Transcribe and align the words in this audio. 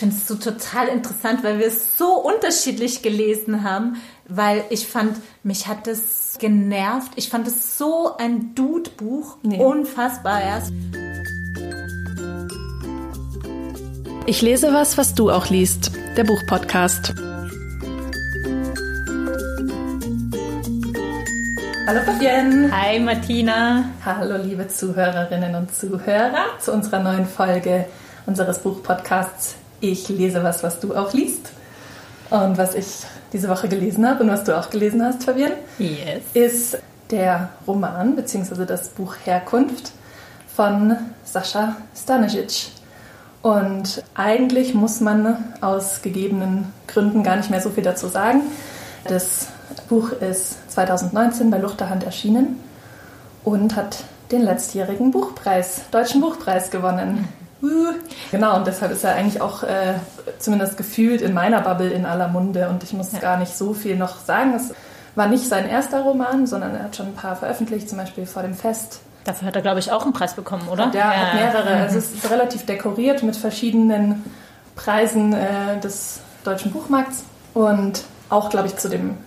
Ich 0.00 0.02
finde 0.02 0.16
es 0.16 0.28
so 0.28 0.34
total 0.36 0.88
interessant, 0.88 1.44
weil 1.44 1.58
wir 1.58 1.66
es 1.66 1.98
so 1.98 2.14
unterschiedlich 2.14 3.02
gelesen 3.02 3.64
haben, 3.64 4.00
weil 4.26 4.64
ich 4.70 4.86
fand, 4.86 5.18
mich 5.42 5.66
hat 5.66 5.86
es 5.86 6.38
genervt. 6.38 7.12
Ich 7.16 7.28
fand 7.28 7.46
es 7.46 7.76
so 7.76 8.16
ein 8.16 8.54
Dude-Buch. 8.54 9.36
Nee. 9.42 9.58
Unfassbar 9.58 10.40
erst. 10.40 10.72
Ich 14.24 14.40
lese 14.40 14.72
was, 14.72 14.96
was 14.96 15.14
du 15.14 15.30
auch 15.30 15.50
liest. 15.50 15.92
Der 16.16 16.24
Buchpodcast. 16.24 17.12
Hallo 21.86 22.00
Fabienne. 22.06 22.70
Hi 22.72 22.98
Martina. 23.00 23.84
Hallo 24.02 24.42
liebe 24.42 24.66
Zuhörerinnen 24.66 25.54
und 25.56 25.74
Zuhörer 25.74 26.58
zu 26.58 26.72
unserer 26.72 27.02
neuen 27.02 27.26
Folge 27.26 27.84
unseres 28.24 28.60
Buchpodcasts 28.60 29.59
ich 29.80 30.08
lese 30.08 30.42
was, 30.42 30.62
was 30.62 30.80
du 30.80 30.94
auch 30.94 31.12
liest. 31.12 31.50
Und 32.30 32.58
was 32.58 32.74
ich 32.74 32.86
diese 33.32 33.48
Woche 33.48 33.68
gelesen 33.68 34.08
habe 34.08 34.22
und 34.22 34.30
was 34.30 34.44
du 34.44 34.56
auch 34.56 34.70
gelesen 34.70 35.04
hast, 35.04 35.24
Fabian, 35.24 35.52
yes. 35.78 36.22
ist 36.32 36.78
der 37.10 37.50
Roman 37.66 38.14
bzw. 38.14 38.64
das 38.66 38.88
Buch 38.90 39.16
Herkunft 39.24 39.92
von 40.54 40.96
Sascha 41.24 41.76
Stanisic. 41.96 42.68
Und 43.42 44.02
eigentlich 44.14 44.74
muss 44.74 45.00
man 45.00 45.54
aus 45.60 46.02
gegebenen 46.02 46.72
Gründen 46.86 47.22
gar 47.22 47.36
nicht 47.36 47.50
mehr 47.50 47.60
so 47.60 47.70
viel 47.70 47.82
dazu 47.82 48.08
sagen. 48.08 48.42
Das 49.04 49.48
Buch 49.88 50.12
ist 50.12 50.70
2019 50.70 51.50
bei 51.50 51.58
Luchterhand 51.58 52.04
erschienen 52.04 52.60
und 53.44 53.76
hat 53.76 54.04
den 54.30 54.42
letztjährigen 54.42 55.10
Buchpreis, 55.10 55.82
Deutschen 55.90 56.20
Buchpreis 56.20 56.70
gewonnen. 56.70 57.26
Genau, 58.30 58.56
und 58.56 58.66
deshalb 58.66 58.92
ist 58.92 59.04
er 59.04 59.14
eigentlich 59.14 59.40
auch 59.40 59.62
äh, 59.62 59.94
zumindest 60.38 60.76
gefühlt 60.76 61.20
in 61.20 61.34
meiner 61.34 61.60
Bubble 61.60 61.90
in 61.90 62.06
aller 62.06 62.28
Munde 62.28 62.68
und 62.68 62.82
ich 62.82 62.92
muss 62.92 63.12
ja. 63.12 63.18
gar 63.18 63.36
nicht 63.38 63.56
so 63.56 63.74
viel 63.74 63.96
noch 63.96 64.18
sagen. 64.18 64.54
Es 64.54 64.72
war 65.14 65.26
nicht 65.26 65.46
sein 65.46 65.68
erster 65.68 66.00
Roman, 66.00 66.46
sondern 66.46 66.74
er 66.74 66.84
hat 66.84 66.96
schon 66.96 67.06
ein 67.06 67.14
paar 67.14 67.36
veröffentlicht, 67.36 67.88
zum 67.88 67.98
Beispiel 67.98 68.26
vor 68.26 68.42
dem 68.42 68.54
Fest. 68.54 69.00
Dafür 69.24 69.48
hat 69.48 69.56
er, 69.56 69.62
glaube 69.62 69.80
ich, 69.80 69.92
auch 69.92 70.04
einen 70.04 70.12
Preis 70.12 70.34
bekommen, 70.34 70.68
oder? 70.68 70.84
Und 70.84 70.94
ja, 70.94 71.10
hat 71.10 71.34
mehrere. 71.34 71.76
Mhm. 71.76 71.82
Also 71.82 71.98
es 71.98 72.14
ist 72.14 72.30
relativ 72.30 72.64
dekoriert 72.64 73.22
mit 73.22 73.36
verschiedenen 73.36 74.24
Preisen 74.76 75.34
äh, 75.34 75.78
des 75.82 76.20
deutschen 76.44 76.72
Buchmarkts 76.72 77.24
und 77.52 78.04
auch, 78.30 78.48
glaube 78.48 78.68
ich, 78.68 78.76
zu 78.76 78.88
dem, 78.88 79.18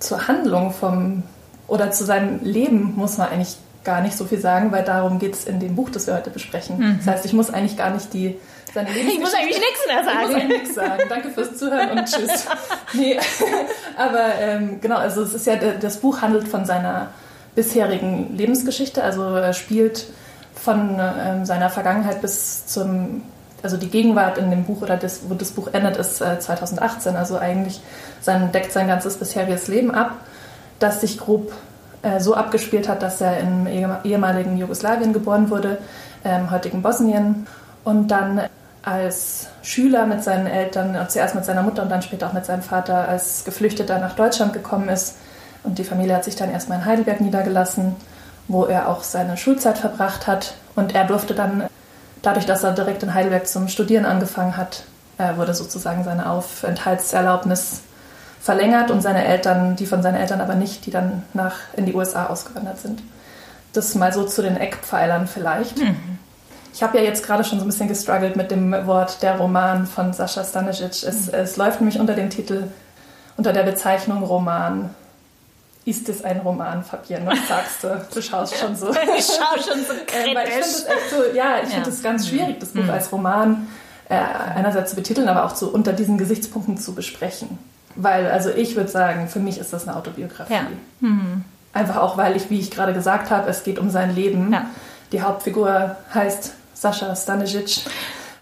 zur 0.00 0.26
Handlung 0.26 0.72
vom 0.72 1.22
oder 1.68 1.92
zu 1.92 2.04
seinem 2.04 2.42
Leben 2.42 2.94
muss 2.96 3.18
man 3.18 3.28
eigentlich 3.28 3.56
gar 3.84 4.00
nicht 4.02 4.16
so 4.16 4.24
viel 4.24 4.40
sagen, 4.40 4.72
weil 4.72 4.84
darum 4.84 5.18
geht 5.18 5.34
es 5.34 5.44
in 5.44 5.58
dem 5.60 5.74
Buch, 5.74 5.90
das 5.90 6.06
wir 6.06 6.14
heute 6.14 6.30
besprechen. 6.30 6.78
Mhm. 6.78 6.98
Das 6.98 7.14
heißt, 7.14 7.24
ich 7.24 7.32
muss 7.32 7.50
eigentlich 7.50 7.76
gar 7.76 7.90
nicht 7.90 8.12
die 8.12 8.36
seine 8.74 8.90
Ich 8.94 9.18
muss 9.18 9.34
eigentlich 9.34 9.58
nichts 9.58 9.86
mehr 9.86 10.04
sagen. 10.04 10.18
Ich 10.22 10.28
muss 10.28 10.36
eigentlich 10.36 10.60
nichts 10.60 10.74
sagen. 10.74 11.02
Danke 11.08 11.30
fürs 11.30 11.56
Zuhören 11.56 11.98
und 11.98 12.04
tschüss. 12.04 12.46
nee, 12.92 13.18
aber 13.96 14.34
ähm, 14.40 14.80
genau, 14.80 14.96
also 14.96 15.22
es 15.22 15.34
ist 15.34 15.46
ja, 15.46 15.56
das 15.56 15.98
Buch 15.98 16.20
handelt 16.20 16.48
von 16.48 16.64
seiner 16.64 17.08
bisherigen 17.54 18.36
Lebensgeschichte, 18.36 19.02
also 19.02 19.22
er 19.22 19.52
spielt 19.52 20.06
von 20.54 21.00
ähm, 21.00 21.44
seiner 21.44 21.70
Vergangenheit 21.70 22.20
bis 22.20 22.66
zum, 22.66 23.22
also 23.62 23.76
die 23.76 23.88
Gegenwart 23.88 24.38
in 24.38 24.50
dem 24.50 24.64
Buch 24.64 24.82
oder 24.82 24.96
das, 24.96 25.22
wo 25.28 25.34
das 25.34 25.50
Buch 25.50 25.68
endet, 25.72 25.96
ist 25.96 26.20
äh, 26.20 26.38
2018. 26.38 27.16
Also 27.16 27.38
eigentlich 27.38 27.80
sein, 28.20 28.52
deckt 28.52 28.72
sein 28.72 28.86
ganzes 28.86 29.16
bisheriges 29.16 29.68
Leben 29.68 29.90
ab, 29.90 30.16
das 30.78 31.00
sich 31.00 31.18
grob 31.18 31.52
äh, 32.02 32.20
so 32.20 32.34
abgespielt 32.34 32.88
hat, 32.88 33.02
dass 33.02 33.20
er 33.20 33.38
im 33.40 33.66
ehemaligen 34.04 34.56
Jugoslawien 34.56 35.12
geboren 35.12 35.50
wurde, 35.50 35.78
ähm, 36.24 36.50
heutigen 36.50 36.82
Bosnien, 36.82 37.46
und 37.84 38.08
dann 38.08 38.42
als 38.82 39.48
Schüler 39.62 40.06
mit 40.06 40.24
seinen 40.24 40.46
Eltern, 40.46 40.94
äh, 40.94 41.08
zuerst 41.08 41.34
mit 41.34 41.44
seiner 41.44 41.62
Mutter 41.62 41.82
und 41.82 41.90
dann 41.90 42.02
später 42.02 42.28
auch 42.28 42.32
mit 42.32 42.46
seinem 42.46 42.62
Vater, 42.62 43.08
als 43.08 43.44
Geflüchteter 43.44 43.98
nach 43.98 44.16
Deutschland 44.16 44.52
gekommen 44.52 44.88
ist. 44.88 45.16
Und 45.62 45.78
die 45.78 45.84
Familie 45.84 46.16
hat 46.16 46.24
sich 46.24 46.36
dann 46.36 46.50
erstmal 46.50 46.78
in 46.78 46.84
Heidelberg 46.86 47.20
niedergelassen, 47.20 47.96
wo 48.48 48.64
er 48.64 48.88
auch 48.88 49.02
seine 49.02 49.36
Schulzeit 49.36 49.78
verbracht 49.78 50.26
hat. 50.26 50.54
Und 50.76 50.94
er 50.94 51.04
durfte 51.04 51.34
dann, 51.34 51.64
dadurch, 52.22 52.46
dass 52.46 52.64
er 52.64 52.72
direkt 52.72 53.02
in 53.02 53.12
Heidelberg 53.12 53.46
zum 53.46 53.68
Studieren 53.68 54.06
angefangen 54.06 54.56
hat, 54.56 54.84
äh, 55.18 55.36
wurde 55.36 55.52
sozusagen 55.52 56.04
seine 56.04 56.30
Aufenthaltserlaubnis 56.30 57.82
verlängert 58.40 58.90
und 58.90 59.02
seine 59.02 59.24
Eltern, 59.24 59.76
die 59.76 59.86
von 59.86 60.02
seinen 60.02 60.16
Eltern 60.16 60.40
aber 60.40 60.54
nicht, 60.54 60.86
die 60.86 60.90
dann 60.90 61.22
nach 61.34 61.56
in 61.76 61.86
die 61.86 61.94
USA 61.94 62.26
ausgewandert 62.26 62.78
sind. 62.78 63.02
Das 63.72 63.94
mal 63.94 64.12
so 64.12 64.24
zu 64.24 64.42
den 64.42 64.56
Eckpfeilern 64.56 65.28
vielleicht. 65.28 65.78
Mhm. 65.78 66.18
Ich 66.72 66.82
habe 66.82 66.98
ja 66.98 67.04
jetzt 67.04 67.24
gerade 67.24 67.44
schon 67.44 67.58
so 67.58 67.64
ein 67.64 67.68
bisschen 67.68 67.88
gestruggelt 67.88 68.36
mit 68.36 68.50
dem 68.50 68.72
Wort 68.86 69.22
der 69.22 69.36
Roman 69.36 69.86
von 69.86 70.12
Sascha 70.12 70.42
Stanisic. 70.42 71.02
Es, 71.04 71.26
mhm. 71.26 71.34
es 71.34 71.56
läuft 71.56 71.80
nämlich 71.80 72.00
unter 72.00 72.14
dem 72.14 72.30
Titel, 72.30 72.64
unter 73.36 73.52
der 73.52 73.64
Bezeichnung 73.64 74.22
Roman. 74.22 74.90
Ist 75.84 76.08
es 76.08 76.24
ein 76.24 76.40
Roman, 76.40 76.84
Fabienne? 76.84 77.26
Was 77.26 77.48
sagst 77.48 77.84
du? 77.84 78.06
Du 78.14 78.22
schaust 78.22 78.56
schon 78.56 78.76
so. 78.76 78.90
ich 79.18 79.26
schaue 79.26 79.62
schon 79.62 79.84
so 79.84 79.94
kritisch. 80.06 80.34
Äh, 80.34 80.44
ich 80.44 80.50
finde 80.50 80.60
es 80.60 80.84
echt 80.86 81.10
so, 81.10 81.16
ja, 81.36 81.56
ich 81.62 81.68
ja. 81.68 81.74
finde 81.74 81.90
es 81.90 82.02
ganz 82.02 82.28
schwierig, 82.28 82.60
das 82.60 82.70
Buch 82.70 82.84
mhm. 82.84 82.90
als 82.90 83.12
Roman 83.12 83.66
äh, 84.08 84.16
einerseits 84.16 84.90
zu 84.90 84.96
betiteln, 84.96 85.28
aber 85.28 85.44
auch 85.44 85.54
so 85.54 85.68
unter 85.68 85.92
diesen 85.92 86.16
Gesichtspunkten 86.18 86.78
zu 86.78 86.94
besprechen. 86.94 87.58
Weil, 87.96 88.30
also 88.30 88.50
ich 88.50 88.76
würde 88.76 88.88
sagen, 88.88 89.28
für 89.28 89.40
mich 89.40 89.58
ist 89.58 89.72
das 89.72 89.86
eine 89.86 89.96
Autobiografie. 89.96 90.52
Ja. 90.52 90.62
Mhm. 91.00 91.44
Einfach 91.72 91.96
auch, 91.96 92.16
weil 92.16 92.36
ich, 92.36 92.50
wie 92.50 92.58
ich 92.58 92.70
gerade 92.70 92.92
gesagt 92.92 93.30
habe, 93.30 93.48
es 93.48 93.62
geht 93.62 93.78
um 93.78 93.90
sein 93.90 94.14
Leben. 94.14 94.52
Ja. 94.52 94.66
Die 95.12 95.22
Hauptfigur 95.22 95.96
heißt 96.14 96.54
Sascha 96.74 97.14
Stanisic. 97.14 97.80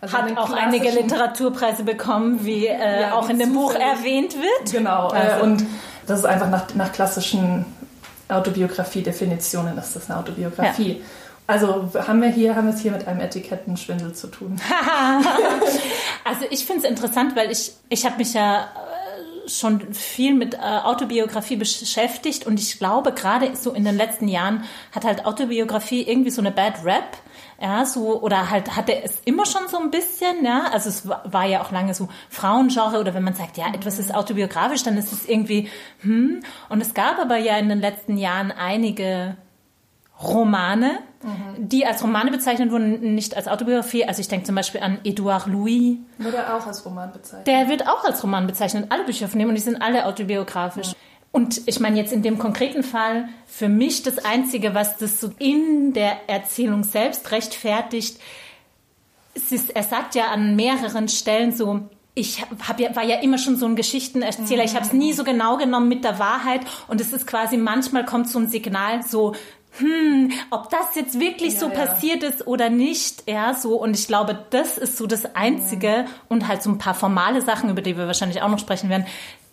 Also 0.00 0.16
Hat 0.16 0.38
auch 0.38 0.52
einige 0.52 0.90
Literaturpreise 0.90 1.82
bekommen, 1.82 2.44
wie 2.44 2.66
äh, 2.66 3.02
ja, 3.02 3.14
auch 3.14 3.28
in 3.28 3.38
dem 3.38 3.52
Buch 3.52 3.74
erwähnt 3.74 4.34
wird. 4.34 4.72
Genau, 4.72 5.12
äh, 5.12 5.16
also. 5.16 5.44
und 5.44 5.66
das 6.06 6.20
ist 6.20 6.24
einfach 6.24 6.48
nach, 6.48 6.72
nach 6.74 6.92
klassischen 6.92 7.66
Autobiografie-Definitionen, 8.28 9.76
ist 9.76 9.96
das 9.96 10.08
eine 10.08 10.20
Autobiografie. 10.20 10.92
Ja. 10.92 11.04
Also 11.48 11.90
haben 12.06 12.20
wir 12.20 12.28
hier, 12.28 12.54
haben 12.54 12.66
wir 12.66 12.74
es 12.74 12.80
hier 12.80 12.92
mit 12.92 13.08
einem 13.08 13.20
Etikettenschwindel 13.20 14.12
zu 14.12 14.26
tun. 14.26 14.60
also 16.24 16.42
ich 16.50 16.66
finde 16.66 16.84
es 16.84 16.90
interessant, 16.90 17.34
weil 17.36 17.50
ich, 17.50 17.72
ich 17.88 18.04
habe 18.04 18.18
mich 18.18 18.34
ja 18.34 18.68
schon 19.48 19.92
viel 19.92 20.34
mit 20.34 20.54
äh, 20.54 20.58
Autobiografie 20.58 21.56
beschäftigt 21.56 22.46
und 22.46 22.60
ich 22.60 22.78
glaube, 22.78 23.12
gerade 23.12 23.56
so 23.56 23.72
in 23.72 23.84
den 23.84 23.96
letzten 23.96 24.28
Jahren 24.28 24.64
hat 24.92 25.04
halt 25.04 25.26
Autobiografie 25.26 26.02
irgendwie 26.02 26.30
so 26.30 26.40
eine 26.40 26.50
Bad 26.50 26.84
Rap. 26.84 27.16
Ja, 27.60 27.84
so, 27.84 28.20
oder 28.22 28.50
halt 28.50 28.76
hatte 28.76 29.02
es 29.02 29.20
immer 29.24 29.44
schon 29.44 29.66
so 29.68 29.78
ein 29.78 29.90
bisschen, 29.90 30.44
ja. 30.44 30.68
Also 30.72 30.88
es 30.88 31.08
war, 31.08 31.46
ja 31.46 31.60
auch 31.60 31.72
lange 31.72 31.92
so 31.92 32.08
Frauengenre 32.28 33.00
oder 33.00 33.14
wenn 33.14 33.24
man 33.24 33.34
sagt, 33.34 33.56
ja, 33.56 33.66
etwas 33.74 33.98
ist 33.98 34.14
autobiografisch, 34.14 34.84
dann 34.84 34.96
ist 34.96 35.12
es 35.12 35.28
irgendwie, 35.28 35.68
hm. 36.02 36.40
Und 36.68 36.80
es 36.80 36.94
gab 36.94 37.18
aber 37.18 37.36
ja 37.36 37.58
in 37.58 37.68
den 37.68 37.80
letzten 37.80 38.16
Jahren 38.16 38.52
einige 38.52 39.36
Romane, 40.22 41.00
mhm. 41.22 41.68
die 41.68 41.86
als 41.86 42.02
Romane 42.02 42.30
bezeichnet 42.30 42.70
wurden, 42.70 43.14
nicht 43.14 43.36
als 43.36 43.48
Autobiografie. 43.48 44.04
Also 44.04 44.20
ich 44.20 44.28
denke 44.28 44.46
zum 44.46 44.54
Beispiel 44.54 44.80
an 44.80 44.98
Edouard 45.04 45.46
Louis. 45.46 45.96
Wird 46.18 46.34
er 46.34 46.56
auch 46.56 46.66
als 46.66 46.84
Roman 46.84 47.12
bezeichnet? 47.12 47.46
Der 47.46 47.68
wird 47.68 47.88
auch 47.88 48.04
als 48.04 48.22
Roman 48.22 48.46
bezeichnet. 48.46 48.86
Alle 48.90 49.04
Bücher 49.04 49.28
von 49.28 49.40
ihm 49.40 49.48
und 49.48 49.54
die 49.54 49.60
sind 49.60 49.80
alle 49.80 50.06
autobiografisch. 50.06 50.88
Mhm. 50.88 50.94
Und 51.30 51.62
ich 51.66 51.78
meine 51.78 51.98
jetzt 51.98 52.12
in 52.12 52.22
dem 52.22 52.38
konkreten 52.38 52.82
Fall, 52.82 53.28
für 53.46 53.68
mich 53.68 54.02
das 54.02 54.24
Einzige, 54.24 54.74
was 54.74 54.96
das 54.96 55.20
so 55.20 55.30
in 55.38 55.92
der 55.92 56.28
Erzählung 56.28 56.84
selbst 56.84 57.30
rechtfertigt, 57.30 58.18
ist, 59.34 59.70
er 59.70 59.82
sagt 59.82 60.14
ja 60.14 60.28
an 60.28 60.56
mehreren 60.56 61.08
Stellen 61.08 61.52
so, 61.52 61.88
ich 62.14 62.42
hab 62.42 62.80
ja, 62.80 62.96
war 62.96 63.04
ja 63.04 63.20
immer 63.20 63.38
schon 63.38 63.56
so 63.56 63.66
ein 63.66 63.76
Geschichtenerzähler. 63.76 64.64
Ich 64.64 64.74
habe 64.74 64.84
es 64.84 64.92
nie 64.92 65.12
so 65.12 65.22
genau 65.22 65.56
genommen 65.56 65.88
mit 65.88 66.02
der 66.02 66.18
Wahrheit. 66.18 66.62
Und 66.88 67.00
es 67.00 67.12
ist 67.12 67.26
quasi, 67.26 67.56
manchmal 67.56 68.04
kommt 68.04 68.28
so 68.28 68.40
ein 68.40 68.48
Signal, 68.48 69.04
so, 69.04 69.34
hm, 69.72 70.32
ob 70.50 70.70
das 70.70 70.94
jetzt 70.94 71.20
wirklich 71.20 71.54
ja, 71.54 71.60
so 71.60 71.68
ja. 71.68 71.74
passiert 71.74 72.22
ist 72.22 72.46
oder 72.46 72.70
nicht, 72.70 73.28
ja, 73.28 73.54
so. 73.54 73.76
Und 73.80 73.96
ich 73.96 74.06
glaube, 74.06 74.46
das 74.50 74.78
ist 74.78 74.96
so 74.96 75.06
das 75.06 75.36
Einzige 75.36 75.88
ja. 75.88 76.04
und 76.28 76.48
halt 76.48 76.62
so 76.62 76.70
ein 76.70 76.78
paar 76.78 76.94
formale 76.94 77.42
Sachen, 77.42 77.70
über 77.70 77.82
die 77.82 77.96
wir 77.96 78.06
wahrscheinlich 78.06 78.42
auch 78.42 78.48
noch 78.48 78.58
sprechen 78.58 78.90
werden, 78.90 79.06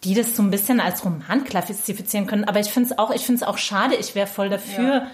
die 0.03 0.13
das 0.13 0.35
so 0.35 0.43
ein 0.43 0.51
bisschen 0.51 0.79
als 0.79 1.03
Roman 1.03 1.43
klassifizieren 1.43 2.27
können. 2.27 2.45
Aber 2.45 2.59
ich 2.59 2.71
finde 2.71 2.89
es 2.89 2.97
auch, 2.97 3.11
ich 3.11 3.25
finde 3.25 3.41
es 3.41 3.47
auch 3.47 3.57
schade. 3.57 3.95
Ich 3.95 4.15
wäre 4.15 4.27
voll 4.27 4.49
dafür, 4.49 5.07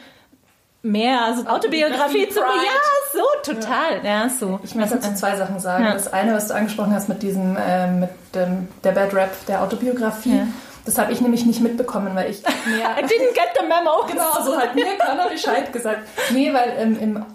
mehr 0.83 1.21
also 1.23 1.45
Autobiografie 1.45 2.27
zu 2.29 2.39
machen. 2.39 2.59
Ja, 2.65 3.19
so 3.19 3.53
total. 3.53 4.05
Ja, 4.05 4.29
so. 4.29 4.59
Ich 4.63 4.75
möchte 4.75 4.95
dazu 4.95 5.13
zwei 5.13 5.35
Sachen 5.35 5.59
sagen. 5.59 5.85
Das 5.85 6.11
eine, 6.11 6.33
was 6.33 6.47
du 6.47 6.55
angesprochen 6.55 6.93
hast 6.93 7.09
mit 7.09 7.21
diesem, 7.21 7.55
äh, 7.57 7.87
mit 7.87 8.09
dem, 8.33 8.67
der 8.83 8.91
Bad 8.91 9.13
Rap 9.13 9.45
der 9.47 9.61
Autobiografie. 9.61 10.41
Das 10.85 10.97
habe 10.97 11.11
ich 11.11 11.21
nämlich 11.21 11.45
nicht 11.45 11.61
mitbekommen, 11.61 12.15
weil 12.15 12.31
ich 12.31 12.41
mir... 12.65 12.83
I 12.83 13.03
didn't 13.03 13.33
get 13.33 13.49
the 13.59 13.65
memo. 13.65 14.05
Genau, 14.07 14.43
so 14.43 14.57
hat 14.57 14.75
mir 14.75 14.97
keiner 14.97 15.29
Bescheid 15.29 15.71
gesagt. 15.71 15.99
Nee, 16.31 16.53
weil 16.53 16.73
ähm, 16.77 16.97
im, 16.99 17.25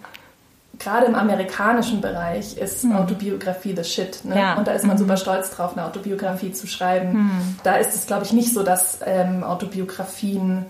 gerade 0.79 1.07
im 1.07 1.15
amerikanischen 1.15 2.01
Bereich 2.01 2.57
ist 2.57 2.83
hm. 2.83 2.97
Autobiografie 2.97 3.75
the 3.77 3.85
shit. 3.85 4.25
Ne? 4.25 4.39
Ja. 4.39 4.55
Und 4.55 4.67
da 4.67 4.73
ist 4.73 4.85
man 4.85 4.97
mhm. 4.97 5.01
super 5.01 5.17
stolz 5.17 5.51
drauf, 5.51 5.73
eine 5.77 5.87
Autobiografie 5.87 6.53
zu 6.53 6.67
schreiben. 6.67 7.13
Hm. 7.13 7.57
Da 7.63 7.77
ist 7.77 7.95
es, 7.95 8.07
glaube 8.07 8.25
ich, 8.25 8.33
nicht 8.33 8.53
so, 8.53 8.63
dass 8.63 8.99
ähm, 9.05 9.45
Autobiografien 9.45 10.67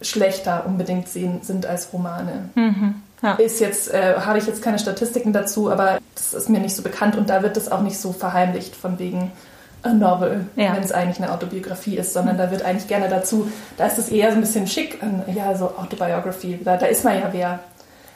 schlechter 0.00 0.64
unbedingt 0.66 1.08
sehen, 1.08 1.42
sind 1.42 1.66
als 1.66 1.92
Romane. 1.92 2.50
Mhm. 2.54 3.02
Ja. 3.22 3.32
Ist 3.34 3.60
jetzt, 3.60 3.92
äh, 3.92 4.14
habe 4.20 4.38
ich 4.38 4.46
jetzt 4.46 4.62
keine 4.62 4.78
Statistiken 4.78 5.32
dazu, 5.32 5.70
aber 5.70 5.98
das 6.14 6.34
ist 6.34 6.48
mir 6.48 6.60
nicht 6.60 6.76
so 6.76 6.82
bekannt 6.82 7.16
und 7.16 7.28
da 7.28 7.42
wird 7.42 7.56
das 7.56 7.70
auch 7.70 7.80
nicht 7.80 7.98
so 7.98 8.12
verheimlicht 8.12 8.76
von 8.76 8.98
wegen 9.00 9.32
a 9.88 9.92
novel, 9.92 10.46
ja. 10.56 10.74
wenn 10.74 10.82
es 10.82 10.92
eigentlich 10.92 11.18
eine 11.18 11.32
Autobiografie 11.32 11.96
ist, 11.96 12.12
sondern 12.12 12.38
da 12.38 12.50
wird 12.50 12.62
eigentlich 12.62 12.88
gerne 12.88 13.08
dazu, 13.08 13.50
da 13.76 13.86
ist 13.86 13.98
es 13.98 14.08
eher 14.08 14.30
so 14.30 14.36
ein 14.36 14.40
bisschen 14.40 14.66
schick, 14.66 14.98
ja, 15.34 15.54
so 15.56 15.72
Autobiography, 15.76 16.60
da, 16.62 16.76
da 16.76 16.86
ist 16.86 17.04
man 17.04 17.14
ja 17.14 17.28
wer. 17.32 17.60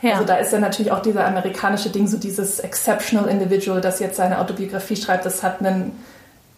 Ja. 0.02 0.14
Also 0.14 0.24
da 0.24 0.36
ist 0.36 0.52
ja 0.52 0.58
natürlich 0.58 0.90
auch 0.90 1.00
dieser 1.00 1.24
amerikanische 1.24 1.90
Ding, 1.90 2.08
so 2.08 2.16
dieses 2.16 2.58
exceptional 2.58 3.28
individual, 3.28 3.80
das 3.80 4.00
jetzt 4.00 4.16
seine 4.16 4.40
Autobiografie 4.40 4.96
schreibt, 4.96 5.24
das 5.24 5.42
hat 5.42 5.60
einen 5.60 5.92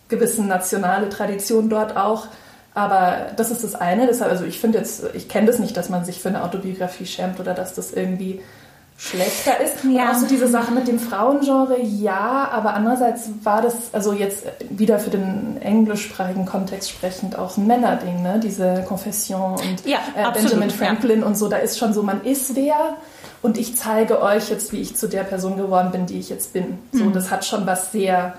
gewissen 0.09 0.49
nationale 0.49 1.09
Tradition 1.09 1.69
dort 1.69 1.97
auch. 1.97 2.27
Aber 2.75 3.29
das 3.37 3.51
ist 3.51 3.63
das 3.63 3.77
eine. 3.77 4.07
Deshalb, 4.07 4.33
also 4.33 4.45
ich 4.45 4.59
finde 4.59 4.79
jetzt, 4.79 5.05
ich 5.15 5.29
kenne 5.29 5.47
das 5.47 5.59
nicht, 5.61 5.77
dass 5.77 5.91
man 5.91 6.05
sich 6.05 6.21
für 6.21 6.29
eine 6.29 6.43
Autobiografie 6.43 7.07
schämt 7.07 7.39
oder 7.39 7.55
dass 7.55 7.75
das 7.75 7.93
irgendwie 7.93 8.41
schlechter 8.97 9.61
ist. 9.61 9.85
Ja. 9.85 9.91
Und 9.91 10.11
auch 10.11 10.21
so 10.21 10.27
diese 10.27 10.49
Sache 10.49 10.73
mit 10.73 10.87
dem 10.87 10.99
Frauengenre, 10.99 11.81
ja, 11.81 12.49
aber 12.51 12.75
andererseits 12.75 13.29
war 13.43 13.61
das, 13.61 13.75
also 13.93 14.13
jetzt 14.13 14.45
wieder 14.71 14.99
für 14.99 15.11
den 15.11 15.61
englischsprachigen 15.61 16.47
Kontext 16.47 16.91
sprechend 16.91 17.37
auch 17.37 17.57
ein 17.57 17.67
Männerding, 17.67 18.23
ne? 18.23 18.41
Diese 18.43 18.85
Confession 18.87 19.53
und 19.55 19.85
ja, 19.85 19.99
äh, 20.17 20.31
Benjamin 20.33 20.71
Franklin 20.71 21.21
ja. 21.21 21.27
und 21.27 21.37
so, 21.37 21.49
da 21.49 21.57
ist 21.57 21.79
schon 21.79 21.93
so, 21.93 22.03
man 22.03 22.23
ist 22.25 22.55
wer 22.55 22.97
und 23.43 23.59
ich 23.59 23.77
zeige 23.77 24.23
euch 24.23 24.49
jetzt, 24.49 24.73
wie 24.73 24.81
ich 24.81 24.97
zu 24.97 25.09
der 25.09 25.25
Person 25.25 25.57
geworden 25.57 25.91
bin, 25.91 26.07
die 26.07 26.19
ich 26.19 26.31
jetzt 26.31 26.53
bin. 26.53 26.79
So, 26.93 27.05
mhm. 27.05 27.13
das 27.13 27.31
hat 27.31 27.45
schon 27.45 27.67
was 27.67 27.93
sehr 27.93 28.35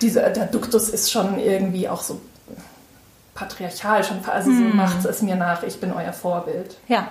dieser, 0.00 0.30
der 0.30 0.46
Duktus 0.46 0.88
ist 0.88 1.10
schon 1.10 1.38
irgendwie 1.38 1.88
auch 1.88 2.02
so 2.02 2.20
patriarchal, 3.34 4.02
schon, 4.04 4.18
also 4.26 4.50
so 4.50 4.56
mm. 4.56 4.76
macht 4.76 5.04
es 5.04 5.22
mir 5.22 5.36
nach, 5.36 5.62
ich 5.62 5.78
bin 5.78 5.92
euer 5.92 6.12
Vorbild. 6.12 6.76
Ja. 6.88 7.08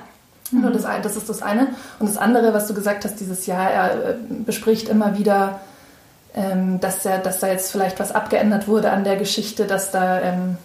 Nur 0.52 0.72
das, 0.72 0.84
das 1.02 1.16
ist 1.16 1.28
das 1.28 1.42
eine. 1.42 1.68
Und 2.00 2.08
das 2.08 2.18
andere, 2.18 2.54
was 2.54 2.68
du 2.68 2.74
gesagt 2.74 3.04
hast, 3.04 3.20
dieses 3.20 3.46
Jahr, 3.46 3.70
er 3.70 4.10
äh, 4.10 4.16
bespricht 4.30 4.90
immer 4.90 5.18
wieder, 5.18 5.60
ähm, 6.36 6.80
dass, 6.80 7.06
er, 7.06 7.20
dass 7.20 7.40
da 7.40 7.48
jetzt 7.48 7.72
vielleicht 7.72 8.00
was 8.00 8.12
abgeändert 8.12 8.68
wurde 8.68 8.92
an 8.92 9.04
der 9.04 9.16
Geschichte, 9.16 9.66
dass 9.66 9.92
da 9.92 10.22
ähm, 10.22 10.58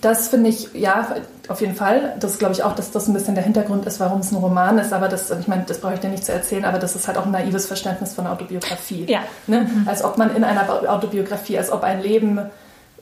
das 0.00 0.28
finde 0.28 0.50
ich, 0.50 0.68
ja, 0.74 1.14
auf 1.48 1.60
jeden 1.60 1.74
Fall. 1.74 2.14
Das 2.18 2.38
glaube 2.38 2.54
ich 2.54 2.62
auch, 2.62 2.74
dass 2.74 2.90
das 2.90 3.06
ein 3.08 3.14
bisschen 3.14 3.34
der 3.34 3.44
Hintergrund 3.44 3.86
ist, 3.86 4.00
warum 4.00 4.20
es 4.20 4.32
ein 4.32 4.36
Roman 4.36 4.78
ist. 4.78 4.92
Aber 4.92 5.08
das, 5.08 5.30
ich 5.30 5.48
meine, 5.48 5.64
das 5.66 5.78
brauche 5.78 5.94
ich 5.94 6.00
dir 6.00 6.08
nicht 6.08 6.24
zu 6.24 6.32
erzählen, 6.32 6.64
aber 6.64 6.78
das 6.78 6.96
ist 6.96 7.06
halt 7.06 7.18
auch 7.18 7.26
ein 7.26 7.30
naives 7.30 7.66
Verständnis 7.66 8.14
von 8.14 8.26
Autobiografie. 8.26 9.06
Ja. 9.08 9.20
Ne? 9.46 9.60
Mhm. 9.60 9.88
Als 9.88 10.02
ob 10.02 10.18
man 10.18 10.34
in 10.34 10.44
einer 10.44 10.68
Autobiografie, 10.92 11.58
als 11.58 11.70
ob 11.70 11.84
ein 11.84 12.02
Leben 12.02 12.40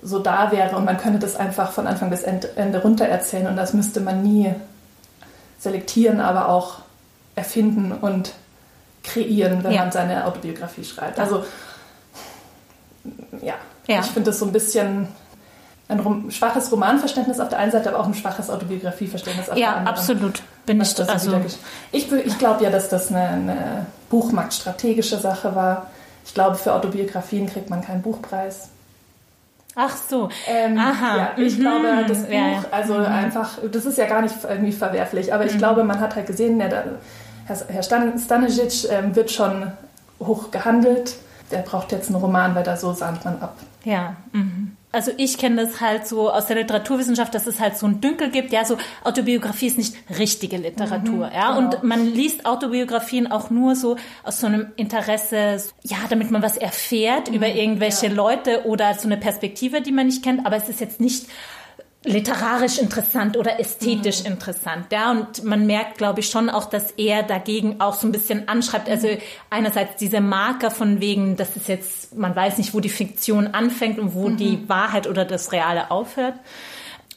so 0.03 0.19
da 0.19 0.51
wäre 0.53 0.77
und 0.77 0.85
man 0.85 0.97
könnte 0.97 1.19
das 1.19 1.37
einfach 1.37 1.73
von 1.73 1.87
Anfang 1.87 2.11
bis 2.11 2.23
Ende 2.23 2.83
runter 2.83 3.07
erzählen 3.07 3.47
und 3.47 3.57
das 3.57 3.75
müsste 3.75 4.01
man 4.01 4.23
nie 4.23 4.55
selektieren, 5.61 6.21
aber 6.21 6.49
auch 6.49 6.79
erfinden 7.37 7.93
und 7.93 8.33
kreieren, 9.05 9.63
wenn 9.63 9.73
ja. 9.73 9.83
man 9.83 9.93
seine 9.93 10.27
Autobiografie 10.27 10.85
schreibt. 10.85 11.21
Also 11.21 11.45
ja, 13.41 13.55
ja. 13.87 14.01
ich 14.01 14.07
finde 14.07 14.31
das 14.31 14.39
so 14.39 14.47
ein 14.47 14.53
bisschen 14.53 15.09
ein 15.89 16.01
rom 16.01 16.31
schwaches 16.31 16.71
Romanverständnis 16.71 17.41
auf 17.41 17.49
der 17.49 17.59
einen 17.59 17.73
Seite, 17.73 17.91
aber 17.91 18.01
auch 18.01 18.07
ein 18.07 18.15
schwaches 18.15 18.49
Autobiografieverständnis 18.51 19.49
auf 19.49 19.57
ja, 19.57 19.69
der 19.69 19.77
anderen. 19.79 19.97
Ja, 19.97 20.01
absolut. 20.01 20.43
Bin 20.67 20.81
ich 20.81 21.09
also 21.09 21.41
ich, 21.91 22.13
ich 22.13 22.39
glaube 22.39 22.63
ja, 22.63 22.71
dass 22.71 22.89
das 22.89 23.09
eine, 23.09 23.29
eine 23.29 23.87
buchmarktstrategische 24.09 25.19
Sache 25.19 25.55
war. 25.55 25.91
Ich 26.25 26.35
glaube, 26.35 26.57
für 26.57 26.75
Autobiografien 26.75 27.49
kriegt 27.49 27.71
man 27.71 27.81
keinen 27.83 28.03
Buchpreis. 28.03 28.69
Ach 29.75 29.97
so. 29.97 30.29
Ähm, 30.49 30.79
Aha. 30.79 31.17
Ja, 31.17 31.33
ich 31.37 31.57
mhm. 31.57 31.61
glaube, 31.61 32.05
das 32.07 32.25
Buch, 32.25 32.33
ja, 32.33 32.49
ja. 32.49 32.65
also 32.71 32.95
mhm. 32.95 33.07
einfach, 33.07 33.59
das 33.71 33.87
ist 33.87 33.99
ja 33.99 34.07
gar 34.07 34.23
nicht 34.23 34.35
irgendwie 34.49 34.73
verwerflich, 34.73 35.33
aber 35.33 35.45
ich 35.47 35.55
mhm. 35.55 35.59
glaube, 35.59 35.85
man 35.85 36.01
hat 36.01 36.17
halt 36.17 36.27
gesehen, 36.27 36.59
der, 36.59 36.85
Herr 37.47 37.83
Stanisic 37.83 38.91
ähm, 38.91 39.17
wird 39.17 39.31
schon 39.31 39.73
hoch 40.21 40.51
gehandelt. 40.51 41.17
Der 41.51 41.59
braucht 41.59 41.91
jetzt 41.91 42.09
einen 42.09 42.17
Roman, 42.17 42.55
weil 42.55 42.63
da 42.63 42.77
so 42.77 42.93
sahnt 42.93 43.25
man 43.25 43.41
ab. 43.41 43.57
Ja. 43.85 44.17
Mhm 44.33 44.77
also 44.93 45.13
ich 45.17 45.39
kenne 45.39 45.65
das 45.65 45.81
halt 45.81 46.07
so 46.07 46.31
aus 46.31 46.47
der 46.47 46.57
Literaturwissenschaft, 46.57 47.35
dass 47.35 47.47
es 47.47 47.61
halt 47.61 47.77
so 47.77 47.87
ein 47.87 48.01
Dünkel 48.01 48.31
gibt. 48.31 48.53
Ja, 48.53 48.65
so 48.65 48.77
Autobiografie 49.05 49.67
ist 49.67 49.79
nicht 49.79 49.95
richtige 50.19 50.57
Literatur. 50.57 51.29
Mhm, 51.29 51.33
ja, 51.33 51.55
genau. 51.55 51.59
und 51.59 51.83
man 51.85 52.07
liest 52.07 52.45
Autobiografien 52.45 53.31
auch 53.31 53.51
nur 53.51 53.77
so 53.77 53.97
aus 54.25 54.41
so 54.41 54.47
einem 54.49 54.73
Interesse, 54.77 55.63
ja, 55.83 55.99
damit 56.09 56.31
man 56.31 56.43
was 56.43 56.57
erfährt 56.57 57.29
mhm, 57.29 57.37
über 57.37 57.49
irgendwelche 57.49 58.09
ja. 58.09 58.13
Leute 58.13 58.67
oder 58.67 58.95
so 58.95 59.07
eine 59.07 59.17
Perspektive, 59.17 59.81
die 59.81 59.93
man 59.93 60.07
nicht 60.07 60.25
kennt. 60.25 60.45
Aber 60.45 60.57
es 60.57 60.69
ist 60.69 60.81
jetzt 60.81 61.01
nicht 61.01 61.27
literarisch 62.05 62.79
interessant 62.79 63.37
oder 63.37 63.61
ästhetisch 63.61 64.21
mhm. 64.21 64.33
interessant. 64.33 64.87
Ja, 64.91 65.11
und 65.11 65.45
man 65.45 65.67
merkt, 65.67 65.99
glaube 65.99 66.21
ich, 66.21 66.31
schon 66.31 66.49
auch, 66.49 66.65
dass 66.65 66.93
er 66.93 67.23
dagegen 67.23 67.81
auch 67.81 67.95
so 67.95 68.07
ein 68.07 68.13
bisschen 68.13 68.49
anschreibt. 68.49 68.89
Also 68.89 69.09
einerseits 69.51 69.97
diese 69.97 70.21
Marker 70.21 70.71
von 70.71 71.01
wegen, 71.01 71.37
das 71.37 71.57
ist 71.57 71.69
jetzt, 71.69 72.17
man 72.17 72.35
weiß 72.35 72.57
nicht, 72.57 72.73
wo 72.73 72.81
die 72.81 72.89
Fiktion 72.89 73.49
anfängt 73.49 73.99
und 73.99 74.15
wo 74.15 74.29
mhm. 74.29 74.37
die 74.39 74.69
Wahrheit 74.69 75.07
oder 75.07 75.27
das 75.27 75.53
Reale 75.53 75.91
aufhört. 75.91 76.35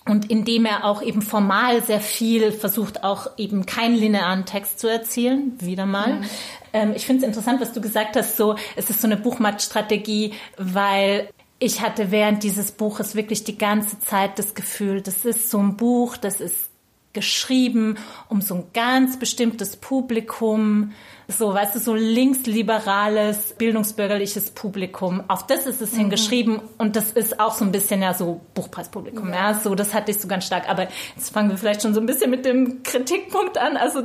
Und 0.05 0.29
indem 0.29 0.65
er 0.65 0.83
auch 0.83 1.01
eben 1.01 1.21
formal 1.21 1.81
sehr 1.81 2.01
viel 2.01 2.51
versucht, 2.51 3.05
auch 3.05 3.27
eben 3.37 3.65
keinen 3.65 3.95
linearen 3.95 4.45
Text 4.45 4.79
zu 4.79 4.89
erzählen, 4.89 5.53
wieder 5.59 5.85
mal. 5.85 6.15
Mhm. 6.15 6.25
Ähm, 6.73 6.93
ich 6.93 7.05
finde 7.05 7.21
es 7.21 7.27
interessant, 7.27 7.61
was 7.61 7.71
du 7.71 7.79
gesagt 7.79 8.17
hast, 8.17 8.35
so, 8.35 8.57
es 8.75 8.89
ist 8.89 8.99
so 8.99 9.07
eine 9.07 9.15
Buchmattstrategie, 9.15 10.33
weil 10.57 11.29
ich 11.63 11.81
hatte 11.81 12.11
während 12.11 12.43
dieses 12.43 12.73
Buches 12.73 13.15
wirklich 13.15 13.45
die 13.45 13.57
ganze 13.57 13.99
Zeit 13.99 14.37
das 14.37 14.53
Gefühl, 14.53 15.01
das 15.01 15.23
ist 15.23 15.49
so 15.49 15.59
ein 15.59 15.77
Buch, 15.77 16.17
das 16.17 16.41
ist 16.41 16.69
geschrieben 17.13 17.97
um 18.27 18.41
so 18.41 18.55
ein 18.55 18.63
ganz 18.73 19.17
bestimmtes 19.17 19.77
Publikum, 19.77 20.93
so, 21.27 21.53
weißt 21.53 21.75
du, 21.75 21.79
so 21.79 21.93
linksliberales, 21.93 23.53
bildungsbürgerliches 23.53 24.51
Publikum. 24.51 25.23
Auf 25.27 25.47
das 25.47 25.67
ist 25.67 25.81
es 25.81 25.93
mhm. 25.93 25.99
hingeschrieben 25.99 26.59
und 26.79 26.95
das 26.95 27.11
ist 27.11 27.39
auch 27.39 27.53
so 27.53 27.63
ein 27.63 27.71
bisschen 27.71 28.01
ja 28.01 28.13
so 28.13 28.41
Buchpreispublikum, 28.55 29.29
ja. 29.29 29.51
ja, 29.51 29.53
so, 29.53 29.73
das 29.75 29.93
hatte 29.93 30.11
ich 30.11 30.19
so 30.19 30.27
ganz 30.27 30.45
stark. 30.45 30.67
Aber 30.67 30.87
jetzt 31.15 31.29
fangen 31.31 31.49
wir 31.49 31.57
vielleicht 31.57 31.83
schon 31.83 31.93
so 31.93 32.01
ein 32.01 32.07
bisschen 32.07 32.29
mit 32.29 32.45
dem 32.45 32.83
Kritikpunkt 32.83 33.57
an. 33.57 33.77
Also, 33.77 33.99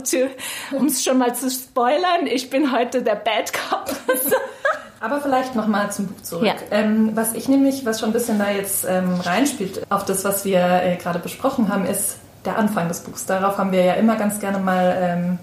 um 0.72 0.87
es 0.87 1.02
schon 1.02 1.19
mal 1.19 1.34
zu 1.34 1.50
spoilern, 1.50 2.26
ich 2.26 2.50
bin 2.50 2.72
heute 2.72 3.02
der 3.02 3.16
Bad 3.16 3.52
Cop. 3.52 3.90
Aber 5.00 5.20
vielleicht 5.20 5.54
nochmal 5.54 5.92
zum 5.92 6.08
Buch 6.08 6.20
zurück. 6.22 6.46
Ja. 6.46 6.54
Ähm, 6.70 7.12
was 7.14 7.34
ich 7.34 7.48
nämlich, 7.48 7.86
was 7.86 8.00
schon 8.00 8.10
ein 8.10 8.12
bisschen 8.12 8.38
da 8.38 8.50
jetzt 8.50 8.84
ähm, 8.88 9.20
reinspielt 9.20 9.82
auf 9.90 10.04
das, 10.04 10.24
was 10.24 10.44
wir 10.44 10.60
äh, 10.60 10.96
gerade 10.96 11.20
besprochen 11.20 11.68
haben, 11.72 11.86
ist 11.86 12.16
der 12.44 12.58
Anfang 12.58 12.88
des 12.88 13.00
Buchs. 13.00 13.26
Darauf 13.26 13.58
haben 13.58 13.70
wir 13.70 13.84
ja 13.84 13.94
immer 13.94 14.16
ganz 14.16 14.40
gerne 14.40 14.58
mal 14.58 14.96
ähm, 15.00 15.38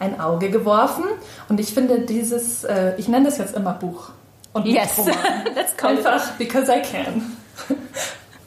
ein 0.00 0.20
Auge 0.20 0.50
geworfen. 0.50 1.04
Und 1.48 1.60
ich 1.60 1.72
finde 1.72 2.00
dieses, 2.00 2.64
äh, 2.64 2.94
ich 2.96 3.06
nenne 3.06 3.26
das 3.26 3.38
jetzt 3.38 3.54
immer 3.54 3.74
Buch. 3.74 4.10
Und 4.52 4.66
yes, 4.66 4.96
let's 5.54 5.76
call 5.76 5.98
Einfach 5.98 6.32
because 6.32 6.72
I 6.72 6.82
can. 6.82 7.36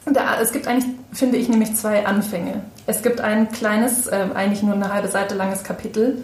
Da, 0.05 0.41
es 0.41 0.51
gibt 0.51 0.67
eigentlich, 0.67 0.89
finde 1.13 1.37
ich, 1.37 1.49
nämlich 1.49 1.75
zwei 1.75 2.05
Anfänge. 2.05 2.61
Es 2.87 3.03
gibt 3.03 3.21
ein 3.21 3.51
kleines, 3.51 4.07
äh, 4.07 4.25
eigentlich 4.33 4.63
nur 4.63 4.73
eine 4.73 4.91
halbe 4.91 5.07
Seite 5.07 5.35
langes 5.35 5.63
Kapitel, 5.63 6.23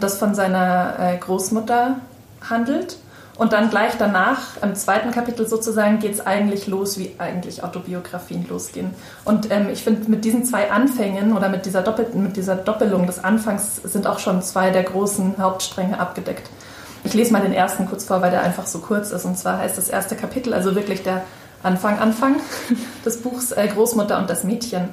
das 0.00 0.18
von 0.18 0.34
seiner 0.34 0.96
äh, 0.98 1.16
Großmutter 1.18 2.00
handelt 2.48 2.96
und 3.38 3.52
dann 3.52 3.68
gleich 3.68 3.92
danach, 3.98 4.62
im 4.62 4.74
zweiten 4.74 5.10
Kapitel 5.10 5.46
sozusagen, 5.46 5.98
geht 5.98 6.14
es 6.14 6.26
eigentlich 6.26 6.66
los, 6.66 6.98
wie 6.98 7.14
eigentlich 7.18 7.62
Autobiografien 7.62 8.46
losgehen. 8.48 8.94
Und 9.24 9.50
ähm, 9.50 9.68
ich 9.70 9.84
finde, 9.84 10.10
mit 10.10 10.24
diesen 10.24 10.44
zwei 10.44 10.70
Anfängen 10.70 11.36
oder 11.36 11.50
mit 11.50 11.66
dieser, 11.66 11.82
doppelten, 11.82 12.22
mit 12.22 12.36
dieser 12.36 12.56
Doppelung 12.56 13.06
des 13.06 13.22
Anfangs 13.22 13.76
sind 13.76 14.06
auch 14.06 14.20
schon 14.20 14.40
zwei 14.42 14.70
der 14.70 14.84
großen 14.84 15.34
Hauptstränge 15.38 16.00
abgedeckt. 16.00 16.48
Ich 17.04 17.12
lese 17.12 17.32
mal 17.32 17.42
den 17.42 17.52
ersten 17.52 17.86
kurz 17.86 18.04
vor, 18.04 18.22
weil 18.22 18.30
der 18.30 18.42
einfach 18.42 18.66
so 18.66 18.78
kurz 18.78 19.10
ist. 19.12 19.26
Und 19.26 19.38
zwar 19.38 19.58
heißt 19.58 19.76
das 19.76 19.90
erste 19.90 20.16
Kapitel, 20.16 20.54
also 20.54 20.74
wirklich 20.74 21.02
der 21.02 21.22
Anfang, 21.62 21.98
Anfang 21.98 22.36
des 23.04 23.18
Buchs, 23.18 23.52
äh, 23.52 23.68
Großmutter 23.68 24.18
und 24.18 24.30
das 24.30 24.44
Mädchen. 24.44 24.88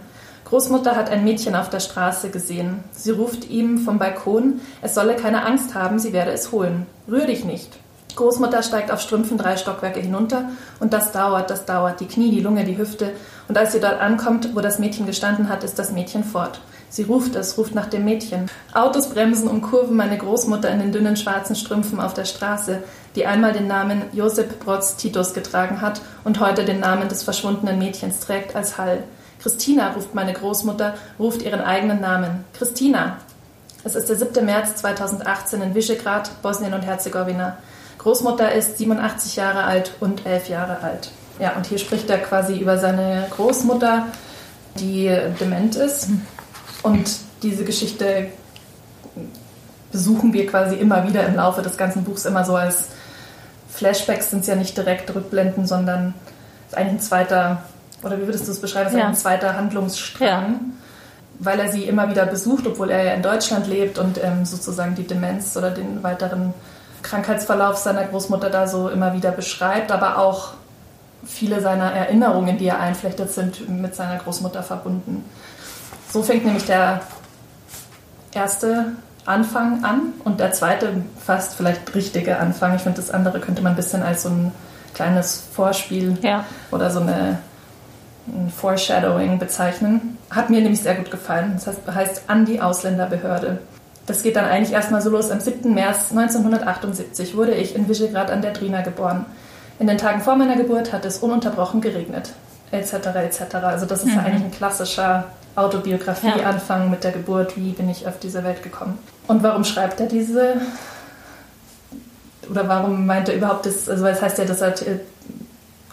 Großmutter 0.45 0.97
hat 0.97 1.09
ein 1.09 1.23
Mädchen 1.23 1.55
auf 1.55 1.69
der 1.69 1.79
Straße 1.79 2.29
gesehen. 2.29 2.83
Sie 2.91 3.11
ruft 3.11 3.49
ihm 3.49 3.79
vom 3.79 3.99
Balkon, 3.99 4.59
es 4.81 4.93
solle 4.93 5.15
keine 5.15 5.45
Angst 5.45 5.73
haben, 5.73 5.97
sie 5.97 6.11
werde 6.11 6.31
es 6.31 6.51
holen. 6.51 6.85
Rühr 7.09 7.25
dich 7.25 7.45
nicht. 7.45 7.79
Großmutter 8.15 8.63
steigt 8.63 8.91
auf 8.91 9.01
Strümpfen 9.01 9.37
drei 9.37 9.57
Stockwerke 9.57 9.99
hinunter 9.99 10.49
und 10.79 10.93
das 10.93 11.11
dauert, 11.11 11.49
das 11.49 11.65
dauert, 11.65 11.99
die 11.99 12.07
Knie, 12.07 12.31
die 12.31 12.41
Lunge, 12.41 12.63
die 12.63 12.77
Hüfte. 12.77 13.11
Und 13.47 13.57
als 13.57 13.71
sie 13.71 13.79
dort 13.79 13.99
ankommt, 13.99 14.55
wo 14.55 14.61
das 14.61 14.79
Mädchen 14.79 15.05
gestanden 15.05 15.49
hat, 15.49 15.63
ist 15.63 15.79
das 15.79 15.91
Mädchen 15.91 16.23
fort. 16.23 16.61
Sie 16.89 17.03
ruft 17.03 17.35
es, 17.35 17.57
ruft 17.57 17.73
nach 17.73 17.87
dem 17.87 18.05
Mädchen. 18.05 18.51
Autos 18.71 19.09
bremsen 19.09 19.47
und 19.47 19.63
kurven 19.63 19.97
meine 19.97 20.17
Großmutter 20.17 20.69
in 20.69 20.77
den 20.77 20.91
dünnen 20.91 21.17
schwarzen 21.17 21.55
Strümpfen 21.55 21.99
auf 21.99 22.13
der 22.13 22.25
Straße, 22.25 22.83
die 23.15 23.25
einmal 23.25 23.51
den 23.51 23.65
Namen 23.65 24.03
Josep 24.13 24.59
Brotz 24.59 24.95
Titus 24.95 25.33
getragen 25.33 25.81
hat 25.81 26.01
und 26.23 26.39
heute 26.39 26.65
den 26.65 26.79
Namen 26.79 27.09
des 27.09 27.23
verschwundenen 27.23 27.79
Mädchens 27.79 28.19
trägt 28.19 28.55
als 28.55 28.77
Hall. 28.77 29.03
Christina 29.41 29.91
ruft 29.93 30.13
meine 30.13 30.33
Großmutter, 30.33 30.93
ruft 31.17 31.41
ihren 31.41 31.61
eigenen 31.61 31.99
Namen. 31.99 32.45
Christina. 32.53 33.17
Es 33.83 33.95
ist 33.95 34.07
der 34.07 34.15
7. 34.15 34.45
März 34.45 34.75
2018 34.75 35.61
in 35.61 35.75
Visegrad, 35.75 36.41
Bosnien 36.41 36.73
und 36.73 36.83
Herzegowina. 36.83 37.57
Großmutter 38.03 38.51
ist 38.51 38.77
87 38.77 39.37
Jahre 39.37 39.63
alt 39.63 39.95
und 39.99 40.25
11 40.25 40.49
Jahre 40.49 40.81
alt. 40.81 41.09
Ja, 41.39 41.55
und 41.55 41.65
hier 41.65 41.77
spricht 41.77 42.09
er 42.09 42.19
quasi 42.19 42.57
über 42.57 42.77
seine 42.77 43.27
Großmutter, 43.31 44.07
die 44.75 45.09
dement 45.39 45.75
ist. 45.75 46.09
Und 46.83 47.09
diese 47.41 47.63
Geschichte 47.63 48.27
besuchen 49.91 50.33
wir 50.33 50.47
quasi 50.47 50.75
immer 50.75 51.07
wieder 51.07 51.25
im 51.25 51.35
Laufe 51.35 51.61
des 51.61 51.77
ganzen 51.77 52.03
Buchs 52.03 52.25
immer 52.25 52.43
so 52.43 52.55
als 52.55 52.89
Flashbacks 53.69 54.29
sind 54.29 54.41
es 54.41 54.47
ja 54.47 54.55
nicht 54.55 54.77
direkt 54.77 55.13
Rückblenden, 55.13 55.65
sondern 55.65 56.13
ist 56.67 56.77
eigentlich 56.77 56.93
ein 56.93 56.99
zweiter, 56.99 57.63
oder 58.03 58.19
wie 58.19 58.27
würdest 58.27 58.47
du 58.47 58.51
es 58.51 58.59
beschreiben, 58.61 58.89
ist 58.89 58.97
ja. 58.97 59.07
ein 59.07 59.15
zweiter 59.15 59.55
Handlungsstrang, 59.55 60.51
ja. 60.51 60.59
weil 61.39 61.59
er 61.59 61.71
sie 61.71 61.83
immer 61.83 62.09
wieder 62.09 62.25
besucht, 62.25 62.67
obwohl 62.67 62.91
er 62.91 63.03
ja 63.03 63.13
in 63.13 63.23
Deutschland 63.23 63.67
lebt 63.67 63.97
und 63.97 64.23
ähm, 64.23 64.45
sozusagen 64.45 64.93
die 64.93 65.07
Demenz 65.07 65.57
oder 65.57 65.71
den 65.71 66.03
weiteren 66.03 66.53
Krankheitsverlauf 67.03 67.77
seiner 67.77 68.05
Großmutter 68.05 68.49
da 68.49 68.67
so 68.67 68.89
immer 68.89 69.13
wieder 69.13 69.31
beschreibt, 69.31 69.91
aber 69.91 70.17
auch 70.17 70.53
viele 71.25 71.61
seiner 71.61 71.91
Erinnerungen, 71.91 72.57
die 72.57 72.65
er 72.65 72.79
einflechtet, 72.79 73.31
sind 73.31 73.69
mit 73.69 73.95
seiner 73.95 74.17
Großmutter 74.17 74.63
verbunden. 74.63 75.23
So 76.11 76.23
fängt 76.23 76.45
nämlich 76.45 76.65
der 76.65 77.01
erste 78.33 78.93
Anfang 79.25 79.83
an 79.85 80.13
und 80.23 80.39
der 80.39 80.51
zweite 80.51 81.03
fast 81.23 81.55
vielleicht 81.55 81.93
richtige 81.95 82.39
Anfang. 82.39 82.75
Ich 82.75 82.81
finde, 82.81 82.99
das 82.99 83.11
andere 83.11 83.39
könnte 83.39 83.61
man 83.61 83.73
ein 83.73 83.75
bisschen 83.75 84.03
als 84.03 84.23
so 84.23 84.29
ein 84.29 84.51
kleines 84.93 85.43
Vorspiel 85.53 86.17
ja. 86.21 86.45
oder 86.71 86.89
so 86.91 86.99
eine 86.99 87.37
ein 88.27 88.49
Foreshadowing 88.49 89.39
bezeichnen. 89.39 90.17
Hat 90.29 90.49
mir 90.49 90.61
nämlich 90.61 90.81
sehr 90.81 90.95
gut 90.95 91.11
gefallen. 91.11 91.53
Das 91.55 91.67
heißt, 91.67 91.79
heißt 91.93 92.21
an 92.27 92.45
die 92.45 92.61
Ausländerbehörde. 92.61 93.59
Das 94.05 94.21
geht 94.21 94.35
dann 94.35 94.45
eigentlich 94.45 94.73
erstmal 94.73 95.01
so 95.01 95.09
los. 95.09 95.31
Am 95.31 95.39
7. 95.39 95.73
März 95.73 96.11
1978 96.11 97.35
wurde 97.37 97.53
ich 97.53 97.75
in 97.75 97.87
Visegrad 97.87 98.31
an 98.31 98.41
der 98.41 98.51
Drina 98.51 98.81
geboren. 98.81 99.25
In 99.79 99.87
den 99.87 99.97
Tagen 99.97 100.21
vor 100.21 100.35
meiner 100.35 100.55
Geburt 100.55 100.91
hat 100.91 101.05
es 101.05 101.19
ununterbrochen 101.19 101.81
geregnet, 101.81 102.33
etc. 102.71 102.93
etc. 102.93 103.55
Also 103.63 103.85
das 103.85 103.99
ist 103.99 104.07
mhm. 104.07 104.15
ja 104.15 104.19
eigentlich 104.23 104.43
ein 104.43 104.51
klassischer 104.51 105.25
Autobiografie-Anfang 105.55 106.83
ja. 106.83 106.89
mit 106.89 107.03
der 107.03 107.11
Geburt. 107.11 107.55
Wie 107.55 107.71
bin 107.71 107.89
ich 107.89 108.07
auf 108.07 108.19
diese 108.19 108.43
Welt 108.43 108.61
gekommen? 108.61 108.97
Und 109.27 109.41
warum 109.41 109.63
schreibt 109.63 109.99
er 109.99 110.07
diese? 110.07 110.57
Oder 112.49 112.67
warum 112.67 113.05
meint 113.05 113.29
er 113.29 113.35
überhaupt 113.35 113.65
das? 113.65 113.87
Also 113.87 114.05
es 114.05 114.21
heißt 114.21 114.37
ja, 114.37 114.45
das 114.45 114.61
äh, 114.61 114.99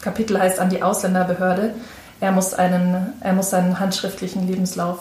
Kapitel 0.01 0.39
heißt 0.39 0.59
an 0.59 0.69
die 0.69 0.83
Ausländerbehörde. 0.83 1.75
Er 2.21 2.33
muss 2.33 2.55
einen, 2.55 3.15
er 3.21 3.33
muss 3.33 3.51
seinen 3.51 3.79
handschriftlichen 3.79 4.47
Lebenslauf 4.47 4.99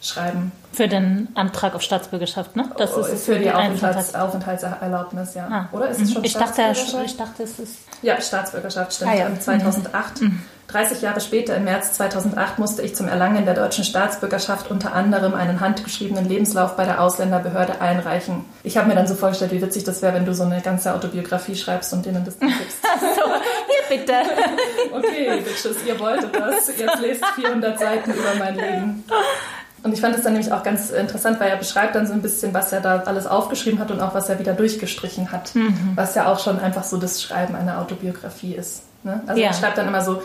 schreiben. 0.00 0.52
Für 0.72 0.88
den 0.88 1.28
Antrag 1.34 1.74
auf 1.74 1.82
Staatsbürgerschaft, 1.82 2.56
ne? 2.56 2.70
Das 2.78 2.90
ist 2.90 2.96
oh, 2.96 3.02
für 3.02 3.34
die, 3.36 3.44
die 3.44 3.50
Aufenthalts 3.50 4.14
Aufenthaltserlaubnis, 4.14 5.34
ja. 5.34 5.48
Ah. 5.50 5.68
Oder 5.72 5.88
ist 5.88 6.00
es 6.00 6.10
mhm. 6.10 6.14
schon 6.14 6.24
ich 6.24 6.30
Staatsbürgerschaft? 6.32 6.94
Dachte, 6.94 7.04
ich 7.04 7.16
dachte, 7.16 7.42
es 7.42 7.58
ist... 7.58 7.76
Ja, 8.02 8.20
Staatsbürgerschaft 8.20 8.94
stimmt. 8.94 9.10
Ah, 9.10 9.14
ja. 9.14 9.38
2008. 9.38 10.22
Mhm. 10.22 10.42
30 10.70 11.02
Jahre 11.02 11.20
später, 11.20 11.56
im 11.56 11.64
März 11.64 11.94
2008, 11.94 12.58
musste 12.58 12.82
ich 12.82 12.94
zum 12.94 13.08
Erlangen 13.08 13.44
der 13.44 13.54
deutschen 13.54 13.84
Staatsbürgerschaft 13.84 14.70
unter 14.70 14.92
anderem 14.92 15.34
einen 15.34 15.60
handgeschriebenen 15.60 16.28
Lebenslauf 16.28 16.76
bei 16.76 16.84
der 16.84 17.00
Ausländerbehörde 17.00 17.80
einreichen. 17.80 18.44
Ich 18.62 18.76
habe 18.76 18.88
mir 18.88 18.94
dann 18.94 19.06
so 19.06 19.14
vorgestellt, 19.14 19.52
wie 19.52 19.60
witzig 19.60 19.84
das 19.84 20.00
wäre, 20.02 20.14
wenn 20.14 20.24
du 20.24 20.34
so 20.34 20.44
eine 20.44 20.60
ganze 20.60 20.94
Autobiografie 20.94 21.56
schreibst 21.56 21.92
und 21.92 22.06
denen 22.06 22.24
das 22.24 22.38
dann 22.38 22.50
gibst. 22.50 22.78
so, 22.82 23.22
hier 23.26 23.98
bitte. 23.98 24.12
okay, 24.92 25.40
Bitches, 25.40 25.84
ihr 25.84 25.98
wolltet 25.98 26.34
das. 26.34 26.68
Jetzt 26.76 27.00
lest 27.00 27.24
400 27.34 27.78
Seiten 27.78 28.12
über 28.12 28.34
mein 28.38 28.54
Leben. 28.54 29.04
Und 29.82 29.92
ich 29.94 30.00
fand 30.00 30.14
es 30.14 30.22
dann 30.22 30.34
nämlich 30.34 30.52
auch 30.52 30.62
ganz 30.62 30.90
interessant, 30.90 31.40
weil 31.40 31.48
er 31.48 31.56
beschreibt 31.56 31.94
dann 31.94 32.06
so 32.06 32.12
ein 32.12 32.20
bisschen, 32.20 32.52
was 32.52 32.72
er 32.72 32.80
da 32.80 33.00
alles 33.00 33.26
aufgeschrieben 33.26 33.78
hat 33.78 33.90
und 33.90 34.00
auch 34.00 34.14
was 34.14 34.28
er 34.28 34.38
wieder 34.38 34.52
durchgestrichen 34.52 35.32
hat. 35.32 35.54
Mhm. 35.54 35.92
Was 35.94 36.14
ja 36.14 36.26
auch 36.30 36.38
schon 36.38 36.60
einfach 36.60 36.84
so 36.84 36.98
das 36.98 37.22
Schreiben 37.22 37.54
einer 37.54 37.80
Autobiografie 37.80 38.54
ist. 38.54 38.82
Ne? 39.04 39.22
Also 39.26 39.40
ja. 39.40 39.48
er 39.48 39.54
schreibt 39.54 39.78
dann 39.78 39.88
immer 39.88 40.02
so, 40.02 40.22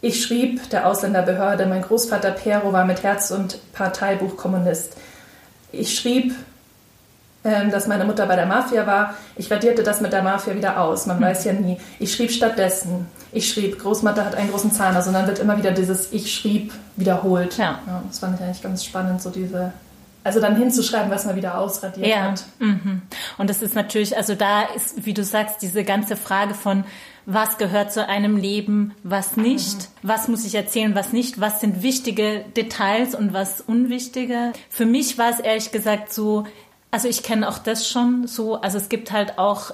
ich 0.00 0.22
schrieb 0.22 0.68
der 0.70 0.86
Ausländerbehörde, 0.86 1.66
mein 1.66 1.82
Großvater 1.82 2.30
Pero 2.30 2.72
war 2.72 2.84
mit 2.84 3.02
Herz 3.02 3.30
und 3.30 3.58
Parteibuch 3.72 4.36
Kommunist. 4.36 4.92
Ich 5.72 5.98
schrieb, 5.98 6.34
dass 7.42 7.86
meine 7.86 8.04
Mutter 8.04 8.26
bei 8.26 8.36
der 8.36 8.46
Mafia 8.46 8.86
war. 8.86 9.14
Ich 9.36 9.50
radierte 9.50 9.82
das 9.82 10.00
mit 10.00 10.12
der 10.12 10.22
Mafia 10.22 10.54
wieder 10.54 10.80
aus. 10.80 11.06
Man 11.06 11.18
hm. 11.18 11.24
weiß 11.24 11.44
ja 11.44 11.52
nie. 11.52 11.78
Ich 11.98 12.12
schrieb 12.12 12.30
stattdessen. 12.30 13.06
Ich 13.32 13.48
schrieb, 13.48 13.78
Großmutter 13.78 14.24
hat 14.24 14.34
einen 14.34 14.50
großen 14.50 14.72
Zahn. 14.72 14.96
Also 14.96 15.12
dann 15.12 15.26
wird 15.26 15.38
immer 15.38 15.56
wieder 15.56 15.70
dieses 15.70 16.12
Ich 16.12 16.34
schrieb 16.34 16.72
wiederholt. 16.96 17.56
Ja. 17.56 17.78
ja 17.86 18.02
das 18.06 18.18
fand 18.18 18.36
ich 18.36 18.44
eigentlich 18.44 18.62
ganz 18.62 18.84
spannend, 18.84 19.22
so 19.22 19.30
diese 19.30 19.72
also 20.24 20.40
dann 20.40 20.56
hinzuschreiben, 20.56 21.10
was 21.10 21.24
man 21.24 21.36
wieder 21.36 21.58
ausradiert 21.58 22.06
ja. 22.06 22.22
hat. 22.22 22.44
Mhm. 22.58 23.02
Und 23.38 23.48
das 23.48 23.62
ist 23.62 23.74
natürlich, 23.74 24.14
also 24.14 24.34
da 24.34 24.62
ist, 24.76 25.06
wie 25.06 25.14
du 25.14 25.24
sagst, 25.24 25.62
diese 25.62 25.84
ganze 25.84 26.16
Frage 26.16 26.52
von, 26.52 26.84
was 27.24 27.56
gehört 27.56 27.92
zu 27.92 28.06
einem 28.06 28.36
Leben, 28.36 28.94
was 29.02 29.36
nicht, 29.36 29.76
mhm. 29.76 30.08
was 30.08 30.28
muss 30.28 30.44
ich 30.44 30.54
erzählen, 30.54 30.94
was 30.94 31.12
nicht, 31.12 31.40
was 31.40 31.60
sind 31.60 31.82
wichtige 31.82 32.44
Details 32.56 33.14
und 33.14 33.32
was 33.32 33.62
unwichtige. 33.62 34.52
Für 34.68 34.86
mich 34.86 35.16
war 35.16 35.30
es 35.30 35.40
ehrlich 35.40 35.70
gesagt 35.72 36.12
so, 36.12 36.44
also 36.90 37.08
ich 37.08 37.22
kenne 37.22 37.48
auch 37.48 37.58
das 37.58 37.88
schon 37.88 38.26
so, 38.26 38.60
also 38.60 38.78
es 38.78 38.88
gibt 38.88 39.12
halt 39.12 39.38
auch 39.38 39.72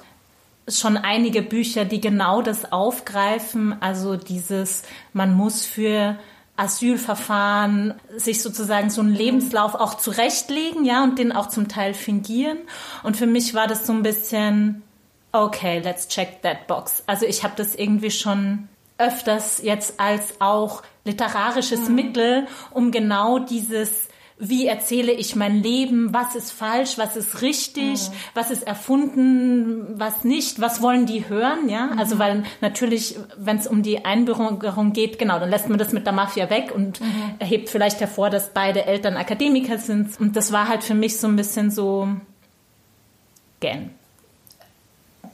schon 0.69 0.97
einige 0.97 1.43
Bücher, 1.43 1.85
die 1.85 2.01
genau 2.01 2.43
das 2.43 2.73
aufgreifen, 2.73 3.77
also 3.81 4.17
dieses, 4.17 4.83
man 5.13 5.35
muss 5.35 5.65
für 5.65 6.17
Asylverfahren, 6.57 7.95
sich 8.17 8.41
sozusagen 8.41 8.89
so 8.89 9.01
einen 9.01 9.15
Lebenslauf 9.15 9.75
auch 9.75 9.95
zurechtlegen, 9.95 10.85
ja, 10.85 11.03
und 11.03 11.19
den 11.19 11.33
auch 11.33 11.49
zum 11.49 11.69
Teil 11.69 11.95
fingieren. 11.95 12.59
Und 13.03 13.17
für 13.17 13.27
mich 13.27 13.55
war 13.55 13.67
das 13.67 13.87
so 13.87 13.93
ein 13.93 14.05
bisschen, 14.05 14.83
okay, 15.33 15.81
let's 15.81 16.09
check 16.09 16.43
that 16.43 16.69
box. 16.69 17.03
Also 17.07 17.27
ich 17.27 17.43
habe 17.43 17.55
das 17.57 17.75
irgendwie 17.75 18.13
schon 18.13 18.69
öfters 18.99 19.61
jetzt 19.63 19.99
als 19.99 20.41
auch 20.41 20.83
literarisches 21.05 21.89
mhm. 21.89 21.95
Mittel, 21.97 22.47
um 22.71 22.93
genau 22.93 23.41
dieses 23.41 24.09
wie 24.37 24.67
erzähle 24.67 25.13
ich 25.13 25.37
mein 25.37 25.63
Leben, 25.63 26.13
was 26.13 26.35
ist 26.35 26.51
falsch, 26.51 26.99
was 26.99 27.17
ist 27.17 27.41
richtig, 27.41 28.09
mhm. 28.09 28.15
was 28.35 28.51
ist 28.51 28.67
erfunden, 28.67 29.99
was 29.99 30.25
nicht, 30.25 30.61
was 30.61 30.83
wollen 30.83 31.07
die 31.07 31.29
hören, 31.29 31.69
ja? 31.69 31.87
Mhm. 31.87 31.99
Also 31.99 32.19
weil 32.19 32.43
natürlich, 32.61 33.17
wenn 33.37 33.59
es 33.59 33.69
um 33.69 33.83
die 33.83 34.05
Einbürgerung 34.05 34.93
geht, 34.93 35.21
genau, 35.21 35.39
dann 35.39 35.51
lässt 35.51 35.69
man 35.69 35.79
das 35.79 35.93
mit 35.93 36.05
der 36.05 36.13
Mafia 36.13 36.51
weg 36.51 36.73
und 36.75 37.01
mhm. 37.01 37.37
erhebt 37.39 37.69
vielleicht 37.69 38.01
hervor, 38.01 38.29
dass 38.29 38.53
beide 38.53 38.87
Eltern 38.87 39.17
Akademiker 39.17 39.79
sind. 39.79 40.19
Und 40.19 40.35
das 40.35 40.51
war 40.51 40.69
halt 40.69 40.83
für 40.83 40.95
mich 40.95 41.19
so 41.19 41.29
ein 41.29 41.37
bisschen 41.37 41.71
so 41.71 42.09
gern. 43.61 43.91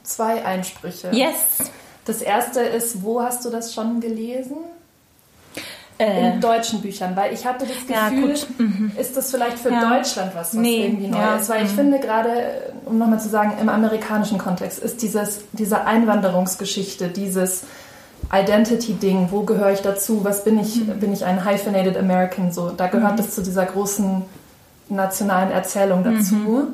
Zwei 0.03 0.45
Einsprüche. 0.45 1.09
Yes. 1.11 1.71
Das 2.05 2.21
erste 2.21 2.61
ist, 2.61 3.03
wo 3.03 3.21
hast 3.21 3.45
du 3.45 3.49
das 3.49 3.73
schon 3.73 3.99
gelesen? 3.99 4.57
In 6.01 6.37
äh. 6.37 6.39
deutschen 6.39 6.81
Büchern, 6.81 7.15
weil 7.15 7.33
ich 7.33 7.45
hatte 7.45 7.65
das 7.65 7.77
Gefühl, 7.87 8.35
ja, 8.35 8.45
mhm. 8.57 8.91
ist 8.97 9.15
das 9.15 9.31
vielleicht 9.31 9.59
für 9.59 9.71
ja. 9.71 9.97
Deutschland 9.97 10.31
was, 10.35 10.49
was 10.49 10.53
nee. 10.53 10.85
irgendwie 10.85 11.07
neu 11.07 11.17
ja. 11.17 11.35
ist, 11.35 11.49
weil 11.49 11.65
ich 11.65 11.71
mhm. 11.71 11.75
finde 11.75 11.99
gerade, 11.99 12.31
um 12.85 12.97
nochmal 12.97 13.19
zu 13.19 13.29
sagen, 13.29 13.53
im 13.61 13.69
amerikanischen 13.69 14.37
Kontext 14.37 14.79
ist 14.79 15.01
dieses, 15.01 15.41
diese 15.53 15.85
Einwanderungsgeschichte, 15.85 17.07
dieses 17.07 17.63
Identity-Ding, 18.33 19.27
wo 19.31 19.41
gehöre 19.41 19.71
ich 19.71 19.81
dazu, 19.81 20.23
was 20.23 20.43
bin 20.43 20.59
ich, 20.59 20.75
mhm. 20.77 20.99
bin 20.99 21.13
ich 21.13 21.25
ein 21.25 21.45
hyphenated 21.45 21.97
American, 21.97 22.51
so, 22.51 22.69
da 22.69 22.87
gehört 22.87 23.19
es 23.19 23.27
mhm. 23.27 23.31
zu 23.31 23.43
dieser 23.43 23.65
großen 23.65 24.23
nationalen 24.89 25.51
Erzählung 25.51 26.03
dazu. 26.03 26.73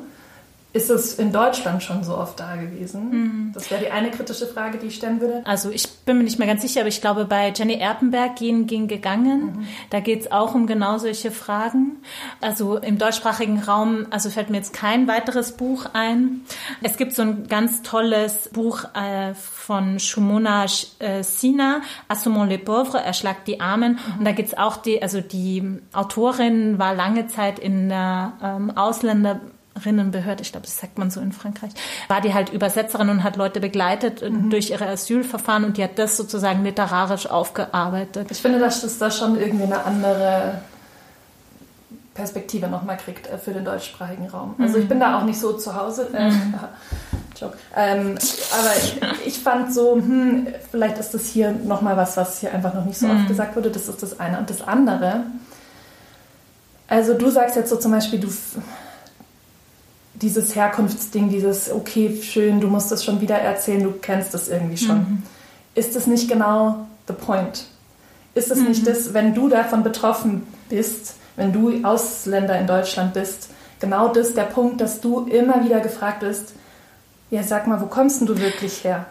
Ist 0.74 0.90
es 0.90 1.18
in 1.18 1.32
Deutschland 1.32 1.82
schon 1.82 2.04
so 2.04 2.14
oft 2.14 2.38
da 2.38 2.56
gewesen? 2.56 3.10
Mhm. 3.10 3.52
Das 3.54 3.70
wäre 3.70 3.80
die 3.80 3.90
eine 3.90 4.10
kritische 4.10 4.46
Frage, 4.46 4.76
die 4.76 4.88
ich 4.88 4.96
stellen 4.96 5.18
würde. 5.18 5.40
Also 5.46 5.70
ich 5.70 5.88
bin 6.04 6.18
mir 6.18 6.24
nicht 6.24 6.38
mehr 6.38 6.46
ganz 6.46 6.60
sicher, 6.60 6.80
aber 6.80 6.90
ich 6.90 7.00
glaube, 7.00 7.24
bei 7.24 7.50
Jenny 7.56 7.74
Erpenberg 7.74 8.36
gehen 8.36 8.66
ging 8.66 8.86
gegangen. 8.86 9.46
Mhm. 9.46 9.66
Da 9.88 10.00
geht 10.00 10.20
es 10.20 10.30
auch 10.30 10.54
um 10.54 10.66
genau 10.66 10.98
solche 10.98 11.30
Fragen. 11.30 11.96
Also 12.42 12.76
im 12.76 12.98
deutschsprachigen 12.98 13.60
Raum, 13.60 14.08
also 14.10 14.28
fällt 14.28 14.50
mir 14.50 14.58
jetzt 14.58 14.74
kein 14.74 15.08
weiteres 15.08 15.52
Buch 15.52 15.86
ein. 15.94 16.42
Es 16.82 16.98
gibt 16.98 17.14
so 17.14 17.22
ein 17.22 17.48
ganz 17.48 17.80
tolles 17.80 18.50
Buch 18.52 18.84
äh, 18.94 19.32
von 19.34 19.98
Shumona 19.98 20.66
äh, 20.98 21.22
Sina, 21.22 21.80
Assumons 22.08 22.50
les 22.50 22.62
pauvres, 22.62 23.02
Erschlagt 23.02 23.48
die 23.48 23.62
Armen. 23.62 23.92
Mhm. 23.92 24.18
Und 24.18 24.24
da 24.26 24.32
geht 24.32 24.48
es 24.48 24.58
auch 24.58 24.76
die, 24.76 25.00
also 25.00 25.22
die 25.22 25.80
Autorin 25.94 26.78
war 26.78 26.94
lange 26.94 27.26
Zeit 27.26 27.58
in 27.58 27.88
der 27.88 28.34
ähm, 28.42 28.76
Ausländer 28.76 29.40
Rinnenbehörde, 29.78 30.42
ich 30.42 30.52
glaube, 30.52 30.66
das 30.66 30.78
sagt 30.78 30.98
man 30.98 31.10
so 31.10 31.20
in 31.20 31.32
Frankreich, 31.32 31.70
war 32.08 32.20
die 32.20 32.34
halt 32.34 32.50
Übersetzerin 32.50 33.08
und 33.08 33.24
hat 33.24 33.36
Leute 33.36 33.60
begleitet 33.60 34.22
mhm. 34.22 34.50
durch 34.50 34.70
ihre 34.70 34.86
Asylverfahren 34.86 35.64
und 35.64 35.76
die 35.76 35.84
hat 35.84 35.98
das 35.98 36.16
sozusagen 36.16 36.64
literarisch 36.64 37.26
aufgearbeitet. 37.26 38.30
Ich 38.30 38.42
finde, 38.42 38.58
dass 38.58 38.82
das 38.82 38.98
da 38.98 39.10
schon 39.10 39.38
irgendwie 39.40 39.64
eine 39.64 39.84
andere 39.84 40.60
Perspektive 42.18 42.66
nochmal 42.66 42.96
kriegt 42.96 43.28
äh, 43.28 43.38
für 43.38 43.52
den 43.52 43.64
deutschsprachigen 43.64 44.28
Raum. 44.28 44.56
Also 44.58 44.76
mhm. 44.76 44.82
ich 44.82 44.88
bin 44.88 44.98
da 44.98 45.18
auch 45.18 45.24
nicht 45.24 45.38
so 45.38 45.52
zu 45.52 45.74
Hause. 45.74 46.08
Äh, 46.12 46.30
mhm. 46.30 46.54
Ähm, 47.76 48.18
aber 48.58 48.76
ich, 48.76 49.00
ich, 49.24 49.38
fand 49.38 49.72
so, 49.72 49.94
hm, 49.94 50.48
vielleicht 50.72 50.98
ist 50.98 51.14
das 51.14 51.26
hier 51.26 51.52
nochmal 51.52 51.96
was, 51.96 52.16
was 52.16 52.40
hier 52.40 52.52
einfach 52.52 52.74
noch 52.74 52.84
nicht 52.84 52.98
so 52.98 53.06
oft 53.06 53.14
mhm. 53.14 53.28
gesagt 53.28 53.54
wurde. 53.54 53.70
Das 53.70 53.86
ist 53.86 54.02
das 54.02 54.18
eine. 54.18 54.38
Und 54.38 54.50
das 54.50 54.60
andere, 54.60 55.22
also 56.88 57.14
du 57.14 57.30
sagst 57.30 57.54
jetzt 57.54 57.70
so 57.70 57.76
zum 57.76 57.92
Beispiel, 57.92 58.18
du 58.18 58.28
dieses 60.20 60.54
Herkunftsding, 60.54 61.28
dieses, 61.28 61.70
okay, 61.70 62.20
schön, 62.22 62.60
du 62.60 62.68
musst 62.68 62.90
das 62.90 63.04
schon 63.04 63.20
wieder 63.20 63.36
erzählen, 63.36 63.82
du 63.82 63.92
kennst 63.92 64.34
das 64.34 64.48
irgendwie 64.48 64.76
schon. 64.76 64.96
Mhm. 64.96 65.22
Ist 65.74 65.94
das 65.94 66.06
nicht 66.06 66.28
genau 66.28 66.86
the 67.06 67.14
point? 67.14 67.66
Ist 68.34 68.50
es 68.50 68.58
mhm. 68.58 68.68
nicht 68.68 68.86
das, 68.86 69.14
wenn 69.14 69.34
du 69.34 69.48
davon 69.48 69.82
betroffen 69.82 70.46
bist, 70.68 71.14
wenn 71.36 71.52
du 71.52 71.84
Ausländer 71.84 72.58
in 72.58 72.66
Deutschland 72.66 73.14
bist, 73.14 73.50
genau 73.80 74.08
das 74.08 74.34
der 74.34 74.42
Punkt, 74.42 74.80
dass 74.80 75.00
du 75.00 75.26
immer 75.26 75.64
wieder 75.64 75.80
gefragt 75.80 76.20
bist, 76.20 76.52
ja, 77.30 77.42
sag 77.42 77.66
mal, 77.66 77.80
wo 77.80 77.86
kommst 77.86 78.20
denn 78.20 78.26
du 78.26 78.38
wirklich 78.38 78.82
her? 78.84 79.06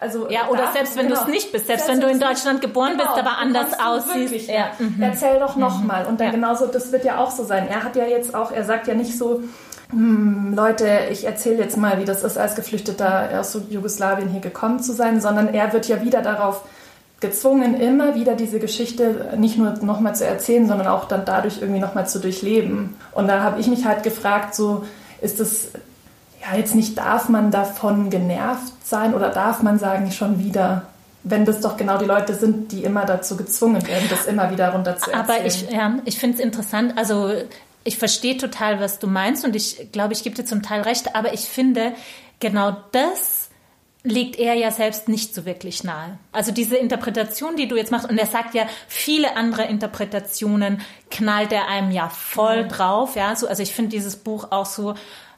Also, 0.00 0.28
ja, 0.28 0.48
oder 0.48 0.70
selbst 0.72 0.96
wenn 0.96 1.08
genau, 1.08 1.20
du 1.20 1.26
es 1.26 1.32
nicht 1.32 1.52
bist, 1.52 1.66
selbst, 1.66 1.86
selbst 1.86 2.02
wenn 2.02 2.06
du 2.06 2.12
in 2.12 2.20
Deutschland 2.20 2.60
geboren 2.60 2.92
genau, 2.92 3.14
bist, 3.14 3.18
aber 3.18 3.38
anders 3.38 3.68
aussiehst. 3.78 4.48
Ja. 4.48 4.72
Mhm. 4.78 5.00
Erzähl 5.00 5.38
doch 5.38 5.56
nochmal. 5.56 6.02
Mhm. 6.02 6.10
Und 6.10 6.20
dann 6.20 6.26
ja. 6.26 6.32
genauso, 6.34 6.66
das 6.66 6.92
wird 6.92 7.04
ja 7.04 7.18
auch 7.18 7.30
so 7.30 7.44
sein. 7.44 7.68
Er 7.68 7.82
hat 7.82 7.96
ja 7.96 8.04
jetzt 8.04 8.34
auch, 8.34 8.52
er 8.52 8.64
sagt 8.64 8.86
ja 8.86 8.94
nicht 8.94 9.16
so, 9.16 9.42
Leute, 10.54 10.88
ich 11.10 11.24
erzähle 11.24 11.62
jetzt 11.62 11.76
mal, 11.76 12.00
wie 12.00 12.04
das 12.04 12.24
ist, 12.24 12.36
als 12.36 12.54
Geflüchteter 12.54 13.40
aus 13.40 13.56
Jugoslawien 13.68 14.28
hier 14.28 14.40
gekommen 14.40 14.80
zu 14.80 14.92
sein, 14.92 15.20
sondern 15.20 15.54
er 15.54 15.72
wird 15.72 15.88
ja 15.88 16.02
wieder 16.02 16.22
darauf 16.22 16.62
gezwungen, 17.20 17.80
immer 17.80 18.14
wieder 18.14 18.34
diese 18.34 18.58
Geschichte 18.58 19.34
nicht 19.36 19.56
nur 19.56 19.70
nochmal 19.82 20.14
zu 20.14 20.26
erzählen, 20.26 20.66
sondern 20.66 20.88
auch 20.88 21.06
dann 21.06 21.24
dadurch 21.24 21.60
irgendwie 21.60 21.80
nochmal 21.80 22.06
zu 22.06 22.18
durchleben. 22.18 22.96
Und 23.12 23.28
da 23.28 23.42
habe 23.42 23.60
ich 23.60 23.66
mich 23.66 23.84
halt 23.84 24.02
gefragt, 24.02 24.54
so 24.54 24.84
ist 25.20 25.40
es 25.40 25.70
ja 26.42 26.56
jetzt 26.56 26.74
nicht, 26.74 26.98
darf 26.98 27.28
man 27.28 27.50
davon 27.50 28.10
genervt 28.10 28.72
sein 28.84 29.14
oder 29.14 29.30
darf 29.30 29.62
man 29.62 29.78
sagen, 29.78 30.10
schon 30.10 30.38
wieder 30.38 30.82
wenn 31.24 31.46
das 31.46 31.60
doch 31.60 31.76
genau 31.76 31.96
die 31.96 32.04
Leute 32.04 32.34
sind, 32.34 32.70
die 32.70 32.84
immer 32.84 33.06
dazu 33.06 33.36
gezwungen 33.36 33.86
werden, 33.86 34.06
das 34.10 34.26
immer 34.26 34.50
wieder 34.50 34.70
runter 34.72 34.98
zu 34.98 35.10
erzählen. 35.10 35.38
Aber 35.38 35.46
ich, 35.46 35.70
ja, 35.70 35.94
ich 36.04 36.18
finde 36.18 36.36
es 36.36 36.44
interessant, 36.44 36.92
also 36.96 37.32
ich 37.84 37.98
verstehe 37.98 38.36
total, 38.36 38.80
was 38.80 38.98
du 38.98 39.06
meinst 39.06 39.44
und 39.44 39.54
ich 39.54 39.92
glaube, 39.92 40.14
ich 40.14 40.22
gebe 40.22 40.34
dir 40.34 40.44
zum 40.44 40.62
Teil 40.62 40.82
recht, 40.82 41.14
aber 41.14 41.34
ich 41.34 41.42
finde, 41.42 41.94
genau 42.40 42.76
das 42.92 43.50
legt 44.02 44.38
er 44.38 44.54
ja 44.54 44.70
selbst 44.70 45.08
nicht 45.08 45.34
so 45.34 45.46
wirklich 45.46 45.82
nahe. 45.82 46.18
Also 46.30 46.52
diese 46.52 46.76
Interpretation, 46.76 47.56
die 47.56 47.68
du 47.68 47.76
jetzt 47.76 47.90
machst, 47.90 48.08
und 48.08 48.18
er 48.18 48.26
sagt 48.26 48.54
ja, 48.54 48.66
viele 48.86 49.36
andere 49.36 49.64
Interpretationen 49.64 50.82
knallt 51.10 51.52
er 51.52 51.68
einem 51.68 51.90
ja 51.90 52.10
voll 52.10 52.64
mhm. 52.64 52.68
drauf, 52.68 53.16
ja, 53.16 53.34
so, 53.34 53.48
also 53.48 53.62
ich 53.62 53.72
finde 53.72 53.90
dieses 53.90 54.16
Buch 54.16 54.48
auch 54.50 54.66
so 54.66 54.94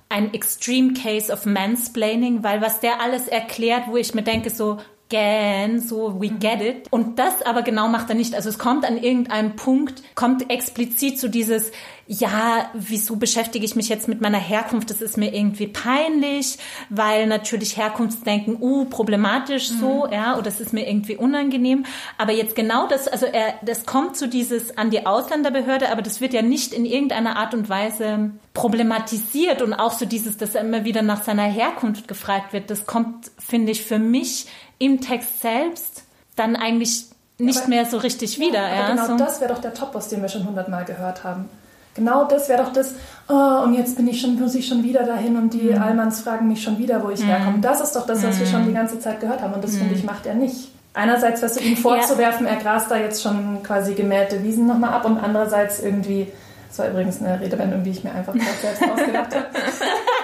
ein 0.08 0.34
Extreme 0.34 0.94
Case 0.94 1.32
of 1.32 1.46
Mansplaining, 1.46 2.42
weil 2.42 2.60
was 2.60 2.80
der 2.80 3.00
alles 3.00 3.28
erklärt, 3.28 3.84
wo 3.86 3.96
ich 3.96 4.14
mir 4.14 4.22
denke, 4.22 4.50
so, 4.50 4.78
Gan, 5.08 5.80
so 5.80 6.20
we 6.20 6.30
get 6.30 6.60
it. 6.60 6.88
Und 6.90 7.18
das 7.18 7.42
aber 7.42 7.62
genau 7.62 7.88
macht 7.88 8.08
er 8.08 8.16
nicht. 8.16 8.34
Also 8.34 8.48
es 8.48 8.58
kommt 8.58 8.84
an 8.84 8.96
irgendeinem 8.96 9.54
Punkt, 9.54 10.02
kommt 10.14 10.50
explizit 10.50 11.20
zu 11.20 11.30
dieses, 11.30 11.70
ja, 12.08 12.70
wieso 12.72 13.16
beschäftige 13.16 13.64
ich 13.64 13.74
mich 13.74 13.88
jetzt 13.88 14.06
mit 14.06 14.20
meiner 14.20 14.38
Herkunft? 14.38 14.90
Das 14.90 15.02
ist 15.02 15.16
mir 15.16 15.34
irgendwie 15.34 15.66
peinlich, 15.66 16.58
weil 16.88 17.26
natürlich 17.26 17.76
Herkunftsdenken, 17.76 18.58
uh, 18.60 18.84
problematisch 18.84 19.68
so, 19.68 20.06
mhm. 20.06 20.12
ja, 20.12 20.34
oder 20.34 20.42
das 20.42 20.60
ist 20.60 20.72
mir 20.72 20.88
irgendwie 20.88 21.16
unangenehm. 21.16 21.84
Aber 22.16 22.32
jetzt 22.32 22.54
genau 22.54 22.86
das, 22.86 23.08
also 23.08 23.26
er, 23.26 23.54
das 23.62 23.86
kommt 23.86 24.16
zu 24.16 24.28
dieses 24.28 24.76
an 24.78 24.90
die 24.90 25.04
Ausländerbehörde, 25.04 25.90
aber 25.90 26.02
das 26.02 26.20
wird 26.20 26.32
ja 26.32 26.42
nicht 26.42 26.72
in 26.72 26.84
irgendeiner 26.84 27.36
Art 27.36 27.54
und 27.54 27.68
Weise 27.68 28.30
problematisiert 28.54 29.60
und 29.60 29.74
auch 29.74 29.92
so 29.92 30.06
dieses, 30.06 30.36
dass 30.36 30.54
er 30.54 30.62
immer 30.62 30.84
wieder 30.84 31.02
nach 31.02 31.24
seiner 31.24 31.44
Herkunft 31.44 32.06
gefragt 32.08 32.52
wird. 32.52 32.70
Das 32.70 32.86
kommt, 32.86 33.30
finde 33.38 33.72
ich, 33.72 33.84
für 33.84 33.98
mich 33.98 34.46
im 34.78 35.00
Text 35.00 35.40
selbst 35.40 36.04
dann 36.36 36.56
eigentlich 36.56 37.06
nicht 37.38 37.58
aber, 37.58 37.68
mehr 37.68 37.86
so 37.86 37.98
richtig 37.98 38.38
wieder. 38.38 38.60
Ja, 38.60 38.74
ja 38.74 38.90
genau 38.90 39.06
so. 39.06 39.16
das 39.16 39.40
wäre 39.40 39.52
doch 39.52 39.60
der 39.60 39.74
Topos, 39.74 40.08
den 40.08 40.22
wir 40.22 40.28
schon 40.28 40.46
hundertmal 40.46 40.84
gehört 40.84 41.24
haben. 41.24 41.48
Genau 41.94 42.24
das 42.24 42.50
wäre 42.50 42.62
doch 42.62 42.72
das, 42.74 42.94
oh, 43.28 43.62
und 43.64 43.72
jetzt 43.72 43.96
bin 43.96 44.06
ich 44.06 44.20
schon, 44.20 44.38
muss 44.38 44.54
ich 44.54 44.68
schon 44.68 44.84
wieder 44.84 45.04
dahin 45.04 45.36
und 45.36 45.54
die 45.54 45.72
mhm. 45.72 45.80
Allmanns 45.80 46.20
fragen 46.20 46.46
mich 46.46 46.62
schon 46.62 46.78
wieder, 46.78 47.02
wo 47.02 47.08
ich 47.08 47.20
mhm. 47.20 47.28
herkomme. 47.28 47.58
Das 47.60 47.80
ist 47.80 47.96
doch 47.96 48.06
das, 48.06 48.22
was 48.22 48.36
mhm. 48.36 48.40
wir 48.40 48.46
schon 48.46 48.66
die 48.66 48.74
ganze 48.74 49.00
Zeit 49.00 49.18
gehört 49.18 49.40
haben 49.40 49.54
und 49.54 49.64
das 49.64 49.76
finde 49.76 49.94
ich 49.94 50.02
mhm. 50.02 50.06
macht 50.06 50.26
er 50.26 50.34
nicht. 50.34 50.68
Einerseits, 50.92 51.42
was 51.42 51.54
du 51.54 51.60
ihm 51.60 51.76
vorzuwerfen, 51.76 52.46
ja. 52.46 52.52
er 52.52 52.58
grast 52.58 52.90
da 52.90 52.96
jetzt 52.96 53.22
schon 53.22 53.62
quasi 53.62 53.94
gemähte 53.94 54.42
Wiesen 54.42 54.66
nochmal 54.66 54.92
ab 54.92 55.06
und 55.06 55.18
andererseits 55.18 55.82
irgendwie, 55.82 56.26
das 56.68 56.78
war 56.78 56.88
übrigens 56.88 57.20
eine 57.22 57.40
Redewendung, 57.40 57.82
die 57.82 57.90
ich 57.90 58.04
mir 58.04 58.12
einfach 58.12 58.34
selbst 58.34 58.82
ausgedacht 58.82 59.34
habe. 59.34 59.46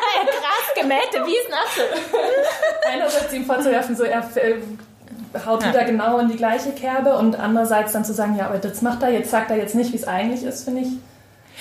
Gemähte 0.83 1.27
Wiesen, 1.27 1.53
ach 1.53 2.91
Einerseits 2.93 3.33
ihm 3.33 3.45
vorzuwerfen, 3.45 3.97
so 3.97 4.05
er 4.05 4.23
haut 5.47 5.63
ja. 5.63 5.69
wieder 5.69 5.85
genau 5.85 6.19
in 6.19 6.29
die 6.29 6.37
gleiche 6.37 6.73
Kerbe 6.73 7.17
und 7.17 7.39
andererseits 7.39 7.93
dann 7.93 8.05
zu 8.05 8.13
sagen, 8.13 8.37
ja, 8.37 8.47
aber 8.47 8.59
das 8.59 8.83
macht 8.83 9.03
er, 9.03 9.11
jetzt 9.11 9.31
sagt 9.31 9.51
er 9.51 9.57
jetzt 9.57 9.75
nicht, 9.75 9.93
wie 9.93 9.97
es 9.97 10.07
eigentlich 10.07 10.43
ist, 10.43 10.65
finde 10.65 10.83
ich. 10.83 10.89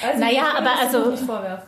Also 0.05 0.19
naja, 0.19 0.43
aber 0.57 0.71
also, 0.79 1.13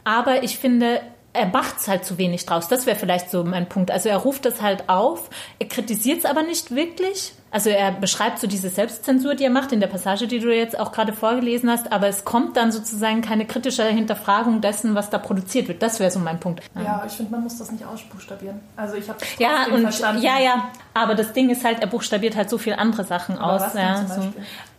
aber 0.04 0.44
ich 0.44 0.58
finde, 0.58 1.02
er 1.34 1.48
macht 1.48 1.80
es 1.80 1.88
halt 1.88 2.06
zu 2.06 2.18
wenig 2.20 2.46
draus. 2.46 2.68
Das 2.68 2.86
wäre 2.86 2.96
vielleicht 2.96 3.32
so 3.32 3.44
mein 3.44 3.68
Punkt. 3.68 3.90
Also 3.90 4.08
er 4.08 4.18
ruft 4.18 4.46
das 4.46 4.62
halt 4.62 4.88
auf, 4.88 5.30
er 5.58 5.68
kritisiert 5.68 6.20
es 6.20 6.26
aber 6.26 6.44
nicht 6.44 6.76
wirklich. 6.76 7.34
Also 7.50 7.70
er 7.70 7.92
beschreibt 7.92 8.40
so 8.40 8.48
diese 8.48 8.70
Selbstzensur, 8.70 9.36
die 9.36 9.44
er 9.44 9.50
macht 9.50 9.72
in 9.72 9.80
der 9.80 9.88
Passage, 9.88 10.28
die 10.28 10.40
du 10.40 10.56
jetzt 10.56 10.80
auch 10.80 10.92
gerade 10.92 11.14
vorgelesen 11.14 11.70
hast, 11.70 11.92
aber 11.92 12.08
es 12.08 12.24
kommt 12.26 12.58
dann 12.58 12.72
sozusagen 12.72 13.22
keine 13.22 13.46
kritische 13.46 13.84
Hinterfragung 13.84 14.62
dessen, 14.62 14.96
was 14.96 15.10
da 15.10 15.18
produziert 15.18 15.68
wird. 15.68 15.82
Das 15.82 16.00
wäre 16.00 16.10
so 16.10 16.20
mein 16.20 16.40
Punkt. 16.40 16.64
Ja, 16.76 16.82
ja 16.82 17.04
ich 17.06 17.14
finde, 17.14 17.32
man 17.32 17.44
muss 17.44 17.58
das 17.58 17.72
nicht 17.72 17.86
ausbuchstabieren. 17.86 18.60
Also 18.76 18.96
ich 18.96 19.08
habe 19.10 19.20
ja 19.38 19.66
und 19.72 19.82
verstanden. 19.82 20.24
ja, 20.24 20.40
ja. 20.40 20.70
Aber 20.94 21.16
das 21.16 21.34
Ding 21.34 21.50
ist 21.50 21.64
halt, 21.64 21.80
er 21.80 21.88
buchstabiert 21.88 22.36
halt 22.36 22.50
so 22.50 22.58
viele 22.58 22.78
andere 22.78 23.04
Sachen 23.04 23.38
aber 23.38 23.66
aus. 23.66 23.74
ja, 23.74 24.06
so. 24.06 24.34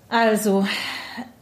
Also 0.09 0.67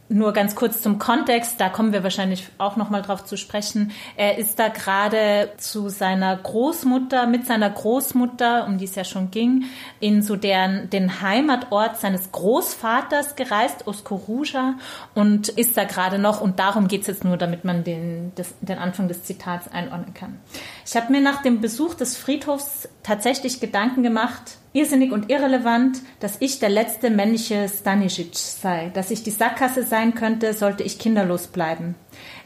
nur 0.09 0.33
ganz 0.33 0.55
kurz 0.55 0.81
zum 0.81 0.99
Kontext, 0.99 1.59
da 1.59 1.69
kommen 1.69 1.93
wir 1.93 2.03
wahrscheinlich 2.03 2.47
auch 2.57 2.75
noch 2.75 2.89
mal 2.89 3.01
drauf 3.01 3.25
zu 3.25 3.37
sprechen. 3.37 3.91
Er 4.15 4.37
ist 4.37 4.59
da 4.59 4.67
gerade 4.67 5.51
zu 5.57 5.89
seiner 5.89 6.35
Großmutter, 6.35 7.25
mit 7.25 7.45
seiner 7.45 7.69
Großmutter, 7.69 8.67
um 8.67 8.77
die 8.77 8.85
es 8.85 8.95
ja 8.95 9.05
schon 9.05 9.31
ging, 9.31 9.65
in 9.99 10.21
so 10.21 10.35
deren, 10.35 10.89
den 10.89 11.21
Heimatort 11.21 11.99
seines 11.99 12.31
Großvaters 12.31 13.35
gereist, 13.35 13.87
Oskoruja, 13.87 14.75
und 15.15 15.49
ist 15.49 15.77
da 15.77 15.85
gerade 15.85 16.19
noch, 16.19 16.41
und 16.41 16.59
darum 16.59 16.87
geht 16.87 17.01
es 17.01 17.07
jetzt 17.07 17.23
nur, 17.23 17.37
damit 17.37 17.63
man 17.63 17.83
den, 17.83 18.33
das, 18.35 18.53
den 18.61 18.77
Anfang 18.77 19.07
des 19.07 19.23
Zitats 19.23 19.71
einordnen 19.71 20.13
kann. 20.13 20.37
Ich 20.85 20.95
habe 20.95 21.11
mir 21.11 21.21
nach 21.21 21.41
dem 21.41 21.61
Besuch 21.61 21.93
des 21.95 22.17
Friedhofs 22.17 22.89
tatsächlich 23.03 23.59
Gedanken 23.59 24.03
gemacht, 24.03 24.57
irrsinnig 24.73 25.11
und 25.11 25.29
irrelevant, 25.29 26.01
dass 26.19 26.37
ich 26.39 26.59
der 26.59 26.69
letzte 26.69 27.09
männliche 27.09 27.69
Stanisic 27.69 28.35
sei, 28.35 28.91
dass 28.93 29.11
ich 29.11 29.23
die 29.23 29.31
Sackgasse 29.31 29.83
sein 29.83 30.15
könnte, 30.15 30.53
sollte 30.53 30.83
ich 30.83 30.99
kinderlos 30.99 31.47
bleiben. 31.47 31.95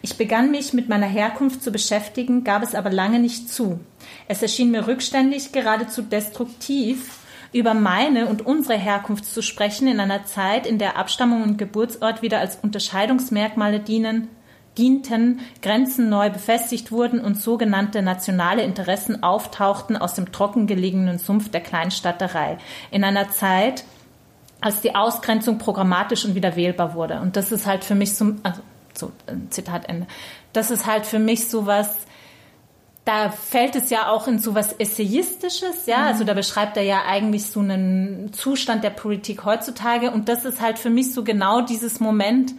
Ich 0.01 0.17
begann 0.17 0.51
mich 0.51 0.73
mit 0.73 0.89
meiner 0.89 1.07
Herkunft 1.07 1.63
zu 1.63 1.71
beschäftigen, 1.71 2.43
gab 2.43 2.63
es 2.63 2.75
aber 2.75 2.91
lange 2.91 3.19
nicht 3.19 3.49
zu. 3.49 3.79
Es 4.27 4.41
erschien 4.41 4.71
mir 4.71 4.87
rückständig, 4.87 5.51
geradezu 5.53 6.01
destruktiv, 6.01 7.19
über 7.53 7.73
meine 7.73 8.27
und 8.27 8.45
unsere 8.45 8.77
Herkunft 8.77 9.25
zu 9.25 9.41
sprechen 9.41 9.87
in 9.87 9.99
einer 9.99 10.25
Zeit, 10.25 10.67
in 10.67 10.79
der 10.79 10.97
Abstammung 10.97 11.43
und 11.43 11.57
Geburtsort 11.57 12.21
wieder 12.21 12.39
als 12.39 12.57
Unterscheidungsmerkmale 12.61 13.79
dienen, 13.79 14.27
dienten, 14.77 15.39
Grenzen 15.61 16.09
neu 16.09 16.29
befestigt 16.29 16.91
wurden 16.91 17.19
und 17.19 17.39
sogenannte 17.39 18.01
nationale 18.01 18.63
Interessen 18.63 19.23
auftauchten 19.23 19.97
aus 19.97 20.13
dem 20.13 20.31
trockengelegenen 20.31 21.17
Sumpf 21.17 21.49
der 21.49 21.61
Kleinstadterei. 21.61 22.57
In 22.91 23.03
einer 23.03 23.29
Zeit, 23.31 23.83
als 24.61 24.81
die 24.81 24.95
Ausgrenzung 24.95 25.57
programmatisch 25.57 26.25
und 26.25 26.35
wieder 26.35 26.55
wählbar 26.55 26.93
wurde. 26.93 27.19
Und 27.21 27.35
das 27.35 27.51
ist 27.51 27.65
halt 27.65 27.83
für 27.83 27.95
mich 27.95 28.15
so, 28.15 28.33
also, 28.43 28.61
so, 28.93 29.11
äh, 29.27 29.35
Zitat 29.49 29.87
Ende. 29.87 30.07
Das 30.53 30.71
ist 30.71 30.85
halt 30.85 31.05
für 31.05 31.19
mich 31.19 31.47
so 31.47 31.65
was, 31.65 31.95
da 33.05 33.29
fällt 33.29 33.75
es 33.75 33.89
ja 33.89 34.09
auch 34.09 34.27
in 34.27 34.39
so 34.39 34.55
was 34.55 34.73
Essayistisches, 34.73 35.85
ja. 35.85 35.99
Mhm. 35.99 36.07
Also 36.07 36.23
da 36.23 36.33
beschreibt 36.33 36.75
er 36.77 36.83
ja 36.83 37.03
eigentlich 37.05 37.45
so 37.45 37.59
einen 37.59 38.33
Zustand 38.33 38.83
der 38.83 38.89
Politik 38.89 39.45
heutzutage. 39.45 40.11
Und 40.11 40.27
das 40.27 40.43
ist 40.43 40.59
halt 40.59 40.79
für 40.79 40.89
mich 40.89 41.13
so 41.13 41.23
genau 41.23 41.61
dieses 41.61 41.99
Moment, 41.99 42.53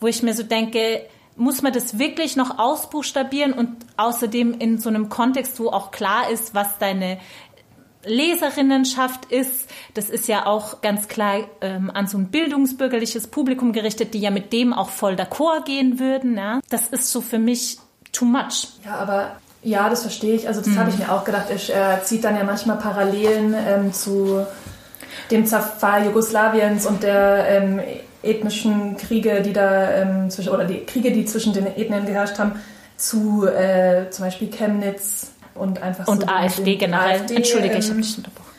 wo 0.00 0.06
ich 0.06 0.22
mir 0.22 0.34
so 0.34 0.42
denke, 0.44 1.02
muss 1.36 1.62
man 1.62 1.72
das 1.72 1.98
wirklich 1.98 2.36
noch 2.36 2.58
ausbuchstabieren 2.58 3.52
und 3.52 3.76
außerdem 3.96 4.54
in 4.58 4.78
so 4.78 4.88
einem 4.88 5.08
Kontext, 5.08 5.58
wo 5.60 5.68
auch 5.68 5.90
klar 5.90 6.30
ist, 6.30 6.54
was 6.54 6.78
deine 6.78 7.18
Leserinnenschaft 8.04 9.26
ist. 9.26 9.70
Das 9.94 10.10
ist 10.10 10.28
ja 10.28 10.46
auch 10.46 10.80
ganz 10.80 11.08
klar 11.08 11.44
ähm, 11.60 11.90
an 11.92 12.06
so 12.06 12.18
ein 12.18 12.26
bildungsbürgerliches 12.26 13.28
Publikum 13.28 13.72
gerichtet, 13.72 14.14
die 14.14 14.20
ja 14.20 14.30
mit 14.30 14.52
dem 14.52 14.72
auch 14.72 14.90
voll 14.90 15.14
d'accord 15.14 15.64
gehen 15.64 15.98
würden. 15.98 16.36
Ja? 16.36 16.60
Das 16.68 16.88
ist 16.88 17.10
so 17.10 17.20
für 17.20 17.38
mich 17.38 17.78
too 18.12 18.24
much. 18.24 18.68
Ja, 18.84 18.96
aber 18.96 19.36
ja, 19.62 19.88
das 19.88 20.02
verstehe 20.02 20.34
ich. 20.34 20.48
Also 20.48 20.60
das 20.60 20.70
mhm. 20.70 20.78
habe 20.78 20.90
ich 20.90 20.98
mir 20.98 21.12
auch 21.12 21.24
gedacht. 21.24 21.46
Er 21.68 22.02
zieht 22.02 22.24
dann 22.24 22.36
ja 22.36 22.44
manchmal 22.44 22.78
Parallelen 22.78 23.54
ähm, 23.54 23.92
zu 23.92 24.44
dem 25.30 25.46
Zerfall 25.46 26.06
Jugoslawiens 26.06 26.86
und 26.86 27.02
der 27.04 27.46
ähm, 27.48 27.80
ethnischen 28.22 28.96
Kriege, 28.96 29.42
die 29.42 29.52
da 29.52 29.90
ähm, 29.90 30.30
zwischen, 30.30 30.50
oder 30.50 30.64
die 30.64 30.84
Kriege, 30.84 31.12
die 31.12 31.24
zwischen 31.24 31.52
den 31.52 31.66
Ethnien 31.66 32.06
geherrscht 32.06 32.38
haben, 32.38 32.52
zu 32.96 33.46
äh, 33.46 34.10
zum 34.10 34.24
Beispiel 34.24 34.48
Chemnitz 34.48 35.32
und 35.54 35.82
einfach 35.82 36.06
und 36.06 36.22
so 36.22 36.26
AfD 36.28 36.76
generell. 36.76 37.20
AfD, 37.20 37.36
Entschuldige, 37.36 37.74
ähm, 37.74 37.80
ich 37.80 37.90
habe 37.90 38.00
dich 38.00 38.16
unterbrochen. 38.16 38.52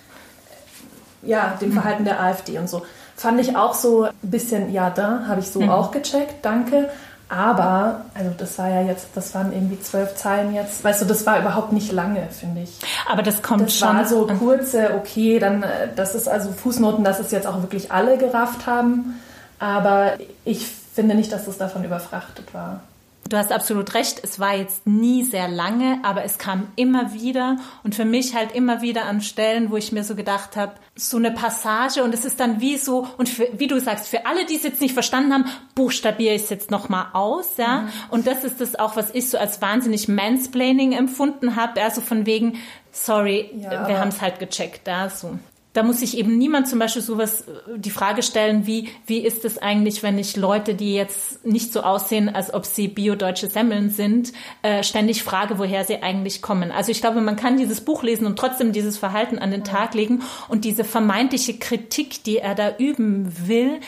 Ja, 1.21 1.57
dem 1.61 1.69
hm. 1.69 1.73
Verhalten 1.73 2.05
der 2.05 2.21
AfD 2.21 2.57
und 2.57 2.69
so. 2.69 2.83
Fand 3.15 3.39
ich 3.39 3.55
auch 3.55 3.73
so 3.73 4.03
ein 4.03 4.11
bisschen, 4.21 4.71
ja, 4.73 4.89
da 4.89 5.25
habe 5.27 5.39
ich 5.39 5.47
so 5.47 5.61
hm. 5.61 5.69
auch 5.69 5.91
gecheckt, 5.91 6.43
danke. 6.43 6.89
Aber, 7.29 8.05
also 8.13 8.31
das 8.37 8.59
war 8.59 8.69
ja 8.69 8.81
jetzt, 8.81 9.07
das 9.15 9.33
waren 9.33 9.53
irgendwie 9.53 9.79
zwölf 9.79 10.13
Zeilen 10.15 10.53
jetzt. 10.53 10.83
Weißt 10.83 11.01
du, 11.01 11.05
das 11.05 11.25
war 11.25 11.39
überhaupt 11.39 11.71
nicht 11.71 11.91
lange, 11.91 12.27
finde 12.29 12.61
ich. 12.61 12.77
Aber 13.09 13.23
das 13.23 13.41
kommt 13.41 13.61
das 13.61 13.75
schon. 13.75 13.87
Das 13.97 14.11
war 14.11 14.27
so 14.27 14.27
kurze, 14.27 14.93
okay, 14.95 15.39
dann, 15.39 15.63
äh, 15.63 15.87
das 15.95 16.13
ist 16.13 16.27
also 16.27 16.51
Fußnoten, 16.51 17.03
dass 17.03 17.19
es 17.19 17.31
jetzt 17.31 17.47
auch 17.47 17.61
wirklich 17.61 17.91
alle 17.91 18.17
gerafft 18.17 18.67
haben. 18.67 19.19
Aber 19.59 20.17
ich 20.45 20.65
finde 20.65 21.15
nicht, 21.15 21.31
dass 21.31 21.47
es 21.47 21.57
davon 21.57 21.83
überfrachtet 21.83 22.53
war. 22.53 22.81
du 23.29 23.37
hast 23.37 23.51
absolut 23.51 23.93
recht, 23.95 24.19
es 24.21 24.39
war 24.39 24.55
jetzt 24.55 24.85
nie 24.85 25.23
sehr 25.23 25.47
lange, 25.47 25.99
aber 26.03 26.23
es 26.23 26.37
kam 26.37 26.67
immer 26.75 27.13
wieder 27.13 27.57
und 27.83 27.95
für 27.95 28.05
mich 28.05 28.35
halt 28.35 28.53
immer 28.53 28.81
wieder 28.81 29.05
an 29.05 29.21
Stellen, 29.21 29.71
wo 29.71 29.77
ich 29.77 29.91
mir 29.91 30.03
so 30.03 30.15
gedacht 30.15 30.55
habe, 30.55 30.73
so 30.95 31.17
eine 31.17 31.31
Passage 31.31 32.03
und 32.03 32.13
es 32.13 32.25
ist 32.25 32.39
dann 32.39 32.61
wie 32.61 32.77
so, 32.77 33.07
und 33.17 33.29
für, 33.29 33.47
wie 33.57 33.67
du 33.67 33.79
sagst, 33.79 34.07
für 34.07 34.25
alle, 34.27 34.45
die 34.45 34.55
es 34.55 34.63
jetzt 34.63 34.81
nicht 34.81 34.93
verstanden 34.93 35.33
haben, 35.33 35.45
buchstabiere 35.73 36.35
ich 36.35 36.43
es 36.43 36.49
jetzt 36.49 36.69
nochmal 36.69 37.07
aus, 37.13 37.57
ja. 37.57 37.81
Mhm. 37.81 37.89
Und 38.09 38.27
das 38.27 38.43
ist 38.43 38.61
das 38.61 38.75
auch, 38.75 38.95
was 38.95 39.09
ich 39.15 39.29
so 39.29 39.37
als 39.37 39.61
wahnsinnig 39.61 40.07
Mansplaining 40.07 40.91
empfunden 40.91 41.55
habe, 41.55 41.81
also 41.81 42.01
von 42.01 42.25
wegen, 42.25 42.57
sorry, 42.91 43.49
ja, 43.57 43.87
wir 43.87 43.99
haben 43.99 44.09
es 44.09 44.21
halt 44.21 44.39
gecheckt, 44.39 44.87
da 44.87 45.09
so 45.09 45.39
da 45.73 45.81
muss 45.81 45.99
sich 45.99 46.17
eben 46.17 46.37
niemand 46.37 46.67
zum 46.67 46.77
Beispiel 46.77 47.01
sowas 47.01 47.41
äh, 47.41 47.77
die 47.77 47.89
Frage 47.89 48.21
stellen, 48.21 48.67
wie, 48.67 48.89
wie 49.07 49.19
ist 49.19 49.43
es 49.43 49.57
eigentlich, 49.57 50.03
wenn 50.03 50.17
ich 50.17 50.37
Leute, 50.37 50.75
die 50.75 50.93
jetzt 50.93 51.45
nicht 51.45 51.73
so 51.73 51.81
aussehen, 51.81 52.33
als 52.33 52.53
ob 52.53 52.65
sie 52.65 52.87
biodeutsche 52.87 53.49
Semmeln 53.49 53.89
sind, 53.89 54.33
äh, 54.61 54.83
ständig 54.83 55.23
frage, 55.23 55.57
woher 55.57 55.83
sie 55.83 56.01
eigentlich 56.01 56.41
kommen. 56.41 56.71
Also 56.71 56.91
ich 56.91 57.01
glaube, 57.01 57.21
man 57.21 57.35
kann 57.35 57.57
dieses 57.57 57.81
Buch 57.81 58.03
lesen 58.03 58.27
und 58.27 58.37
trotzdem 58.37 58.71
dieses 58.71 58.97
Verhalten 58.97 59.39
an 59.39 59.51
den 59.51 59.63
Tag 59.63 59.95
legen 59.95 60.21
und 60.47 60.63
diese 60.63 60.83
vermeintliche 60.83 61.57
Kritik, 61.57 62.23
die 62.23 62.37
er 62.37 62.53
da 62.53 62.77
üben 62.77 63.33
will, 63.47 63.79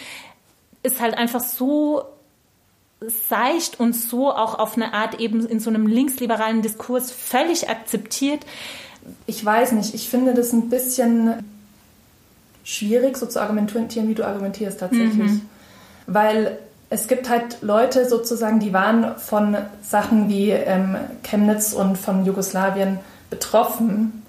ist 0.82 1.02
halt 1.02 1.17
einfach 1.17 1.41
so 1.41 2.04
seicht 3.00 3.80
und 3.80 3.95
so 3.95 4.32
auch 4.32 4.58
auf 4.58 4.76
eine 4.76 4.93
Art 4.93 5.19
eben 5.19 5.45
in 5.45 5.60
so 5.60 5.69
einem 5.69 5.86
linksliberalen 5.86 6.63
Diskurs 6.63 7.12
völlig 7.12 7.69
akzeptiert. 7.69 8.43
Ich 9.28 9.43
weiß 9.45 9.74
nicht, 9.74 9.93
ich 9.93 10.10
finde 10.10 10.34
das 10.34 10.52
ein 10.54 10.69
bisschen 10.69 11.43
schwierig, 12.65 13.15
so 13.15 13.28
zu 13.28 13.41
argumentieren, 13.41 14.10
wie 14.10 14.15
du 14.15 14.25
argumentierst 14.25 14.82
tatsächlich. 14.82 15.32
Mhm. 15.32 15.41
Weil 16.08 16.58
es 16.89 17.08
gibt 17.08 17.30
halt 17.30 17.62
Leute 17.62 18.10
sozusagen, 18.10 18.60
die 18.60 18.73
waren 18.73 19.17
von 19.17 19.56
Sachen 19.82 20.28
wie 20.28 20.49
ähm, 20.49 20.97
Chemnitz 21.23 21.71
und 21.71 21.97
von 21.97 22.25
Jugoslawien 22.25 22.99
betroffen 23.30 24.23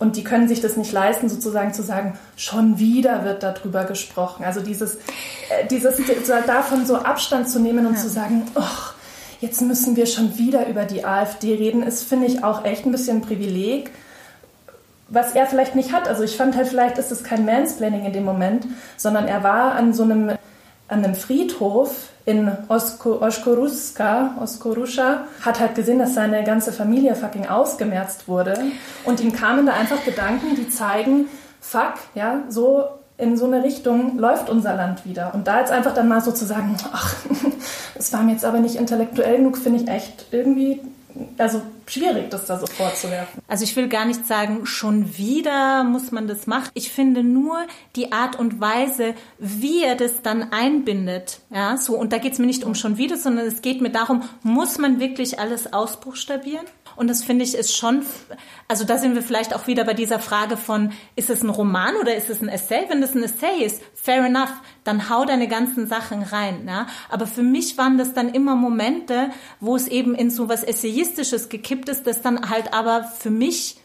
und 0.00 0.16
die 0.16 0.24
können 0.24 0.48
sich 0.48 0.62
das 0.62 0.78
nicht 0.78 0.92
leisten, 0.92 1.28
sozusagen 1.28 1.74
zu 1.74 1.82
sagen, 1.82 2.18
schon 2.36 2.78
wieder 2.78 3.24
wird 3.24 3.42
darüber 3.42 3.84
gesprochen. 3.84 4.44
Also 4.44 4.60
dieses, 4.60 4.94
äh, 4.94 5.66
dieses 5.70 6.00
davon 6.46 6.86
so 6.86 6.96
Abstand 6.96 7.50
zu 7.50 7.60
nehmen 7.60 7.86
und 7.86 7.94
ja. 7.94 8.00
zu 8.00 8.08
sagen, 8.08 8.44
oh, 8.54 8.92
jetzt 9.40 9.60
müssen 9.60 9.96
wir 9.96 10.06
schon 10.06 10.38
wieder 10.38 10.68
über 10.68 10.86
die 10.86 11.04
AfD 11.04 11.54
reden, 11.54 11.82
ist, 11.82 12.04
finde 12.04 12.26
ich, 12.26 12.42
auch 12.42 12.64
echt 12.64 12.86
ein 12.86 12.92
bisschen 12.92 13.18
ein 13.18 13.22
Privileg 13.22 13.90
was 15.10 15.32
er 15.32 15.46
vielleicht 15.46 15.74
nicht 15.74 15.92
hat. 15.92 16.08
Also 16.08 16.22
ich 16.22 16.36
fand 16.36 16.56
halt, 16.56 16.68
vielleicht 16.68 16.96
ist 16.96 17.10
es 17.10 17.22
kein 17.22 17.44
Mansplaining 17.44 18.06
in 18.06 18.12
dem 18.12 18.24
Moment, 18.24 18.66
sondern 18.96 19.26
er 19.26 19.42
war 19.42 19.74
an 19.74 19.92
so 19.92 20.04
einem, 20.04 20.30
an 20.88 21.04
einem 21.04 21.14
Friedhof 21.14 22.08
in 22.24 22.50
Oskoruska, 22.68 24.36
Oskoruscha, 24.40 25.24
hat 25.44 25.60
halt 25.60 25.74
gesehen, 25.74 25.98
dass 25.98 26.14
seine 26.14 26.44
ganze 26.44 26.72
Familie 26.72 27.14
fucking 27.16 27.48
ausgemerzt 27.48 28.28
wurde. 28.28 28.58
Und 29.04 29.20
ihm 29.20 29.32
kamen 29.32 29.66
da 29.66 29.72
einfach 29.72 30.04
Gedanken, 30.04 30.54
die 30.56 30.68
zeigen, 30.68 31.26
fuck, 31.60 31.94
ja, 32.14 32.42
so 32.48 32.84
in 33.18 33.36
so 33.36 33.44
eine 33.44 33.62
Richtung 33.62 34.18
läuft 34.18 34.48
unser 34.48 34.74
Land 34.76 35.04
wieder. 35.04 35.34
Und 35.34 35.46
da 35.46 35.60
jetzt 35.60 35.72
einfach 35.72 35.92
dann 35.92 36.08
mal 36.08 36.22
so 36.22 36.32
zu 36.32 36.46
sagen, 36.46 36.76
ach, 36.92 37.16
das 37.94 38.12
war 38.12 38.22
mir 38.22 38.32
jetzt 38.32 38.44
aber 38.44 38.60
nicht 38.60 38.76
intellektuell 38.76 39.38
genug, 39.38 39.58
finde 39.58 39.82
ich 39.82 39.88
echt 39.88 40.26
irgendwie 40.30 40.80
also 41.38 41.62
schwierig, 41.86 42.30
das 42.30 42.46
da 42.46 42.58
so 42.58 42.66
vorzuwerfen. 42.66 43.42
Also 43.48 43.64
ich 43.64 43.74
will 43.76 43.88
gar 43.88 44.04
nicht 44.04 44.26
sagen, 44.26 44.66
schon 44.66 45.16
wieder 45.16 45.84
muss 45.84 46.12
man 46.12 46.28
das 46.28 46.46
machen. 46.46 46.70
Ich 46.74 46.90
finde 46.90 47.22
nur 47.22 47.66
die 47.96 48.12
Art 48.12 48.38
und 48.38 48.60
Weise, 48.60 49.14
wie 49.38 49.82
er 49.82 49.96
das 49.96 50.22
dann 50.22 50.52
einbindet. 50.52 51.40
Ja, 51.50 51.76
so. 51.76 51.96
Und 51.96 52.12
da 52.12 52.18
geht 52.18 52.34
es 52.34 52.38
mir 52.38 52.46
nicht 52.46 52.64
um 52.64 52.74
schon 52.74 52.96
wieder, 52.96 53.16
sondern 53.16 53.46
es 53.46 53.62
geht 53.62 53.80
mir 53.80 53.90
darum, 53.90 54.22
muss 54.42 54.78
man 54.78 55.00
wirklich 55.00 55.38
alles 55.38 55.72
ausbuchstabieren? 55.72 56.66
Und 57.00 57.08
das 57.08 57.24
finde 57.24 57.46
ich 57.46 57.54
ist 57.54 57.74
schon, 57.74 58.04
also 58.68 58.84
da 58.84 58.98
sind 58.98 59.14
wir 59.14 59.22
vielleicht 59.22 59.54
auch 59.54 59.66
wieder 59.66 59.84
bei 59.84 59.94
dieser 59.94 60.18
Frage 60.18 60.58
von, 60.58 60.92
ist 61.16 61.30
es 61.30 61.42
ein 61.42 61.48
Roman 61.48 61.96
oder 61.96 62.14
ist 62.14 62.28
es 62.28 62.42
ein 62.42 62.48
Essay? 62.50 62.84
Wenn 62.90 63.00
das 63.00 63.14
ein 63.14 63.22
Essay 63.22 63.64
ist, 63.64 63.80
fair 63.94 64.22
enough, 64.22 64.52
dann 64.84 65.08
hau 65.08 65.24
deine 65.24 65.48
ganzen 65.48 65.86
Sachen 65.86 66.22
rein. 66.22 66.66
Ja? 66.68 66.88
Aber 67.08 67.26
für 67.26 67.42
mich 67.42 67.78
waren 67.78 67.96
das 67.96 68.12
dann 68.12 68.28
immer 68.28 68.54
Momente, 68.54 69.30
wo 69.60 69.76
es 69.76 69.88
eben 69.88 70.14
in 70.14 70.30
so 70.30 70.50
was 70.50 70.62
Essayistisches 70.62 71.48
gekippt 71.48 71.88
ist, 71.88 72.06
das 72.06 72.20
dann 72.20 72.50
halt 72.50 72.74
aber 72.74 73.04
für 73.04 73.30
mich 73.30 73.78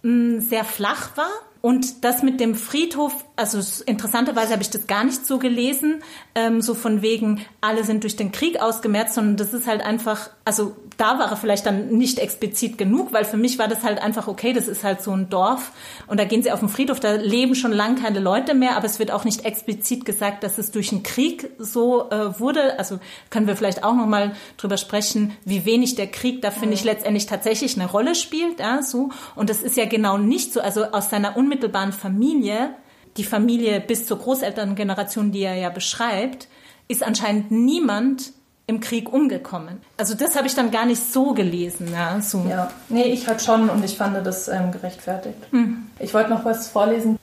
mh, 0.00 0.38
mm, 0.38 0.40
sehr 0.40 0.64
flach 0.64 1.18
war 1.18 1.28
und 1.64 2.04
das 2.04 2.22
mit 2.22 2.40
dem 2.40 2.56
Friedhof, 2.56 3.24
also 3.36 3.58
interessanterweise 3.86 4.52
habe 4.52 4.60
ich 4.60 4.68
das 4.68 4.86
gar 4.86 5.02
nicht 5.02 5.24
so 5.24 5.38
gelesen, 5.38 6.02
ähm, 6.34 6.60
so 6.60 6.74
von 6.74 7.00
wegen, 7.00 7.40
alle 7.62 7.84
sind 7.84 8.02
durch 8.02 8.16
den 8.16 8.32
Krieg 8.32 8.60
ausgemerzt, 8.60 9.14
sondern 9.14 9.38
das 9.38 9.54
ist 9.54 9.66
halt 9.66 9.80
einfach, 9.80 10.28
also 10.44 10.76
da 10.98 11.18
war 11.18 11.30
er 11.30 11.38
vielleicht 11.38 11.64
dann 11.64 11.88
nicht 11.88 12.18
explizit 12.18 12.76
genug, 12.76 13.14
weil 13.14 13.24
für 13.24 13.38
mich 13.38 13.58
war 13.58 13.66
das 13.66 13.82
halt 13.82 13.98
einfach, 14.02 14.28
okay, 14.28 14.52
das 14.52 14.68
ist 14.68 14.84
halt 14.84 15.00
so 15.00 15.12
ein 15.12 15.30
Dorf 15.30 15.72
und 16.06 16.20
da 16.20 16.26
gehen 16.26 16.42
sie 16.42 16.52
auf 16.52 16.60
den 16.60 16.68
Friedhof, 16.68 17.00
da 17.00 17.14
leben 17.14 17.54
schon 17.54 17.72
lange 17.72 17.98
keine 17.98 18.20
Leute 18.20 18.52
mehr, 18.52 18.76
aber 18.76 18.84
es 18.84 18.98
wird 18.98 19.10
auch 19.10 19.24
nicht 19.24 19.46
explizit 19.46 20.04
gesagt, 20.04 20.44
dass 20.44 20.58
es 20.58 20.70
durch 20.70 20.90
den 20.90 21.02
Krieg 21.02 21.50
so 21.58 22.10
äh, 22.10 22.38
wurde. 22.38 22.78
Also 22.78 23.00
können 23.30 23.46
wir 23.46 23.56
vielleicht 23.56 23.84
auch 23.84 23.94
nochmal 23.94 24.36
drüber 24.58 24.76
sprechen, 24.76 25.32
wie 25.46 25.64
wenig 25.64 25.94
der 25.94 26.08
Krieg 26.08 26.42
da, 26.42 26.50
finde 26.50 26.74
ich, 26.74 26.84
letztendlich 26.84 27.24
tatsächlich 27.24 27.80
eine 27.80 27.90
Rolle 27.90 28.14
spielt. 28.14 28.60
Ja, 28.60 28.82
so. 28.82 29.08
Und 29.34 29.48
das 29.48 29.62
ist 29.62 29.78
ja 29.78 29.86
genau 29.86 30.18
nicht 30.18 30.52
so, 30.52 30.60
also 30.60 30.84
aus 30.84 31.08
seiner 31.08 31.38
unmittelbaren 31.54 31.92
Familie, 31.92 32.70
die 33.16 33.24
Familie 33.24 33.80
bis 33.80 34.06
zur 34.06 34.18
Großelterngeneration, 34.18 35.30
die 35.30 35.42
er 35.42 35.54
ja 35.54 35.70
beschreibt, 35.70 36.48
ist 36.88 37.02
anscheinend 37.02 37.50
niemand 37.52 38.32
im 38.66 38.80
Krieg 38.80 39.12
umgekommen. 39.12 39.80
Also 39.96 40.14
das 40.14 40.36
habe 40.36 40.46
ich 40.46 40.54
dann 40.54 40.70
gar 40.70 40.86
nicht 40.86 41.12
so 41.12 41.32
gelesen. 41.32 41.92
Ja, 41.92 42.20
so. 42.20 42.44
ja. 42.48 42.70
nee, 42.88 43.04
ich 43.04 43.28
halt 43.28 43.42
schon 43.42 43.68
und 43.68 43.84
ich 43.84 43.96
fand 43.96 44.26
das 44.26 44.48
ähm, 44.48 44.72
gerechtfertigt. 44.72 45.36
Hm. 45.50 45.86
Ich 45.98 46.12
wollte 46.14 46.30
noch 46.30 46.44
was 46.44 46.68
vorlesen, 46.68 47.18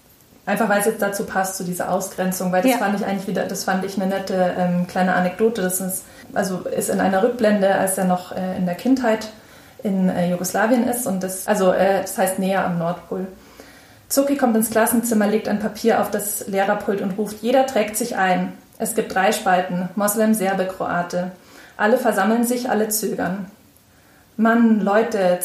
einfach 0.46 0.70
weil 0.70 0.80
es 0.80 0.86
jetzt 0.86 1.02
dazu 1.02 1.26
passt, 1.26 1.58
zu 1.58 1.64
dieser 1.64 1.92
Ausgrenzung, 1.92 2.52
weil 2.52 2.62
das 2.62 2.72
ja. 2.72 2.78
fand 2.78 3.00
ich 3.00 3.06
eigentlich 3.06 3.28
wieder, 3.28 3.46
das 3.46 3.64
fand 3.64 3.84
ich 3.84 4.00
eine 4.00 4.08
nette 4.08 4.54
ähm, 4.58 4.88
kleine 4.88 5.14
Anekdote. 5.14 5.62
Das 5.62 5.82
ist, 5.82 6.04
also 6.34 6.60
ist 6.60 6.90
in 6.90 7.02
einer 7.02 7.24
Rückblende, 7.24 7.74
als 7.74 7.98
er 7.98 8.06
noch 8.06 8.32
äh, 8.32 8.56
in 8.58 8.66
der 8.66 8.76
Kindheit 8.76 9.30
in 9.84 10.10
äh, 10.10 10.30
Jugoslawien 10.30 10.88
ist 10.88 11.08
und 11.08 11.24
das, 11.24 11.48
also 11.48 11.72
äh, 11.72 12.02
das 12.02 12.18
heißt 12.18 12.40
näher 12.40 12.66
am 12.66 12.78
Nordpol. 12.78 13.28
Zucki 14.12 14.36
kommt 14.36 14.58
ins 14.58 14.70
Klassenzimmer, 14.70 15.26
legt 15.26 15.48
ein 15.48 15.60
Papier 15.60 16.02
auf 16.02 16.12
das 16.12 16.46
Lehrerpult 16.48 17.02
und 17.02 17.18
ruft, 17.18 17.42
jeder 17.42 17.66
trägt 17.66 17.96
sich 17.96 18.18
ein. 18.18 18.52
Es 18.78 18.94
gibt 18.94 19.16
drei 19.16 19.32
Spalten, 19.32 19.88
Moslem, 19.96 20.34
Serbe, 20.34 20.66
Kroate. 20.66 21.32
Alle 21.78 21.98
versammeln 21.98 22.44
sich, 22.44 22.70
alle 22.70 22.90
zögern. 22.90 23.46
Mann, 24.36 24.82
Leute, 24.82 25.40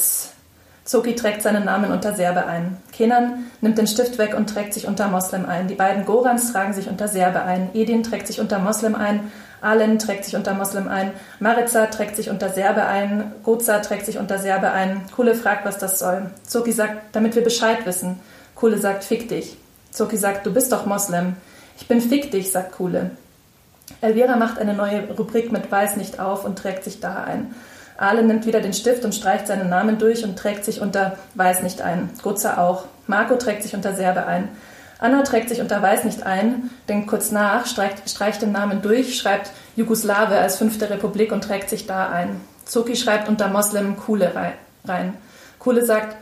Zoki 0.84 1.14
trägt 1.14 1.42
seinen 1.42 1.64
Namen 1.64 1.92
unter 1.92 2.14
Serbe 2.14 2.46
ein. 2.46 2.76
Kenan 2.90 3.44
nimmt 3.60 3.78
den 3.78 3.86
Stift 3.86 4.18
weg 4.18 4.34
und 4.36 4.50
trägt 4.50 4.74
sich 4.74 4.88
unter 4.88 5.06
Moslem 5.06 5.46
ein. 5.46 5.68
Die 5.68 5.76
beiden 5.76 6.04
Gorans 6.04 6.52
tragen 6.52 6.72
sich 6.72 6.88
unter 6.88 7.06
Serbe 7.06 7.42
ein. 7.42 7.70
Edin 7.72 8.02
trägt 8.02 8.26
sich 8.26 8.40
unter 8.40 8.58
Moslem 8.58 8.96
ein. 8.96 9.30
Alen 9.60 10.00
trägt 10.00 10.24
sich 10.24 10.34
unter 10.34 10.54
Moslem 10.54 10.88
ein. 10.88 11.12
Marica 11.38 11.86
trägt 11.86 12.16
sich 12.16 12.30
unter 12.30 12.48
Serbe 12.48 12.84
ein. 12.84 13.32
Goza 13.44 13.78
trägt 13.78 14.06
sich 14.06 14.18
unter 14.18 14.38
Serbe 14.38 14.72
ein. 14.72 15.02
Kule 15.14 15.36
fragt, 15.36 15.64
was 15.64 15.78
das 15.78 16.00
soll. 16.00 16.30
Zoki 16.44 16.72
sagt, 16.72 17.14
damit 17.14 17.36
wir 17.36 17.44
Bescheid 17.44 17.86
wissen. 17.86 18.18
Kule 18.56 18.78
sagt, 18.78 19.04
fick 19.04 19.28
dich. 19.28 19.56
Zoki 19.90 20.16
sagt, 20.16 20.44
du 20.44 20.52
bist 20.52 20.72
doch 20.72 20.86
Moslem. 20.86 21.36
Ich 21.78 21.86
bin 21.86 22.00
fick 22.00 22.30
dich, 22.32 22.50
sagt 22.50 22.72
Kule. 22.72 23.12
Elvira 24.00 24.36
macht 24.36 24.58
eine 24.58 24.74
neue 24.74 25.08
Rubrik 25.10 25.52
mit 25.52 25.70
Weiß 25.70 25.96
nicht 25.96 26.18
auf 26.18 26.44
und 26.44 26.58
trägt 26.58 26.82
sich 26.82 26.98
da 26.98 27.22
ein. 27.22 27.54
Ale 27.98 28.22
nimmt 28.22 28.46
wieder 28.46 28.60
den 28.60 28.72
Stift 28.72 29.04
und 29.04 29.14
streicht 29.14 29.46
seinen 29.46 29.68
Namen 29.68 29.98
durch 29.98 30.24
und 30.24 30.38
trägt 30.38 30.64
sich 30.64 30.80
unter 30.80 31.16
Weiß 31.34 31.62
nicht 31.62 31.82
ein. 31.82 32.10
Gutzer 32.22 32.58
auch. 32.60 32.84
Marco 33.06 33.36
trägt 33.36 33.62
sich 33.62 33.74
unter 33.74 33.94
Serbe 33.94 34.26
ein. 34.26 34.48
Anna 34.98 35.22
trägt 35.22 35.50
sich 35.50 35.60
unter 35.60 35.82
Weiß 35.82 36.04
nicht 36.04 36.24
ein, 36.24 36.70
denkt 36.88 37.08
kurz 37.08 37.30
nach, 37.30 37.66
streicht, 37.66 38.08
streicht 38.08 38.40
den 38.40 38.52
Namen 38.52 38.80
durch, 38.80 39.18
schreibt 39.18 39.50
Jugoslawe 39.76 40.38
als 40.38 40.56
fünfte 40.56 40.88
Republik 40.88 41.32
und 41.32 41.44
trägt 41.44 41.68
sich 41.68 41.86
da 41.86 42.08
ein. 42.08 42.40
Zoki 42.64 42.96
schreibt 42.96 43.28
unter 43.28 43.48
Moslem 43.48 43.96
Kule 43.96 44.32
rein. 44.86 45.14
Kule 45.58 45.84
sagt, 45.84 46.16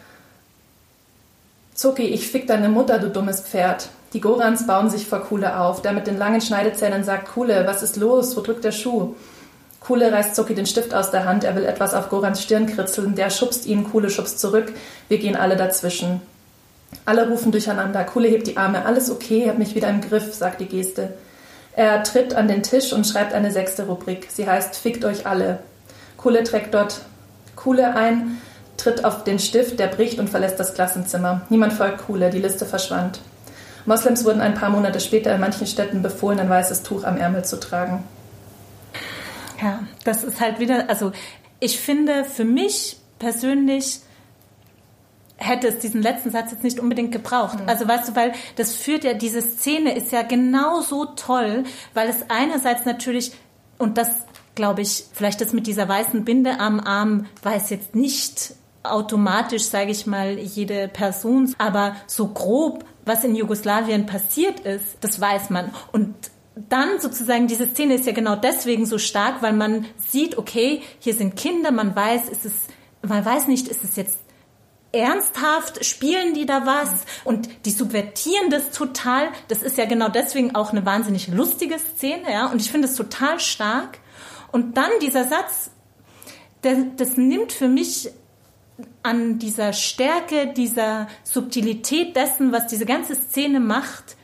Zucki, 1.75 2.05
ich 2.05 2.29
fick 2.29 2.47
deine 2.47 2.69
Mutter, 2.69 3.01
du 3.01 3.11
dummes 3.11 3.41
Pferd. 3.41 3.89
Die 4.13 4.21
Gorans 4.21 4.65
bauen 4.65 4.91
sich 4.91 5.09
vor 5.09 5.21
Kule 5.21 5.59
auf. 5.59 5.83
Der 5.83 5.93
mit 5.93 6.07
den 6.07 6.17
langen 6.17 6.41
Schneidezähnen 6.41 7.03
sagt, 7.03 7.33
Kule, 7.33 7.67
was 7.67 7.83
ist 7.83 7.97
los? 7.97 8.37
Wo 8.37 8.43
drückt 8.43 8.63
der 8.63 8.71
Schuh? 8.71 9.17
Kule 9.81 10.13
reißt 10.13 10.37
Zucki 10.37 10.55
den 10.55 10.67
Stift 10.67 10.95
aus 10.95 11.11
der 11.11 11.25
Hand. 11.25 11.43
Er 11.43 11.57
will 11.57 11.65
etwas 11.65 11.93
auf 11.93 12.11
Gorans 12.11 12.41
Stirn 12.41 12.67
kritzeln. 12.67 13.17
Der 13.17 13.29
schubst 13.29 13.67
ihn, 13.67 13.91
Kule 13.91 14.09
schubst 14.09 14.39
zurück. 14.39 14.73
Wir 15.09 15.19
gehen 15.19 15.35
alle 15.35 15.57
dazwischen. 15.57 16.23
Alle 17.07 17.29
rufen 17.29 17.51
durcheinander. 17.51 18.05
Kule 18.05 18.29
hebt 18.29 18.47
die 18.47 18.57
Arme. 18.57 18.87
Alles 18.87 19.11
okay, 19.11 19.49
hab 19.49 19.59
mich 19.59 19.75
wieder 19.75 19.91
im 19.91 20.01
Griff, 20.01 20.33
sagt 20.33 20.61
die 20.61 20.67
Geste. 20.67 21.15
Er 21.75 22.05
tritt 22.05 22.35
an 22.35 22.47
den 22.47 22.63
Tisch 22.63 22.93
und 22.93 23.05
schreibt 23.05 23.35
eine 23.35 23.51
sechste 23.51 23.87
Rubrik. 23.87 24.29
Sie 24.31 24.49
heißt 24.49 24.77
Fickt 24.77 25.05
euch 25.05 25.27
alle. 25.27 25.59
Kule 26.17 26.45
trägt 26.45 26.73
dort 26.73 27.01
Kule 27.57 27.97
ein, 27.97 28.41
tritt 28.77 29.05
auf 29.05 29.25
den 29.25 29.39
Stift, 29.39 29.79
der 29.79 29.89
bricht 29.89 30.19
und 30.19 30.29
verlässt 30.29 30.59
das 30.59 30.75
Klassenzimmer. 30.75 31.43
Niemand 31.49 31.73
folgt 31.73 32.07
Kule, 32.07 32.31
die 32.31 32.41
Liste 32.41 32.67
verschwand. 32.67 33.21
Moslems 33.87 34.25
wurden 34.25 34.41
ein 34.41 34.55
paar 34.55 34.71
Monate 34.71 35.01
später 35.01 35.35
in 35.35 35.41
manchen 35.41 35.67
Städten 35.67 36.03
befohlen, 36.03 36.41
ein 36.41 36.49
weißes 36.49 36.83
Tuch 36.83 37.05
am 37.05 37.17
Ärmel 37.17 37.45
zu 37.45 37.61
tragen. 37.61 38.05
Ja, 39.61 39.81
das 40.05 40.25
ist 40.25 40.41
halt 40.41 40.59
wieder, 40.59 40.89
also 40.89 41.13
ich 41.61 41.81
finde 41.81 42.25
für 42.25 42.45
mich 42.45 42.97
persönlich 43.19 44.01
hätte 45.37 45.69
es 45.69 45.79
diesen 45.79 46.03
letzten 46.03 46.31
Satz 46.31 46.53
jetzt 46.53 46.65
nicht 46.65 46.81
unbedingt 46.81 47.13
gebraucht. 47.13 47.61
Mhm. 47.61 47.69
Also 47.69 47.87
weißt 47.87 48.09
du, 48.09 48.17
weil 48.17 48.33
das 48.57 48.75
führt 48.75 49.05
ja, 49.05 49.15
diese 49.15 49.43
Szene 49.43 49.95
ist 49.95 50.13
ja 50.13 50.23
genauso 50.23 51.07
toll, 51.17 51.65
weil 51.93 52.09
es 52.09 52.19
einerseits 52.29 52.85
natürlich, 52.85 53.33
und 53.79 53.99
das 53.99 54.09
glaube 54.55 54.83
ich, 54.83 55.05
vielleicht 55.13 55.41
das 55.41 55.53
mit 55.53 55.67
dieser 55.67 55.89
weißen 55.89 56.25
Binde 56.25 56.61
am 56.61 56.81
Arm 56.81 57.27
weiß 57.43 57.71
jetzt 57.71 57.95
nicht 57.95 58.55
automatisch, 58.85 59.65
sage 59.65 59.91
ich 59.91 60.07
mal, 60.07 60.39
jede 60.39 60.89
Person, 60.89 61.55
aber 61.59 61.97
so 62.07 62.29
grob, 62.29 62.85
was 63.05 63.25
in 63.25 63.35
Jugoslawien 63.35 64.07
passiert 64.07 64.61
ist, 64.61 64.99
das 65.01 65.21
weiß 65.21 65.51
man. 65.51 65.73
Und 65.93 66.15
dann 66.55 67.01
sozusagen 67.01 67.49
diese 67.49 67.69
Szene 67.69 67.95
ist 67.95 68.07
ja 68.07 68.13
genau 68.13 68.37
deswegen 68.37 68.87
so 68.87 68.99
stark, 68.99 69.43
weil 69.43 69.53
man 69.53 69.87
sieht, 69.97 70.39
okay, 70.39 70.83
hier 71.01 71.15
sind 71.15 71.37
Kinder, 71.37 71.73
man 71.73 71.97
weiß, 71.97 72.29
ist 72.29 72.45
es, 72.45 72.53
man 73.03 73.25
weiß 73.25 73.49
nicht, 73.49 73.69
ist 73.69 73.83
es 73.83 73.97
jetzt 73.97 74.19
ernsthaft, 74.93 75.85
spielen 75.85 76.35
die 76.35 76.47
da 76.47 76.67
was 76.67 77.05
und 77.25 77.49
die 77.65 77.73
subvertieren 77.73 78.51
das 78.51 78.71
total. 78.71 79.29
Das 79.49 79.63
ist 79.63 79.77
ja 79.77 79.87
genau 79.87 80.09
deswegen 80.09 80.55
auch 80.55 80.71
eine 80.71 80.87
wahnsinnig 80.87 81.29
lustige 81.29 81.79
Szene, 81.79 82.33
ja, 82.33 82.47
und 82.47 82.61
ich 82.61 82.71
finde 82.71 82.87
es 82.87 82.95
total 82.95 83.41
stark. 83.41 83.99
Und 84.53 84.77
dann 84.77 84.91
dieser 85.03 85.25
Satz, 85.25 85.71
der, 86.63 86.77
das 86.97 87.17
nimmt 87.17 87.53
für 87.53 87.69
mich 87.69 88.11
an 89.03 89.39
dieser 89.39 89.73
Stärke, 89.73 90.53
dieser 90.55 91.07
Subtilität 91.23 92.17
dessen, 92.17 92.53
was 92.53 92.67
diese 92.67 92.87
ganze 92.87 93.15
Szene 93.15 93.61
macht, 93.61 94.17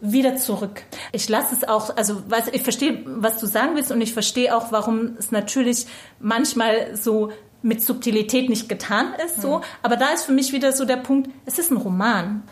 wieder 0.00 0.36
zurück. 0.36 0.82
Ich 1.12 1.28
lasse 1.28 1.54
es 1.54 1.66
auch, 1.66 1.96
also 1.96 2.22
weiß, 2.28 2.48
ich 2.52 2.62
verstehe, 2.62 3.02
was 3.06 3.40
du 3.40 3.46
sagen 3.46 3.74
willst 3.74 3.90
und 3.90 4.00
ich 4.00 4.12
verstehe 4.12 4.54
auch, 4.54 4.70
warum 4.70 5.16
es 5.18 5.32
natürlich 5.32 5.86
manchmal 6.20 6.94
so 6.96 7.30
mit 7.62 7.82
Subtilität 7.82 8.48
nicht 8.48 8.68
getan 8.68 9.14
ist, 9.24 9.40
so. 9.40 9.58
Mhm. 9.58 9.62
Aber 9.82 9.96
da 9.96 10.10
ist 10.12 10.24
für 10.24 10.32
mich 10.32 10.52
wieder 10.52 10.72
so 10.72 10.84
der 10.84 10.98
Punkt, 10.98 11.30
es 11.46 11.58
ist 11.58 11.70
ein 11.70 11.78
Roman. 11.78 12.42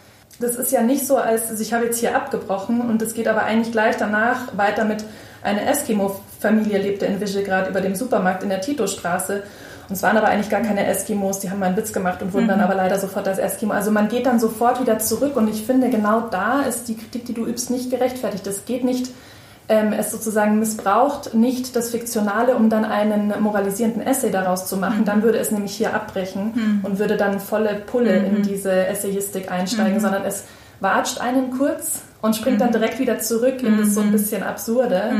Das 0.40 0.56
ist 0.56 0.72
ja 0.72 0.82
nicht 0.82 1.06
so, 1.06 1.16
als 1.16 1.48
also 1.50 1.62
ich 1.62 1.72
habe 1.72 1.84
jetzt 1.84 2.00
hier 2.00 2.16
abgebrochen 2.16 2.80
und 2.80 3.00
es 3.02 3.14
geht 3.14 3.28
aber 3.28 3.44
eigentlich 3.44 3.70
gleich 3.70 3.96
danach 3.96 4.56
weiter 4.56 4.84
mit 4.84 5.04
einer 5.42 5.66
Eskimo-Familie 5.68 6.78
lebte 6.78 7.06
in 7.06 7.20
Visegrad 7.20 7.68
über 7.68 7.80
dem 7.80 7.94
Supermarkt 7.94 8.42
in 8.42 8.48
der 8.48 8.60
Titostraße. 8.60 9.44
Und 9.88 9.94
es 9.94 10.02
waren 10.02 10.16
aber 10.16 10.28
eigentlich 10.28 10.50
gar 10.50 10.62
keine 10.62 10.86
Eskimos, 10.86 11.40
die 11.40 11.50
haben 11.50 11.58
mal 11.58 11.66
einen 11.66 11.76
Witz 11.76 11.92
gemacht 11.92 12.22
und 12.22 12.32
wurden 12.32 12.44
mhm. 12.44 12.48
dann 12.48 12.60
aber 12.60 12.74
leider 12.74 12.98
sofort 12.98 13.28
als 13.28 13.38
Eskimo. 13.38 13.72
Also 13.72 13.90
man 13.90 14.08
geht 14.08 14.26
dann 14.26 14.40
sofort 14.40 14.80
wieder 14.80 14.98
zurück 14.98 15.36
und 15.36 15.48
ich 15.48 15.64
finde, 15.66 15.90
genau 15.90 16.22
da 16.30 16.62
ist 16.62 16.88
die 16.88 16.96
Kritik, 16.96 17.26
die 17.26 17.34
du 17.34 17.46
übst, 17.46 17.70
nicht 17.70 17.90
gerechtfertigt. 17.90 18.46
Es 18.46 18.64
geht 18.64 18.84
nicht 18.84 19.10
ähm, 19.68 19.92
es 19.92 20.10
sozusagen 20.10 20.58
missbraucht, 20.58 21.34
nicht 21.34 21.74
das 21.74 21.90
Fiktionale, 21.90 22.54
um 22.54 22.68
dann 22.68 22.84
einen 22.84 23.32
moralisierenden 23.40 24.02
Essay 24.02 24.30
daraus 24.30 24.66
zu 24.66 24.76
machen. 24.76 25.00
Mhm. 25.00 25.04
Dann 25.04 25.22
würde 25.22 25.38
es 25.38 25.50
nämlich 25.50 25.74
hier 25.74 25.94
abbrechen 25.94 26.52
mhm. 26.54 26.80
und 26.82 26.98
würde 26.98 27.16
dann 27.16 27.40
volle 27.40 27.74
Pulle 27.74 28.20
mhm. 28.20 28.26
in 28.26 28.42
diese 28.42 28.86
Essayistik 28.86 29.50
einsteigen, 29.50 29.96
mhm. 29.96 30.00
sondern 30.00 30.24
es 30.24 30.44
watscht 30.80 31.20
einen 31.20 31.50
kurz 31.50 32.02
und 32.24 32.34
springt 32.34 32.58
dann 32.58 32.68
mhm. 32.68 32.72
direkt 32.72 32.98
wieder 32.98 33.18
zurück 33.18 33.62
in 33.62 33.76
das 33.76 33.94
so 33.94 34.00
ein 34.00 34.06
mhm. 34.06 34.12
bisschen 34.12 34.42
Absurde. 34.42 35.12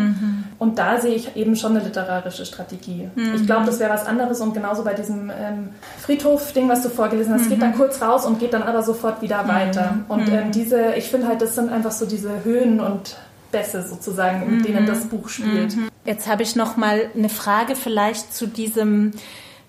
Und 0.59 0.79
da 0.79 0.99
sehe 0.99 1.15
ich 1.15 1.37
eben 1.37 1.55
schon 1.55 1.77
eine 1.77 1.85
literarische 1.85 2.47
Strategie. 2.47 3.11
Ich 3.35 3.45
glaube, 3.45 3.67
das 3.67 3.79
wäre 3.79 3.93
was 3.93 4.07
anderes 4.07 4.41
und 4.41 4.55
genauso 4.55 4.85
bei 4.85 4.95
diesem 4.95 5.29
ähm, 5.31 5.69
Friedhof-Ding, 5.99 6.67
was 6.67 6.83
du 6.83 6.89
vorgelesen 6.89 7.35
hast, 7.35 7.45
mhm. 7.45 7.51
geht 7.51 7.63
dann 7.63 7.75
kurz 7.75 8.01
raus 8.01 8.25
und 8.25 8.41
geht 8.41 8.55
dann 8.55 8.63
aber 8.63 8.83
sofort 8.83 9.21
wieder 9.21 9.47
weiter. 9.47 9.99
Und 10.09 10.31
ähm, 10.31 10.51
diese, 10.51 10.95
ich 10.95 11.11
finde 11.11 11.29
halt, 11.29 11.43
das 11.43 11.55
sind 11.55 11.71
einfach 11.71 11.93
so 11.93 12.07
diese 12.07 12.43
Höhen 12.43 12.81
und 12.81 13.19
Bässe 13.53 13.87
sozusagen, 13.87 14.41
mit 14.41 14.61
mhm. 14.61 14.63
denen 14.63 14.87
das 14.87 15.05
Buch 15.05 15.29
spielt. 15.29 15.77
Mhm. 15.77 15.89
Jetzt 16.07 16.27
habe 16.27 16.43
ich 16.43 16.57
noch 16.57 16.79
mal 16.79 17.11
eine 17.15 17.29
Frage 17.29 17.77
vielleicht 17.77 18.35
zu 18.35 18.47
diesem, 18.47 19.11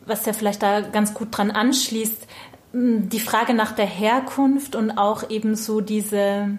was 0.05 0.25
ja 0.25 0.31
vielleicht 0.31 0.63
da 0.63 0.79
ganz 0.79 1.13
gut 1.13 1.27
dran 1.31 1.51
anschließt, 1.51 2.27
die 2.71 3.19
Frage 3.19 3.53
nach 3.53 3.73
der 3.73 3.87
Herkunft 3.87 4.77
und 4.77 4.91
auch 4.91 5.29
eben 5.29 5.55
so 5.55 5.81
diese 5.81 6.49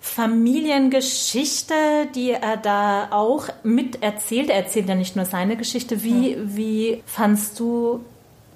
Familiengeschichte, 0.00 1.74
die 2.14 2.30
er 2.30 2.56
da 2.56 3.08
auch 3.10 3.48
mit 3.62 4.02
erzählt. 4.02 4.48
Er 4.48 4.56
erzählt 4.56 4.88
ja 4.88 4.94
nicht 4.94 5.14
nur 5.14 5.26
seine 5.26 5.56
Geschichte. 5.56 6.02
Wie, 6.02 6.38
wie 6.42 7.02
fandst 7.04 7.60
du, 7.60 8.00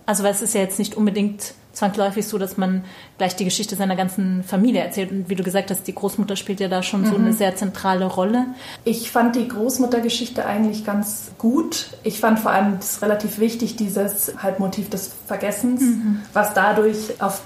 also 0.07 0.25
weil 0.25 0.33
es 0.33 0.43
ist 0.43 0.55
ja 0.55 0.63
jetzt 0.63 0.79
nicht 0.79 0.95
unbedingt 0.97 1.55
zwangsläufig 1.75 2.27
so, 2.27 2.39
dass 2.39 2.57
man 2.57 2.85
gleich 3.19 3.37
die 3.37 3.45
Geschichte 3.45 3.77
seiner 3.77 3.97
ganzen 3.97 4.43
Familie 4.43 4.83
erzählt. 4.83 5.11
Und 5.11 5.29
wie 5.29 5.35
du 5.35 5.43
gesagt 5.43 5.71
hast, 5.71 5.87
die 5.87 5.95
Großmutter 5.95 6.37
spielt 6.37 6.61
ja 6.61 6.69
da 6.69 6.83
schon 6.83 7.03
mhm. 7.03 7.07
so 7.07 7.17
eine 7.17 7.33
sehr 7.33 7.55
zentrale 7.57 8.07
Rolle. 8.07 8.47
Ich 8.85 9.11
fand 9.11 9.37
die 9.37 9.49
Großmuttergeschichte 9.49 10.47
eigentlich 10.47 10.85
ganz 10.85 11.33
gut. 11.37 11.89
Ich 12.05 12.21
fand 12.21 12.39
vor 12.39 12.53
allem 12.53 12.79
das 12.79 13.03
relativ 13.03 13.39
wichtig, 13.39 13.77
dieses 13.77 14.33
Halbmotiv 14.43 14.89
des 14.89 15.13
Vergessens, 15.27 15.83
mhm. 15.83 16.21
was 16.33 16.55
dadurch 16.55 17.21
auf 17.21 17.43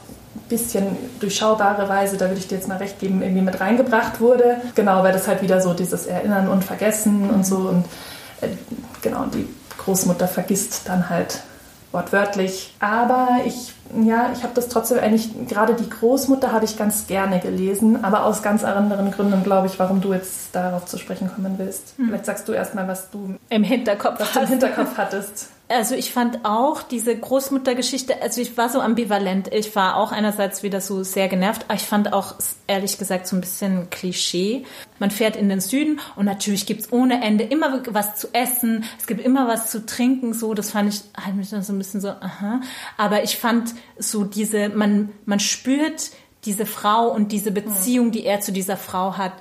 bisschen 0.48 0.96
durchschaubare 1.20 1.88
Weise, 1.88 2.16
da 2.16 2.26
würde 2.26 2.38
ich 2.38 2.48
dir 2.48 2.56
jetzt 2.56 2.68
mal 2.68 2.78
recht 2.78 2.98
geben, 2.98 3.22
irgendwie 3.22 3.42
mit 3.42 3.60
reingebracht 3.60 4.20
wurde. 4.20 4.56
Genau, 4.74 5.02
weil 5.02 5.12
das 5.12 5.28
halt 5.28 5.42
wieder 5.42 5.60
so 5.60 5.74
dieses 5.74 6.06
Erinnern 6.06 6.48
und 6.48 6.64
Vergessen 6.64 7.30
und 7.30 7.46
so 7.46 7.56
und 7.56 7.84
äh, 8.40 8.48
genau, 9.02 9.26
die 9.26 9.46
Großmutter 9.78 10.28
vergisst 10.28 10.82
dann 10.86 11.08
halt 11.08 11.40
wortwörtlich. 11.92 12.74
Aber 12.80 13.40
ich, 13.46 13.72
ja, 14.02 14.30
ich 14.34 14.42
habe 14.42 14.52
das 14.54 14.68
trotzdem 14.68 14.98
eigentlich, 14.98 15.30
gerade 15.48 15.74
die 15.74 15.88
Großmutter 15.88 16.52
habe 16.52 16.64
ich 16.64 16.76
ganz 16.76 17.06
gerne 17.06 17.40
gelesen, 17.40 18.04
aber 18.04 18.24
aus 18.24 18.42
ganz 18.42 18.64
anderen 18.64 19.10
Gründen, 19.10 19.42
glaube 19.42 19.66
ich, 19.66 19.78
warum 19.78 20.00
du 20.00 20.12
jetzt 20.12 20.54
darauf 20.54 20.86
zu 20.86 20.98
sprechen 20.98 21.30
kommen 21.34 21.54
willst. 21.58 21.94
Hm. 21.96 22.08
Vielleicht 22.08 22.26
sagst 22.26 22.48
du 22.48 22.52
erstmal, 22.52 22.86
was 22.88 23.10
du 23.10 23.36
im 23.48 23.62
Hinterkopf, 23.62 24.20
was 24.20 24.32
du 24.32 24.40
im 24.40 24.46
Hinterkopf 24.46 24.96
hattest. 24.96 25.48
Also 25.70 25.94
ich 25.94 26.12
fand 26.12 26.46
auch 26.46 26.82
diese 26.82 27.14
Großmuttergeschichte, 27.14 28.22
also 28.22 28.40
ich 28.40 28.56
war 28.56 28.70
so 28.70 28.80
ambivalent. 28.80 29.52
Ich 29.52 29.76
war 29.76 29.96
auch 29.96 30.12
einerseits 30.12 30.62
wieder 30.62 30.80
so 30.80 31.02
sehr 31.02 31.28
genervt, 31.28 31.66
aber 31.68 31.74
ich 31.74 31.82
fand 31.82 32.14
auch 32.14 32.36
ehrlich 32.66 32.96
gesagt 32.96 33.26
so 33.26 33.36
ein 33.36 33.42
bisschen 33.42 33.90
Klischee. 33.90 34.64
Man 34.98 35.10
fährt 35.10 35.36
in 35.36 35.50
den 35.50 35.60
Süden 35.60 36.00
und 36.16 36.24
natürlich 36.24 36.64
gibt's 36.64 36.90
ohne 36.90 37.22
Ende 37.22 37.44
immer 37.44 37.82
was 37.88 38.16
zu 38.16 38.28
essen, 38.32 38.84
es 38.98 39.06
gibt 39.06 39.20
immer 39.20 39.46
was 39.46 39.70
zu 39.70 39.84
trinken, 39.84 40.32
so, 40.32 40.54
das 40.54 40.70
fand 40.70 40.94
ich 40.94 41.02
halt 41.22 41.36
mich 41.36 41.50
dann 41.50 41.62
so 41.62 41.74
ein 41.74 41.78
bisschen 41.78 42.00
so, 42.00 42.08
aha. 42.08 42.62
Aber 42.96 43.22
ich 43.22 43.36
fand 43.36 43.74
so 43.98 44.24
diese, 44.24 44.70
man, 44.70 45.10
man 45.26 45.38
spürt 45.38 46.12
diese 46.46 46.64
Frau 46.64 47.08
und 47.08 47.30
diese 47.30 47.50
Beziehung, 47.50 48.10
die 48.10 48.24
er 48.24 48.40
zu 48.40 48.52
dieser 48.52 48.78
Frau 48.78 49.18
hat, 49.18 49.34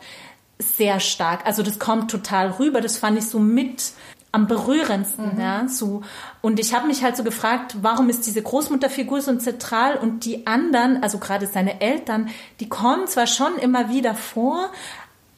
sehr 0.60 1.00
stark. 1.00 1.46
Also 1.46 1.64
das 1.64 1.80
kommt 1.80 2.12
total 2.12 2.52
rüber. 2.52 2.82
Das 2.82 2.98
fand 2.98 3.18
ich 3.18 3.28
so 3.28 3.40
mit 3.40 3.92
am 4.32 4.48
berührendsten, 4.48 5.36
mhm. 5.36 5.42
ja, 5.42 5.68
so. 5.68 6.02
Und 6.42 6.60
ich 6.60 6.74
habe 6.74 6.88
mich 6.88 7.04
halt 7.04 7.18
so 7.18 7.24
gefragt, 7.24 7.78
warum 7.82 8.10
ist 8.10 8.26
diese 8.26 8.42
Großmutterfigur 8.42 9.22
so 9.22 9.36
zentral 9.38 9.98
und 9.98 10.26
die 10.26 10.46
anderen, 10.46 11.02
also 11.02 11.18
gerade 11.18 11.48
seine 11.48 11.82
Eltern, 11.82 12.30
die 12.60 12.70
kommen 12.70 13.08
zwar 13.08 13.28
schon 13.28 13.56
immer 13.58 13.90
wieder 13.90 14.16
vor, 14.16 14.70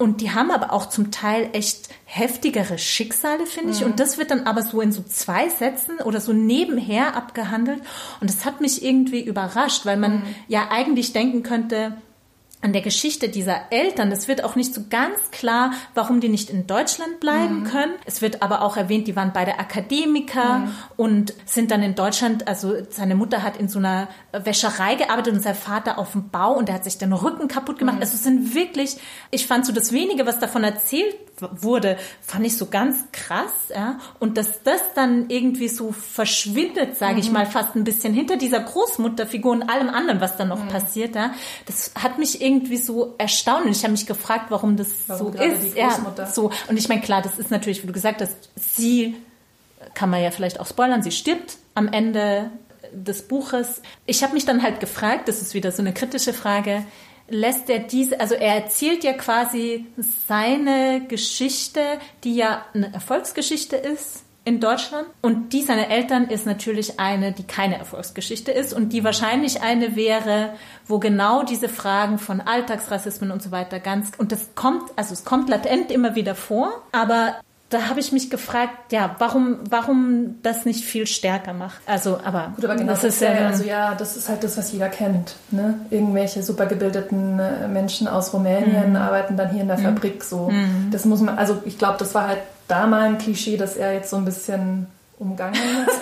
und 0.02 0.22
die 0.22 0.32
haben 0.32 0.50
aber 0.50 0.72
auch 0.72 0.88
zum 0.88 1.12
Teil 1.12 1.50
echt 1.52 1.90
heftigere 2.06 2.78
Schicksale, 2.78 3.46
finde 3.46 3.74
ich. 3.74 3.82
Mhm. 3.82 3.88
Und 3.88 4.00
das 4.00 4.18
wird 4.18 4.32
dann 4.32 4.48
aber 4.48 4.62
so 4.62 4.80
in 4.80 4.94
so 4.94 5.04
zwei 5.04 5.50
Sätzen 5.50 6.00
oder 6.00 6.22
so 6.22 6.32
nebenher 6.32 7.18
abgehandelt. 7.18 7.82
Und 8.22 8.30
das 8.30 8.46
hat 8.46 8.62
mich 8.62 8.82
irgendwie 8.82 9.20
überrascht, 9.20 9.86
weil 9.86 9.98
man 9.98 10.20
mhm. 10.20 10.36
ja 10.48 10.70
eigentlich 10.72 11.12
denken 11.12 11.44
könnte, 11.44 11.98
an 12.62 12.74
der 12.74 12.82
Geschichte 12.82 13.30
dieser 13.30 13.72
Eltern. 13.72 14.12
Es 14.12 14.28
wird 14.28 14.44
auch 14.44 14.56
nicht 14.56 14.74
so 14.74 14.82
ganz 14.90 15.32
klar, 15.32 15.72
warum 15.94 16.20
die 16.20 16.28
nicht 16.28 16.50
in 16.50 16.68
Deutschland 16.68 17.22
bleiben 17.22 17.62
mhm. 17.62 17.64
können. 17.66 17.94
Es 18.06 18.22
wird 18.22 18.42
aber 18.42 18.62
auch 18.64 18.76
erwähnt, 18.76 19.08
die 19.08 19.16
waren 19.16 19.32
beide 19.34 19.60
Akademiker 19.60 20.60
mhm. 20.60 20.74
und 20.98 21.34
sind 21.46 21.72
dann 21.72 21.82
in 21.82 21.96
Deutschland, 21.96 22.48
also 22.50 22.74
seine 22.90 23.16
Mutter 23.16 23.44
hat 23.44 23.56
in 23.56 23.70
so 23.70 23.80
einer 23.80 24.10
Wäscherei 24.34 24.96
gearbeitet 24.96 25.34
und 25.34 25.42
sein 25.42 25.56
Vater 25.56 25.98
auf 25.98 26.12
dem 26.12 26.30
Bau 26.30 26.54
und 26.54 26.68
der 26.68 26.76
hat 26.76 26.84
sich 26.84 26.98
den 26.98 27.14
Rücken 27.14 27.48
kaputt 27.48 27.80
gemacht. 27.80 27.96
Mhm. 27.96 28.02
Also 28.02 28.16
es 28.16 28.24
sind 28.24 28.54
wirklich, 28.54 28.98
ich 29.32 29.48
fand 29.48 29.66
so 29.66 29.72
das 29.72 29.94
wenige, 29.94 30.26
was 30.26 30.40
davon 30.40 30.64
erzählt 30.66 31.16
wurde, 31.62 31.98
fand 32.22 32.46
ich 32.46 32.58
so 32.58 32.66
ganz 32.66 32.98
krass, 33.14 33.70
ja. 33.74 34.00
Und 34.20 34.36
dass 34.36 34.62
das 34.64 34.82
dann 34.94 35.30
irgendwie 35.30 35.70
so 35.70 35.94
verschwindet, 35.94 36.98
sage 36.98 37.14
mhm. 37.14 37.20
ich 37.20 37.32
mal, 37.32 37.46
fast 37.46 37.78
ein 37.78 37.86
bisschen 37.86 38.14
hinter 38.14 38.36
dieser 38.36 38.60
Großmutterfigur 38.60 39.54
und 39.54 39.64
allem 39.64 39.88
anderen, 39.90 40.20
was 40.20 40.36
dann 40.36 40.50
noch 40.50 40.62
mhm. 40.66 40.68
passiert, 40.68 41.16
ja. 41.16 41.32
Das 41.66 41.94
hat 41.96 42.20
mich 42.20 42.42
irgendwie 42.42 42.49
so 42.78 43.16
erstaunt 43.18 43.66
und 43.66 43.72
ich 43.72 43.84
habe 43.84 43.92
mich 43.92 44.06
gefragt, 44.06 44.46
warum 44.50 44.78
das 44.78 44.88
warum 45.08 45.34
so 45.34 45.44
ist. 45.44 45.76
Ja, 45.76 46.26
so. 46.26 46.52
Und 46.68 46.78
ich 46.78 46.90
meine, 46.90 47.02
klar, 47.02 47.22
das 47.22 47.40
ist 47.40 47.52
natürlich, 47.52 47.84
wie 47.84 47.88
du 47.88 47.94
gesagt 47.94 48.22
hast, 48.22 48.50
sie 48.56 49.16
kann 49.94 50.10
man 50.10 50.22
ja 50.22 50.32
vielleicht 50.32 50.60
auch 50.60 50.68
spoilern, 50.68 51.04
sie 51.04 51.12
stirbt 51.12 51.58
am 51.74 51.88
Ende 51.88 52.52
des 52.92 53.28
Buches. 53.28 53.82
Ich 54.06 54.24
habe 54.24 54.34
mich 54.34 54.46
dann 54.46 54.64
halt 54.64 54.80
gefragt, 54.80 55.28
das 55.28 55.42
ist 55.42 55.54
wieder 55.54 55.72
so 55.72 55.82
eine 55.82 55.94
kritische 55.94 56.34
Frage, 56.34 56.84
lässt 57.28 57.70
er 57.70 57.80
diese, 57.80 58.20
also 58.20 58.36
er 58.36 58.56
erzählt 58.56 59.04
ja 59.04 59.14
quasi 59.14 59.86
seine 60.28 61.06
Geschichte, 61.08 61.82
die 62.24 62.36
ja 62.36 62.66
eine 62.74 62.94
Erfolgsgeschichte 62.94 63.76
ist 63.76 64.24
in 64.50 64.60
Deutschland. 64.60 65.06
Und 65.22 65.54
die 65.54 65.62
seiner 65.62 65.90
Eltern 65.90 66.26
ist 66.26 66.48
natürlich 66.48 67.00
eine, 67.00 67.32
die 67.32 67.44
keine 67.44 67.78
Erfolgsgeschichte 67.78 68.52
ist 68.52 68.74
und 68.74 68.92
die 68.94 69.04
wahrscheinlich 69.04 69.62
eine 69.62 69.96
wäre, 69.96 70.54
wo 70.88 70.98
genau 70.98 71.44
diese 71.44 71.70
Fragen 71.70 72.18
von 72.18 72.42
Alltagsrassismen 72.42 73.30
und 73.30 73.44
so 73.44 73.52
weiter 73.52 73.80
ganz, 73.80 74.12
und 74.18 74.32
das 74.32 74.56
kommt, 74.56 74.90
also 74.96 75.14
es 75.14 75.24
kommt 75.24 75.50
latent 75.50 75.92
immer 75.92 76.16
wieder 76.16 76.34
vor, 76.34 76.82
aber 76.92 77.36
da 77.70 77.90
habe 77.90 78.00
ich 78.00 78.12
mich 78.12 78.32
gefragt, 78.32 78.92
ja, 78.92 79.16
warum, 79.20 79.60
warum 79.70 80.40
das 80.42 80.66
nicht 80.66 80.84
viel 80.84 81.06
stärker 81.06 81.54
macht. 81.54 81.80
Also, 81.86 82.20
aber, 82.26 82.54
Gut, 82.56 82.66
aber 82.66 82.76
genau, 82.76 82.94
das, 82.94 83.04
ist 83.04 83.22
ja, 83.22 83.30
also 83.34 83.64
ja, 83.64 83.94
das 83.94 84.18
ist 84.18 84.30
halt 84.30 84.44
das, 84.44 84.58
was 84.58 84.72
jeder 84.72 84.90
kennt. 84.90 85.36
Ne? 85.52 85.76
Irgendwelche 85.92 86.42
supergebildeten 86.42 87.40
äh, 87.40 87.68
Menschen 87.68 88.08
aus 88.08 88.34
Rumänien 88.34 88.90
mhm. 88.90 88.96
arbeiten 88.96 89.38
dann 89.38 89.52
hier 89.52 89.62
in 89.62 89.68
der 89.68 89.78
mhm. 89.78 89.84
Fabrik 89.84 90.24
so. 90.24 90.50
Mhm. 90.50 90.90
Das 90.92 91.06
muss 91.06 91.22
man, 91.22 91.38
also 91.38 91.62
ich 91.66 91.78
glaube, 91.78 92.00
das 92.00 92.16
war 92.16 92.28
halt 92.28 92.40
da 92.70 92.88
mal 92.88 93.02
ein 93.02 93.18
Klischee, 93.18 93.58
dass 93.58 93.76
er 93.76 93.94
jetzt 93.94 94.10
so 94.10 94.18
ein 94.18 94.26
bisschen 94.26 94.88
umgangen 95.18 95.56
ist. 95.88 96.00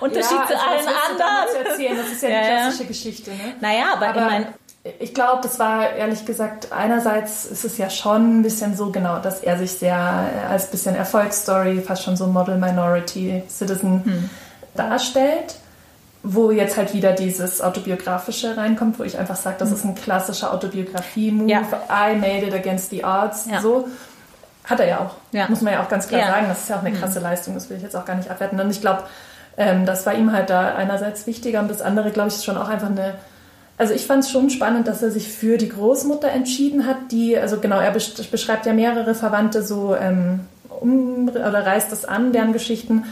Unterschied 0.00 0.38
ja, 0.38 0.46
zu 0.46 0.54
also, 0.54 0.88
allen 0.88 0.96
anderen. 1.10 1.66
erzählen? 1.66 1.96
Das 1.96 2.12
ist 2.12 2.22
ja, 2.22 2.28
ja 2.28 2.40
die 2.40 2.46
klassische. 2.46 2.84
Geschichte. 2.86 3.30
Ne? 3.30 3.54
Naja, 3.60 3.94
aber, 3.94 4.08
aber 4.08 4.20
ich 4.20 4.26
meine 4.26 4.46
ich 5.00 5.14
glaube, 5.14 5.40
das 5.42 5.58
war 5.58 5.90
ehrlich 5.90 6.24
gesagt, 6.24 6.72
einerseits 6.72 7.44
ist 7.44 7.64
es 7.64 7.78
ja 7.78 7.90
schon 7.90 8.40
ein 8.40 8.42
bisschen 8.42 8.76
so 8.76 8.90
genau, 8.90 9.18
dass 9.18 9.40
er 9.40 9.58
sich 9.58 9.72
sehr 9.72 9.96
äh, 9.96 10.52
als 10.52 10.70
bisschen 10.70 10.94
Erfolgsstory, 10.94 11.80
fast 11.80 12.04
schon 12.04 12.16
so 12.16 12.26
Model 12.26 12.56
Minority 12.56 13.42
Citizen 13.48 14.04
hm. 14.04 14.30
darstellt, 14.74 15.56
wo 16.22 16.50
jetzt 16.50 16.76
halt 16.76 16.94
wieder 16.94 17.12
dieses 17.12 17.60
Autobiografische 17.60 18.56
reinkommt, 18.56 18.98
wo 18.98 19.04
ich 19.04 19.18
einfach 19.18 19.36
sage, 19.36 19.56
das 19.58 19.70
hm. 19.70 19.76
ist 19.76 19.84
ein 19.84 19.94
klassischer 19.94 20.52
Autobiografie-Move, 20.54 21.50
ja. 21.50 21.62
I 21.90 22.16
made 22.16 22.46
it 22.46 22.54
against 22.54 22.90
the 22.90 23.04
odds, 23.04 23.46
ja. 23.50 23.60
so. 23.60 23.88
Hat 24.68 24.80
er 24.80 24.86
ja 24.86 24.98
auch, 25.00 25.14
ja. 25.32 25.48
muss 25.48 25.62
man 25.62 25.72
ja 25.72 25.82
auch 25.82 25.88
ganz 25.88 26.08
klar 26.08 26.26
sagen, 26.26 26.46
das 26.48 26.60
ist 26.60 26.68
ja 26.68 26.76
auch 26.76 26.82
eine 26.82 26.90
hm. 26.90 27.00
krasse. 27.00 27.20
Leistung, 27.20 27.54
das 27.54 27.70
will 27.70 27.76
ich 27.78 27.82
jetzt 27.82 27.96
auch 27.96 28.04
gar 28.04 28.16
nicht 28.16 28.30
abwerten. 28.30 28.60
Und 28.60 28.70
ich 28.70 28.80
glaube, 28.80 29.04
ähm, 29.56 29.86
das 29.86 30.04
war 30.06 30.14
ihm 30.14 30.32
halt 30.32 30.50
da 30.50 30.74
einerseits 30.74 31.26
wichtiger 31.26 31.60
und 31.60 31.70
das 31.70 31.80
andere, 31.80 32.10
glaube 32.10 32.28
ich, 32.28 32.34
ist 32.34 32.44
schon 32.44 32.56
auch 32.56 32.68
einfach 32.68 32.90
eine 32.90 33.14
also 33.78 33.94
ich 33.94 34.06
fand 34.06 34.24
es 34.24 34.30
schon 34.30 34.50
spannend, 34.50 34.88
dass 34.88 35.02
er 35.02 35.12
sich 35.12 35.28
für 35.28 35.56
die 35.56 35.68
Großmutter 35.68 36.28
entschieden 36.28 36.84
hat, 36.84 36.96
die, 37.12 37.38
also 37.38 37.60
genau, 37.60 37.78
er 37.78 37.92
beschreibt 37.92 38.66
ja 38.66 38.72
mehrere 38.72 39.14
Verwandte 39.14 39.62
so 39.62 39.94
ähm, 39.94 40.40
um, 40.68 41.28
oder 41.28 41.64
reißt 41.64 41.92
das 41.92 42.04
an, 42.04 42.32
deren 42.32 42.52
Geschichten. 42.52 43.04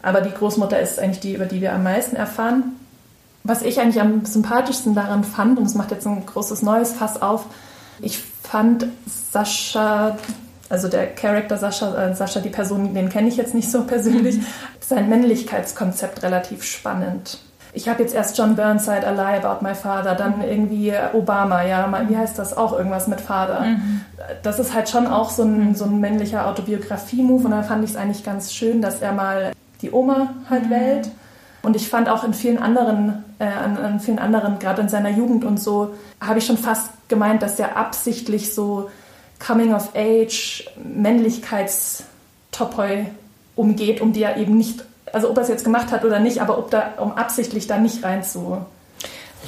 Aber 0.00 0.20
die 0.20 0.30
Großmutter 0.30 0.78
ist 0.78 1.00
eigentlich 1.00 1.20
die, 1.20 1.34
über 1.34 1.46
die 1.46 1.60
wir 1.60 1.72
am 1.72 1.82
meisten 1.82 2.14
erfahren. 2.14 2.76
Was 3.42 3.62
ich 3.62 3.80
eigentlich 3.80 4.00
am 4.00 4.24
sympathischsten 4.24 4.94
daran 4.94 5.24
fand, 5.24 5.58
und 5.58 5.66
es 5.66 5.74
macht 5.74 5.90
jetzt 5.90 6.06
ein 6.06 6.24
großes 6.24 6.62
neues 6.62 6.92
Fass 6.92 7.20
auf, 7.20 7.46
ich 8.00 8.18
fand 8.18 8.86
Sascha, 9.06 10.16
also 10.72 10.88
der 10.88 11.14
Charakter 11.14 11.56
Sascha, 11.56 12.10
äh, 12.10 12.14
Sascha, 12.14 12.40
die 12.40 12.48
Person, 12.48 12.94
den 12.94 13.08
kenne 13.08 13.28
ich 13.28 13.36
jetzt 13.36 13.54
nicht 13.54 13.70
so 13.70 13.84
persönlich, 13.86 14.36
mhm. 14.38 14.46
sein 14.80 15.08
Männlichkeitskonzept 15.08 16.22
relativ 16.22 16.64
spannend 16.64 17.38
ich 17.74 17.88
habe 17.88 18.02
jetzt 18.02 18.14
erst 18.14 18.36
John 18.36 18.54
Burnside, 18.54 19.06
A 19.06 19.10
Lie 19.10 19.42
About 19.42 19.64
My 19.64 19.74
Father, 19.74 20.14
dann 20.14 20.36
mhm. 20.36 20.44
irgendwie 20.44 20.92
Obama, 21.14 21.62
ja, 21.64 21.90
wie 22.08 22.16
heißt 22.16 22.38
das 22.38 22.56
auch 22.56 22.76
irgendwas 22.76 23.06
mit 23.06 23.20
Vater. 23.20 23.60
Mhm. 23.60 24.02
Das 24.42 24.58
ist 24.58 24.74
halt 24.74 24.88
schon 24.88 25.06
auch 25.06 25.30
so 25.30 25.42
ein, 25.42 25.68
mhm. 25.68 25.74
so 25.74 25.84
ein 25.84 25.98
männlicher 25.98 26.46
Autobiografie-Move 26.46 27.44
und 27.44 27.50
dann 27.50 27.64
fand 27.64 27.84
ich 27.84 27.90
es 27.90 27.96
eigentlich 27.96 28.24
ganz 28.24 28.52
schön, 28.52 28.82
dass 28.82 29.00
er 29.00 29.12
mal 29.12 29.52
die 29.80 29.90
Oma 29.90 30.34
halt 30.50 30.66
mhm. 30.66 30.70
wählt. 30.70 31.10
Und 31.62 31.76
ich 31.76 31.88
fand 31.88 32.08
auch 32.08 32.24
in 32.24 32.34
vielen 32.34 32.58
anderen, 32.58 33.24
äh, 33.38 33.44
an, 33.44 33.78
an 33.78 34.00
vielen 34.00 34.18
anderen, 34.18 34.58
gerade 34.58 34.82
in 34.82 34.88
seiner 34.88 35.10
Jugend 35.10 35.44
und 35.44 35.60
so, 35.60 35.94
habe 36.20 36.40
ich 36.40 36.46
schon 36.46 36.58
fast 36.58 36.90
gemeint, 37.08 37.42
dass 37.42 37.58
er 37.58 37.76
absichtlich 37.76 38.52
so 38.52 38.90
Coming 39.44 39.74
of 39.74 39.90
Age, 39.94 40.64
Männlichkeitstopoi 40.82 43.06
umgeht, 43.56 44.00
um 44.00 44.12
die 44.12 44.22
er 44.22 44.36
eben 44.36 44.56
nicht 44.56 44.84
also 45.12 45.30
ob 45.30 45.36
er 45.36 45.42
es 45.42 45.48
jetzt 45.48 45.64
gemacht 45.64 45.90
hat 45.90 46.04
oder 46.04 46.20
nicht, 46.20 46.40
aber 46.40 46.58
ob 46.58 46.70
da, 46.70 46.94
um 46.98 47.12
absichtlich 47.12 47.66
da 47.66 47.78
nicht 47.78 48.02
rein 48.02 48.24
zu 48.24 48.64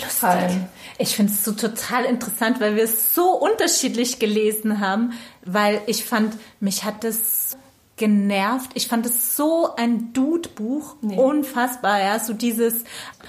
fallen. 0.08 0.68
Ich 0.98 1.16
finde 1.16 1.32
es 1.32 1.44
so 1.44 1.52
total 1.52 2.04
interessant, 2.04 2.60
weil 2.60 2.76
wir 2.76 2.84
es 2.84 3.14
so 3.14 3.32
unterschiedlich 3.32 4.18
gelesen 4.18 4.80
haben, 4.80 5.12
weil 5.44 5.80
ich 5.86 6.04
fand, 6.04 6.36
mich 6.60 6.84
hat 6.84 7.04
das 7.04 7.56
genervt. 7.96 8.70
Ich 8.74 8.88
fand 8.88 9.06
es 9.06 9.36
so 9.36 9.74
ein 9.76 10.12
Dude-Buch, 10.12 10.96
nee. 11.00 11.16
unfassbar, 11.16 12.00
ja, 12.00 12.18
so 12.18 12.32
dieses, 12.32 12.84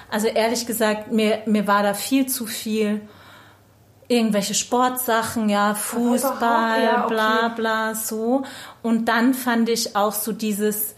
also 0.10 0.28
ehrlich 0.28 0.66
gesagt, 0.66 1.12
mir, 1.12 1.44
mir 1.46 1.68
war 1.68 1.84
da 1.84 1.94
viel 1.94 2.28
zu 2.28 2.48
viel 2.48 3.02
irgendwelche 4.08 4.54
Sportsachen, 4.54 5.50
ja, 5.50 5.74
Fußball, 5.74 6.84
ja, 6.84 7.06
okay. 7.06 7.14
bla 7.14 7.48
bla, 7.50 7.96
so. 7.96 8.44
Und 8.82 9.06
dann 9.06 9.34
fand 9.34 9.70
ich 9.70 9.96
auch 9.96 10.14
so 10.14 10.32
dieses, 10.32 10.96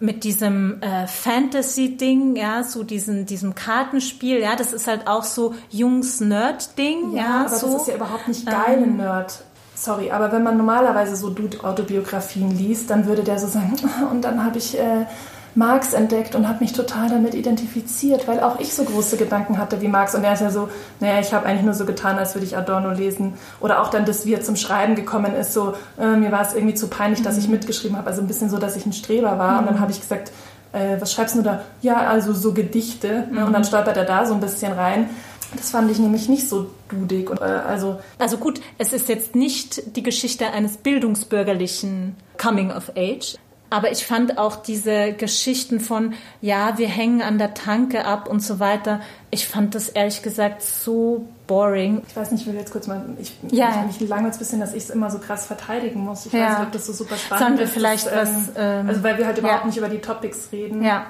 mit 0.00 0.24
diesem 0.24 0.80
äh, 0.82 1.06
Fantasy-Ding, 1.06 2.34
ja, 2.36 2.64
so 2.64 2.82
diesen, 2.82 3.26
diesem 3.26 3.54
Kartenspiel, 3.54 4.40
ja, 4.40 4.56
das 4.56 4.72
ist 4.72 4.86
halt 4.86 5.06
auch 5.06 5.24
so 5.24 5.54
Jungs-Nerd-Ding, 5.70 7.12
ja, 7.12 7.22
ja, 7.22 7.40
aber 7.40 7.48
so. 7.50 7.72
das 7.72 7.82
ist 7.82 7.88
ja 7.88 7.94
überhaupt 7.96 8.26
nicht 8.26 8.46
geile 8.46 8.82
ähm, 8.82 8.96
Nerd. 8.96 9.44
Sorry, 9.74 10.10
aber 10.10 10.32
wenn 10.32 10.42
man 10.42 10.56
normalerweise 10.56 11.16
so 11.16 11.30
Dude-Autobiografien 11.30 12.50
liest, 12.50 12.90
dann 12.90 13.06
würde 13.06 13.22
der 13.22 13.38
so 13.38 13.46
sagen, 13.46 13.76
und 14.10 14.22
dann 14.22 14.44
habe 14.44 14.58
ich 14.58 14.78
äh, 14.78 15.06
Marx 15.54 15.92
entdeckt 15.92 16.34
und 16.34 16.48
habe 16.48 16.60
mich 16.60 16.72
total 16.72 17.08
damit 17.08 17.34
identifiziert, 17.34 18.28
weil 18.28 18.40
auch 18.40 18.60
ich 18.60 18.74
so 18.74 18.84
große 18.84 19.16
Gedanken 19.16 19.58
hatte 19.58 19.80
wie 19.80 19.88
Marx. 19.88 20.14
Und 20.14 20.24
er 20.24 20.34
ist 20.34 20.40
ja 20.40 20.50
so, 20.50 20.68
naja, 21.00 21.20
ich 21.20 21.32
habe 21.32 21.46
eigentlich 21.46 21.64
nur 21.64 21.74
so 21.74 21.84
getan, 21.84 22.18
als 22.18 22.34
würde 22.34 22.46
ich 22.46 22.56
Adorno 22.56 22.90
lesen. 22.90 23.34
Oder 23.60 23.82
auch 23.82 23.90
dann, 23.90 24.04
dass 24.04 24.26
wir 24.26 24.42
zum 24.42 24.56
Schreiben 24.56 24.94
gekommen 24.94 25.34
ist, 25.34 25.52
so, 25.52 25.74
äh, 25.98 26.16
mir 26.16 26.32
war 26.32 26.42
es 26.42 26.54
irgendwie 26.54 26.74
zu 26.74 26.88
peinlich, 26.88 27.22
dass 27.22 27.36
ich 27.36 27.46
mhm. 27.46 27.52
mitgeschrieben 27.52 27.96
habe. 27.96 28.08
Also 28.08 28.20
ein 28.20 28.28
bisschen 28.28 28.50
so, 28.50 28.58
dass 28.58 28.76
ich 28.76 28.86
ein 28.86 28.92
Streber 28.92 29.38
war. 29.38 29.52
Mhm. 29.52 29.58
Und 29.58 29.66
dann 29.66 29.74
mhm. 29.76 29.80
habe 29.80 29.92
ich 29.92 30.00
gesagt, 30.00 30.30
äh, 30.72 31.00
was 31.00 31.12
schreibst 31.12 31.34
du 31.34 31.42
da? 31.42 31.62
Ja, 31.82 31.96
also 32.08 32.32
so 32.32 32.52
Gedichte. 32.52 33.26
Mhm. 33.30 33.44
Und 33.44 33.52
dann 33.52 33.64
stolpert 33.64 33.96
er 33.96 34.04
da 34.04 34.26
so 34.26 34.34
ein 34.34 34.40
bisschen 34.40 34.72
rein. 34.72 35.10
Das 35.56 35.70
fand 35.70 35.90
ich 35.90 35.98
nämlich 35.98 36.28
nicht 36.28 36.48
so 36.48 36.70
dudig. 36.88 37.28
Und, 37.30 37.40
äh, 37.40 37.44
also, 37.44 37.98
also 38.18 38.36
gut, 38.36 38.60
es 38.78 38.92
ist 38.92 39.08
jetzt 39.08 39.34
nicht 39.34 39.96
die 39.96 40.02
Geschichte 40.02 40.52
eines 40.52 40.76
bildungsbürgerlichen 40.76 42.16
Coming 42.38 42.70
of 42.70 42.92
Age. 42.96 43.36
Aber 43.72 43.92
ich 43.92 44.04
fand 44.04 44.36
auch 44.36 44.56
diese 44.56 45.12
Geschichten 45.12 45.78
von, 45.78 46.14
ja, 46.40 46.76
wir 46.76 46.88
hängen 46.88 47.22
an 47.22 47.38
der 47.38 47.54
Tanke 47.54 48.04
ab 48.04 48.28
und 48.28 48.40
so 48.40 48.58
weiter, 48.58 49.00
ich 49.30 49.46
fand 49.46 49.76
das 49.76 49.88
ehrlich 49.88 50.22
gesagt 50.22 50.60
so 50.62 51.28
boring. 51.46 52.02
Ich 52.08 52.16
weiß 52.16 52.32
nicht, 52.32 52.42
ich 52.42 52.46
will 52.48 52.58
jetzt 52.58 52.72
kurz 52.72 52.88
mal, 52.88 53.04
ich, 53.20 53.32
ja. 53.52 53.84
mich 53.86 54.00
langweilt 54.00 54.34
ein 54.34 54.38
bisschen, 54.38 54.58
dass 54.58 54.74
ich 54.74 54.84
es 54.84 54.90
immer 54.90 55.08
so 55.10 55.18
krass 55.20 55.46
verteidigen 55.46 56.00
muss. 56.00 56.26
Ich 56.26 56.32
ja. 56.32 56.46
weiß 56.46 56.58
nicht, 56.58 56.66
ob 56.66 56.72
das 56.72 56.86
so 56.86 56.92
super 56.92 57.16
spannend 57.16 57.44
Sollen 57.44 57.58
wir 57.58 57.64
ist. 57.64 57.72
vielleicht 57.72 58.06
das, 58.06 58.28
was... 58.28 58.52
Ähm, 58.56 58.88
also 58.88 59.02
weil 59.04 59.18
wir 59.18 59.26
halt 59.26 59.38
überhaupt 59.38 59.60
ja. 59.60 59.66
nicht 59.66 59.76
über 59.76 59.88
die 59.88 60.00
Topics 60.00 60.48
reden. 60.50 60.82
Ja. 60.82 61.06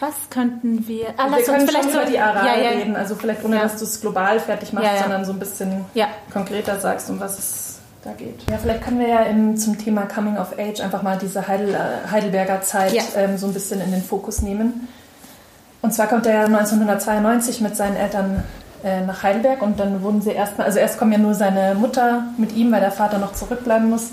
Was 0.00 0.14
könnten 0.30 0.88
wir... 0.88 1.08
Ah, 1.18 1.30
wir 1.30 1.44
können 1.44 1.68
vielleicht 1.68 1.92
so, 1.92 2.00
über 2.00 2.06
die 2.06 2.18
Aral 2.18 2.62
ja, 2.62 2.70
reden, 2.70 2.96
also 2.96 3.14
vielleicht 3.14 3.44
ohne, 3.44 3.58
dass 3.58 3.76
du 3.76 3.84
es 3.84 4.00
global 4.00 4.40
fertig 4.40 4.72
machst, 4.72 5.00
sondern 5.00 5.24
so 5.26 5.32
ein 5.32 5.38
bisschen 5.38 5.84
konkreter 6.32 6.80
sagst, 6.80 7.10
um 7.10 7.20
was 7.20 7.38
es 7.38 7.73
da 8.04 8.12
geht. 8.12 8.42
Ja, 8.50 8.58
vielleicht 8.58 8.82
können 8.82 8.98
wir 8.98 9.08
ja 9.08 9.20
im, 9.20 9.56
zum 9.56 9.78
Thema 9.78 10.02
Coming 10.02 10.36
of 10.36 10.58
Age 10.58 10.80
einfach 10.80 11.02
mal 11.02 11.18
diese 11.20 11.48
Heidel, 11.48 11.74
äh, 11.74 12.10
Heidelberger 12.10 12.60
Zeit 12.62 12.92
ja. 12.92 13.02
ähm, 13.16 13.38
so 13.38 13.46
ein 13.46 13.54
bisschen 13.54 13.80
in 13.80 13.90
den 13.90 14.02
Fokus 14.02 14.42
nehmen. 14.42 14.88
Und 15.82 15.92
zwar 15.92 16.06
kommt 16.06 16.26
er 16.26 16.34
ja 16.34 16.44
1992 16.44 17.60
mit 17.60 17.76
seinen 17.76 17.96
Eltern 17.96 18.42
äh, 18.84 19.00
nach 19.00 19.22
Heidelberg 19.22 19.62
und 19.62 19.80
dann 19.80 20.02
wurden 20.02 20.22
sie 20.22 20.30
erstmal, 20.30 20.66
also 20.66 20.78
erst 20.78 20.98
kommen 20.98 21.12
ja 21.12 21.18
nur 21.18 21.34
seine 21.34 21.74
Mutter 21.74 22.24
mit 22.36 22.54
ihm, 22.54 22.70
weil 22.72 22.80
der 22.80 22.90
Vater 22.90 23.18
noch 23.18 23.32
zurückbleiben 23.32 23.88
muss. 23.88 24.10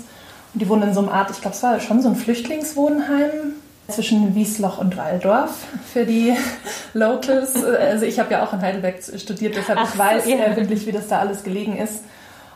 Und 0.54 0.60
die 0.60 0.68
wohnen 0.68 0.88
in 0.88 0.94
so 0.94 1.00
einer 1.00 1.12
Art, 1.12 1.30
ich 1.30 1.40
glaube, 1.40 1.56
es 1.56 1.62
war 1.62 1.80
schon 1.80 2.02
so 2.02 2.08
ein 2.08 2.16
Flüchtlingswohnheim 2.16 3.54
zwischen 3.88 4.34
Wiesloch 4.34 4.78
und 4.78 4.96
Waldorf 4.96 5.50
für 5.92 6.04
die 6.06 6.34
Locals. 6.94 7.62
Also 7.64 8.06
ich 8.06 8.18
habe 8.18 8.32
ja 8.32 8.44
auch 8.44 8.52
in 8.52 8.60
Heidelberg 8.60 8.96
studiert, 9.16 9.56
deshalb 9.56 9.78
Ach, 9.80 9.92
ich 9.92 9.98
weiß 9.98 10.26
ja. 10.26 10.56
wirklich, 10.56 10.86
wie 10.86 10.92
das 10.92 11.08
da 11.08 11.18
alles 11.18 11.42
gelegen 11.42 11.76
ist. 11.76 12.02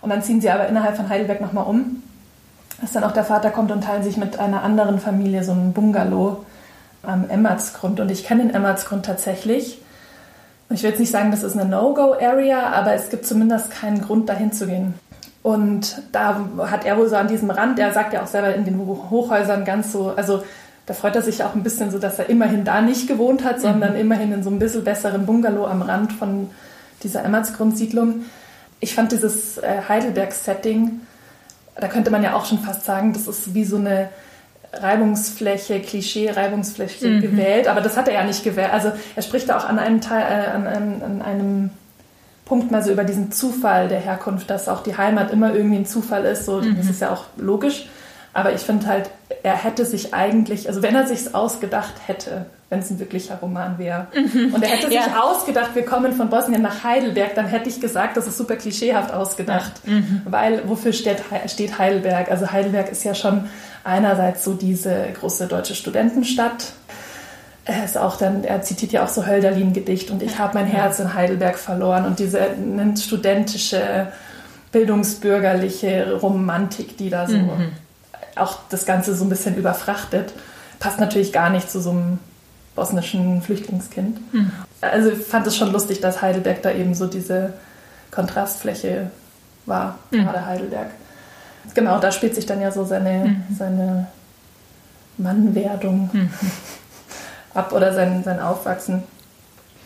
Und 0.00 0.10
dann 0.10 0.22
ziehen 0.22 0.40
sie 0.40 0.50
aber 0.50 0.68
innerhalb 0.68 0.96
von 0.96 1.08
Heidelberg 1.08 1.40
nochmal 1.40 1.66
um. 1.66 2.02
Dass 2.80 2.92
dann 2.92 3.04
auch 3.04 3.12
der 3.12 3.24
Vater 3.24 3.50
kommt 3.50 3.70
und 3.70 3.84
teilen 3.84 4.02
sich 4.02 4.16
mit 4.16 4.38
einer 4.38 4.62
anderen 4.62 5.00
Familie 5.00 5.42
so 5.42 5.52
ein 5.52 5.72
Bungalow 5.72 6.44
am 7.02 7.28
Emmertsgrund. 7.28 8.00
Und 8.00 8.10
ich 8.10 8.24
kenne 8.24 8.42
den 8.42 8.54
Emmertsgrund 8.54 9.06
tatsächlich. 9.06 9.80
Ich 10.68 10.82
will 10.82 10.90
jetzt 10.90 10.98
nicht 10.98 11.12
sagen, 11.12 11.30
das 11.30 11.42
ist 11.42 11.56
eine 11.56 11.68
No-Go-Area, 11.68 12.70
aber 12.72 12.92
es 12.92 13.08
gibt 13.08 13.24
zumindest 13.24 13.70
keinen 13.70 14.02
Grund, 14.02 14.28
dahin 14.28 14.52
zu 14.52 14.66
gehen. 14.66 14.94
Und 15.42 16.02
da 16.10 16.40
hat 16.58 16.84
er 16.84 16.98
wohl 16.98 17.08
so 17.08 17.14
an 17.14 17.28
diesem 17.28 17.50
Rand, 17.50 17.78
er 17.78 17.92
sagt 17.92 18.12
ja 18.12 18.22
auch 18.22 18.26
selber 18.26 18.52
in 18.52 18.64
den 18.64 18.78
Hochhäusern 18.78 19.64
ganz 19.64 19.92
so, 19.92 20.12
also 20.16 20.42
da 20.86 20.94
freut 20.94 21.14
er 21.14 21.22
sich 21.22 21.44
auch 21.44 21.54
ein 21.54 21.62
bisschen 21.62 21.92
so, 21.92 22.00
dass 22.00 22.18
er 22.18 22.28
immerhin 22.28 22.64
da 22.64 22.80
nicht 22.80 23.06
gewohnt 23.06 23.44
hat, 23.44 23.60
sondern 23.60 23.92
mhm. 23.92 24.00
immerhin 24.00 24.32
in 24.32 24.42
so 24.42 24.50
ein 24.50 24.58
bisschen 24.58 24.82
besseren 24.82 25.24
Bungalow 25.24 25.66
am 25.66 25.82
Rand 25.82 26.12
von 26.12 26.50
dieser 27.04 27.24
Emmertsgrundsiedlung 27.24 28.24
ich 28.86 28.94
fand 28.94 29.10
dieses 29.10 29.58
äh, 29.58 29.82
Heidelberg-Setting, 29.88 31.00
da 31.74 31.88
könnte 31.88 32.12
man 32.12 32.22
ja 32.22 32.36
auch 32.36 32.46
schon 32.46 32.60
fast 32.60 32.84
sagen, 32.84 33.12
das 33.12 33.26
ist 33.26 33.52
wie 33.52 33.64
so 33.64 33.78
eine 33.78 34.10
Reibungsfläche, 34.72 35.80
Klischee-Reibungsfläche 35.80 37.08
mhm. 37.08 37.20
gewählt, 37.20 37.66
aber 37.66 37.80
das 37.80 37.96
hat 37.96 38.06
er 38.06 38.14
ja 38.14 38.22
nicht 38.22 38.44
gewählt. 38.44 38.72
Also 38.72 38.92
er 39.16 39.22
spricht 39.22 39.48
da 39.48 39.58
auch 39.58 39.64
an 39.64 39.80
einem, 39.80 40.00
Teil, 40.00 40.22
äh, 40.22 40.46
an, 40.50 40.66
einem, 40.68 41.02
an 41.02 41.22
einem 41.22 41.70
Punkt 42.44 42.70
mal 42.70 42.80
so 42.80 42.92
über 42.92 43.02
diesen 43.02 43.32
Zufall 43.32 43.88
der 43.88 43.98
Herkunft, 43.98 44.48
dass 44.50 44.68
auch 44.68 44.84
die 44.84 44.96
Heimat 44.96 45.32
immer 45.32 45.52
irgendwie 45.52 45.78
ein 45.78 45.86
Zufall 45.86 46.24
ist. 46.24 46.44
So, 46.44 46.60
mhm. 46.60 46.76
Das 46.76 46.88
ist 46.88 47.00
ja 47.00 47.12
auch 47.12 47.24
logisch. 47.36 47.88
Aber 48.36 48.52
ich 48.52 48.60
finde 48.60 48.86
halt, 48.86 49.08
er 49.42 49.56
hätte 49.56 49.86
sich 49.86 50.12
eigentlich, 50.12 50.68
also 50.68 50.82
wenn 50.82 50.94
er 50.94 51.06
sich's 51.06 51.32
ausgedacht 51.32 51.94
hätte, 52.06 52.44
wenn 52.68 52.80
es 52.80 52.90
ein 52.90 52.98
wirklicher 52.98 53.36
Roman 53.36 53.78
wäre, 53.78 54.08
mhm. 54.14 54.52
und 54.52 54.62
er 54.62 54.68
hätte 54.68 54.92
ja. 54.92 55.04
sich 55.04 55.16
ausgedacht, 55.16 55.70
wir 55.74 55.86
kommen 55.86 56.12
von 56.12 56.28
Bosnien 56.28 56.60
nach 56.60 56.84
Heidelberg, 56.84 57.34
dann 57.34 57.46
hätte 57.46 57.70
ich 57.70 57.80
gesagt, 57.80 58.18
das 58.18 58.26
ist 58.26 58.36
super 58.36 58.56
klischeehaft 58.56 59.14
ausgedacht. 59.14 59.72
Mhm. 59.86 60.20
Weil, 60.26 60.68
wofür 60.68 60.92
steht, 60.92 61.22
steht 61.46 61.78
Heidelberg? 61.78 62.30
Also 62.30 62.52
Heidelberg 62.52 62.92
ist 62.92 63.04
ja 63.04 63.14
schon 63.14 63.48
einerseits 63.84 64.44
so 64.44 64.52
diese 64.52 65.06
große 65.18 65.46
deutsche 65.46 65.74
Studentenstadt. 65.74 66.72
Er 67.64 67.86
ist 67.86 67.96
auch 67.96 68.18
dann, 68.18 68.44
er 68.44 68.60
zitiert 68.60 68.92
ja 68.92 69.02
auch 69.02 69.08
so 69.08 69.26
Hölderlin-Gedicht 69.26 70.10
und 70.10 70.22
ich 70.22 70.38
habe 70.38 70.58
mein 70.58 70.66
Herz 70.66 70.98
in 70.98 71.14
Heidelberg 71.14 71.56
verloren 71.56 72.04
und 72.04 72.18
diese 72.18 72.48
studentische, 73.00 74.08
bildungsbürgerliche 74.72 76.18
Romantik, 76.20 76.98
die 76.98 77.08
da 77.08 77.26
so 77.26 77.38
mhm. 77.38 77.72
Auch 78.36 78.58
das 78.70 78.86
Ganze 78.86 79.14
so 79.14 79.24
ein 79.24 79.28
bisschen 79.28 79.56
überfrachtet, 79.56 80.32
passt 80.78 81.00
natürlich 81.00 81.32
gar 81.32 81.50
nicht 81.50 81.70
zu 81.70 81.80
so 81.80 81.90
einem 81.90 82.18
bosnischen 82.74 83.42
Flüchtlingskind. 83.42 84.34
Mhm. 84.34 84.52
Also 84.80 85.10
ich 85.10 85.18
fand 85.26 85.46
es 85.46 85.56
schon 85.56 85.72
lustig, 85.72 86.00
dass 86.00 86.22
Heidelberg 86.22 86.62
da 86.62 86.70
eben 86.70 86.94
so 86.94 87.06
diese 87.06 87.54
Kontrastfläche 88.10 89.10
war, 89.64 89.98
mhm. 90.10 90.24
gerade 90.24 90.46
Heidelberg. 90.46 90.88
Genau, 91.74 91.98
da 91.98 92.12
spielt 92.12 92.34
sich 92.34 92.46
dann 92.46 92.60
ja 92.60 92.70
so 92.70 92.84
seine, 92.84 93.24
mhm. 93.24 93.56
seine 93.56 94.06
Mannwerdung 95.18 96.10
mhm. 96.12 96.30
ab 97.54 97.72
oder 97.72 97.92
sein, 97.92 98.22
sein 98.22 98.40
Aufwachsen. 98.40 99.02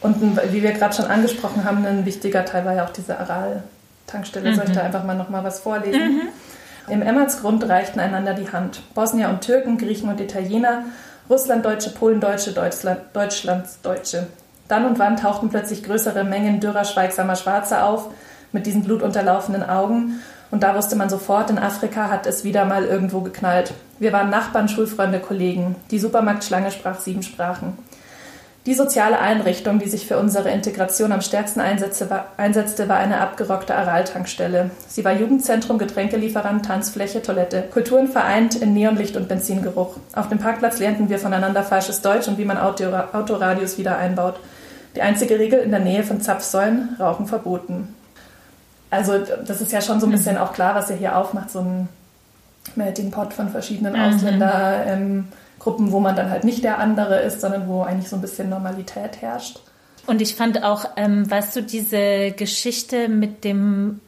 Und 0.02 0.16
wie 0.52 0.62
wir 0.62 0.72
gerade 0.72 0.94
schon 0.94 1.06
angesprochen 1.06 1.64
haben, 1.64 1.84
ein 1.84 2.06
wichtiger 2.06 2.44
Teil 2.44 2.64
war 2.64 2.74
ja 2.74 2.86
auch 2.86 2.90
diese 2.90 3.18
Aral-Tankstelle. 3.18 4.54
Soll 4.54 4.64
ich 4.64 4.72
da 4.72 4.80
mhm. 4.80 4.86
einfach 4.86 5.04
mal 5.04 5.16
noch 5.16 5.28
mal 5.28 5.44
was 5.44 5.60
vorlesen? 5.60 6.28
Im 6.90 7.02
Emmertsgrund 7.02 7.68
reichten 7.68 8.00
einander 8.00 8.34
die 8.34 8.50
Hand. 8.50 8.82
Bosnier 8.94 9.28
und 9.28 9.42
Türken, 9.42 9.78
Griechen 9.78 10.08
und 10.08 10.20
Italiener, 10.20 10.84
Russlanddeutsche, 11.28 11.90
Polendeutsche, 11.90 12.52
Deutschland, 12.52 13.00
Deutschlandsdeutsche. 13.12 14.26
Dann 14.68 14.84
und 14.84 14.98
wann 14.98 15.16
tauchten 15.16 15.50
plötzlich 15.50 15.84
größere 15.84 16.24
Mengen 16.24 16.60
dürrer, 16.60 16.84
schweigsamer 16.84 17.36
Schwarzer 17.36 17.86
auf, 17.86 18.08
mit 18.52 18.66
diesen 18.66 18.82
blutunterlaufenden 18.82 19.62
Augen 19.62 20.20
und 20.50 20.62
da 20.62 20.74
wusste 20.74 20.96
man 20.96 21.08
sofort, 21.08 21.50
in 21.50 21.58
Afrika 21.58 22.10
hat 22.10 22.26
es 22.26 22.44
wieder 22.44 22.64
mal 22.64 22.84
irgendwo 22.84 23.20
geknallt. 23.20 23.72
Wir 23.98 24.12
waren 24.12 24.30
Nachbarn, 24.30 24.68
Schulfreunde, 24.68 25.20
Kollegen. 25.20 25.76
Die 25.90 25.98
Supermarktschlange 25.98 26.72
sprach 26.72 26.98
sieben 26.98 27.22
Sprachen. 27.22 27.78
Die 28.66 28.74
soziale 28.74 29.18
Einrichtung, 29.18 29.78
die 29.78 29.88
sich 29.88 30.06
für 30.06 30.18
unsere 30.18 30.50
Integration 30.50 31.12
am 31.12 31.22
stärksten 31.22 31.60
einsetzte, 31.60 32.10
war 32.10 32.96
eine 32.98 33.20
abgerockte 33.20 33.74
Aral-Tankstelle. 33.74 34.70
Sie 34.86 35.02
war 35.02 35.14
Jugendzentrum, 35.14 35.78
Getränkelieferant, 35.78 36.66
Tanzfläche, 36.66 37.22
Toilette. 37.22 37.62
Kulturen 37.72 38.08
vereint 38.08 38.56
in 38.56 38.74
Neonlicht 38.74 39.16
und 39.16 39.28
Benzingeruch. 39.28 39.96
Auf 40.14 40.28
dem 40.28 40.38
Parkplatz 40.38 40.78
lernten 40.78 41.08
wir 41.08 41.18
voneinander 41.18 41.62
falsches 41.62 42.02
Deutsch 42.02 42.28
und 42.28 42.36
wie 42.36 42.44
man 42.44 42.58
Autoradios 42.58 43.78
wieder 43.78 43.96
einbaut. 43.96 44.38
Die 44.94 45.00
einzige 45.00 45.38
Regel 45.38 45.60
in 45.60 45.70
der 45.70 45.80
Nähe 45.80 46.02
von 46.02 46.20
Zapfsäulen, 46.20 46.96
Rauchen 47.00 47.26
verboten. 47.26 47.94
Also 48.90 49.14
das 49.46 49.62
ist 49.62 49.72
ja 49.72 49.80
schon 49.80 50.00
so 50.00 50.06
ein 50.06 50.12
bisschen 50.12 50.34
mhm. 50.34 50.42
auch 50.42 50.52
klar, 50.52 50.74
was 50.74 50.90
er 50.90 50.96
hier 50.96 51.16
aufmacht, 51.16 51.50
so 51.50 51.60
ein 51.60 51.88
Melting 52.74 53.10
Pot 53.10 53.32
von 53.32 53.48
verschiedenen 53.48 53.94
mhm. 53.94 54.42
Ähm, 54.42 55.28
wo 55.64 56.00
man 56.00 56.16
dann 56.16 56.30
halt 56.30 56.44
nicht 56.44 56.64
der 56.64 56.78
andere 56.78 57.20
ist, 57.20 57.40
sondern 57.40 57.68
wo 57.68 57.82
eigentlich 57.82 58.08
so 58.08 58.16
ein 58.16 58.22
bisschen 58.22 58.48
Normalität 58.48 59.20
herrscht. 59.20 59.60
Und 60.06 60.22
ich 60.22 60.34
fand 60.34 60.64
auch, 60.64 60.86
ähm, 60.96 61.30
weißt 61.30 61.54
du, 61.56 61.62
diese 61.62 62.32
Geschichte 62.32 63.08
mit 63.08 63.44
dem 63.44 64.00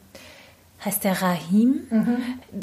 heißt 0.85 1.05
der 1.05 1.23
Rahim. 1.23 1.83
Mhm. 1.91 2.17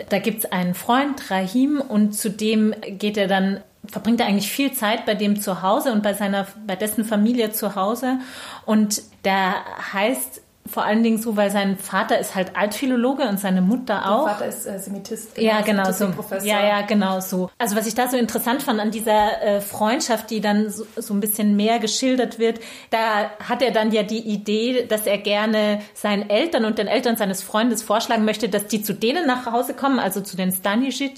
Da 0.10 0.20
gibt 0.20 0.44
es 0.44 0.52
einen 0.52 0.74
Freund, 0.74 1.32
Rahim, 1.32 1.80
und 1.80 2.14
zu 2.14 2.30
dem 2.30 2.74
geht 2.82 3.18
er 3.18 3.28
dann, 3.28 3.62
verbringt 3.88 4.20
er 4.20 4.28
eigentlich 4.28 4.52
viel 4.52 4.74
Zeit 4.74 5.06
bei 5.06 5.16
dem 5.16 5.40
zu 5.40 5.62
Hause 5.62 5.94
und 5.94 6.04
bei 6.04 6.14
seiner, 6.14 6.48
bei 6.68 6.76
dessen 6.76 7.06
Familie 7.06 7.52
zu 7.52 7.76
Hause. 7.76 8.20
Und 8.66 9.02
der 9.24 9.56
heißt 9.94 10.42
vor 10.70 10.84
allen 10.84 11.04
Dingen 11.04 11.18
so, 11.18 11.36
weil 11.36 11.52
sein 11.52 11.78
Vater 11.78 12.20
ist 12.20 12.36
halt 12.36 12.56
Altphilologe 12.56 13.24
und 13.28 13.40
seine 13.40 13.62
Mutter 13.62 14.10
auch. 14.10 14.26
Sein 14.26 14.36
Vater 14.36 14.46
ist 14.48 14.66
äh, 14.66 14.80
Semitist. 14.80 15.36
Genau, 15.36 15.48
ja, 15.48 15.62
genau 15.62 15.92
so. 15.92 16.14
Ja, 16.44 16.66
ja, 16.66 16.82
genau 16.82 17.20
so. 17.20 17.50
Also 17.58 17.76
was 17.76 17.88
ich 17.88 17.96
da 17.96 18.08
so 18.08 18.18
interessant 18.18 18.62
fand 18.62 18.80
an 18.80 18.92
dieser 18.92 19.42
äh, 19.42 19.62
Freundschaft, 19.62 20.30
die 20.30 20.42
dann 20.42 20.70
so, 20.70 20.86
so 20.96 21.14
ein 21.14 21.20
bisschen 21.20 21.56
mehr 21.56 21.80
geschildert 21.80 22.40
wird, 22.40 22.60
da 22.90 23.32
hat 23.48 23.62
er 23.62 23.72
dann 23.72 23.92
ja 23.92 24.04
die 24.04 24.20
Idee, 24.20 24.86
dass 24.86 25.08
er 25.08 25.18
gerne 25.18 25.82
seinen 25.94 26.30
Eltern 26.30 26.66
und 26.66 26.78
den 26.78 26.88
Eltern 26.88 27.16
seines 27.18 27.42
Freundes 27.42 27.82
vorschlagen 27.82 28.26
möchte, 28.26 28.50
dass 28.50 28.68
die 28.68 28.82
zu 28.82 28.94
denen 28.94 29.26
nach 29.26 29.46
Hause 29.46 29.74
kommen, 29.74 30.00
also 30.00 30.22
zu 30.22 30.38
den 30.38 30.52
Stanisic. 30.52 31.10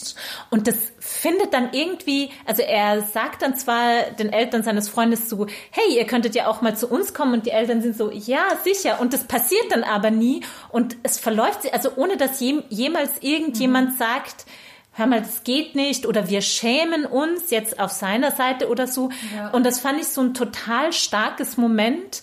Und 0.49 0.68
das 0.68 0.76
findet 1.02 1.54
dann 1.54 1.74
irgendwie, 1.74 2.30
also 2.45 2.62
er 2.62 3.02
sagt 3.02 3.41
dann 3.41 3.56
zwar 3.56 4.04
den 4.20 4.32
Eltern 4.32 4.62
seines 4.62 4.88
Freundes 4.88 5.28
so, 5.28 5.47
hey, 5.72 5.97
ihr 5.97 6.06
könntet 6.06 6.36
ja 6.36 6.45
auch 6.45 6.62
mal 6.62 6.78
zu 6.78 6.88
uns 6.88 7.14
kommen 7.14 7.34
und 7.34 7.47
die 7.47 7.49
Eltern 7.49 7.82
sind 7.82 7.97
so, 7.97 8.12
ja, 8.12 8.43
sicher. 8.64 9.02
Und 9.02 9.12
das 9.12 9.24
passiert 9.24 9.66
dann 9.72 9.84
aber 9.84 10.12
nie 10.12 10.43
und 10.70 10.95
es 11.02 11.20
verläuft, 11.20 11.74
also 11.74 11.89
ohne 11.95 12.18
dass 12.18 12.39
jemals 12.39 13.12
irgendjemand 13.22 13.93
mhm. 13.93 13.97
sagt, 13.97 14.45
hör 14.93 15.08
mal, 15.08 15.22
das 15.22 15.43
geht 15.43 15.74
nicht 15.74 16.06
oder 16.06 16.30
wir 16.30 16.41
schämen 16.41 17.06
uns 17.06 17.49
jetzt 17.49 17.80
auf 17.80 17.91
seiner 17.91 18.32
Seite 18.32 18.70
oder 18.70 18.86
so. 18.86 19.10
Ja. 19.36 19.49
Und 19.49 19.66
das 19.66 19.80
fand 19.80 19.99
ich 19.99 20.08
so 20.08 20.22
ein 20.22 20.36
total 20.36 20.93
starkes 20.93 21.58
Moment, 21.58 22.22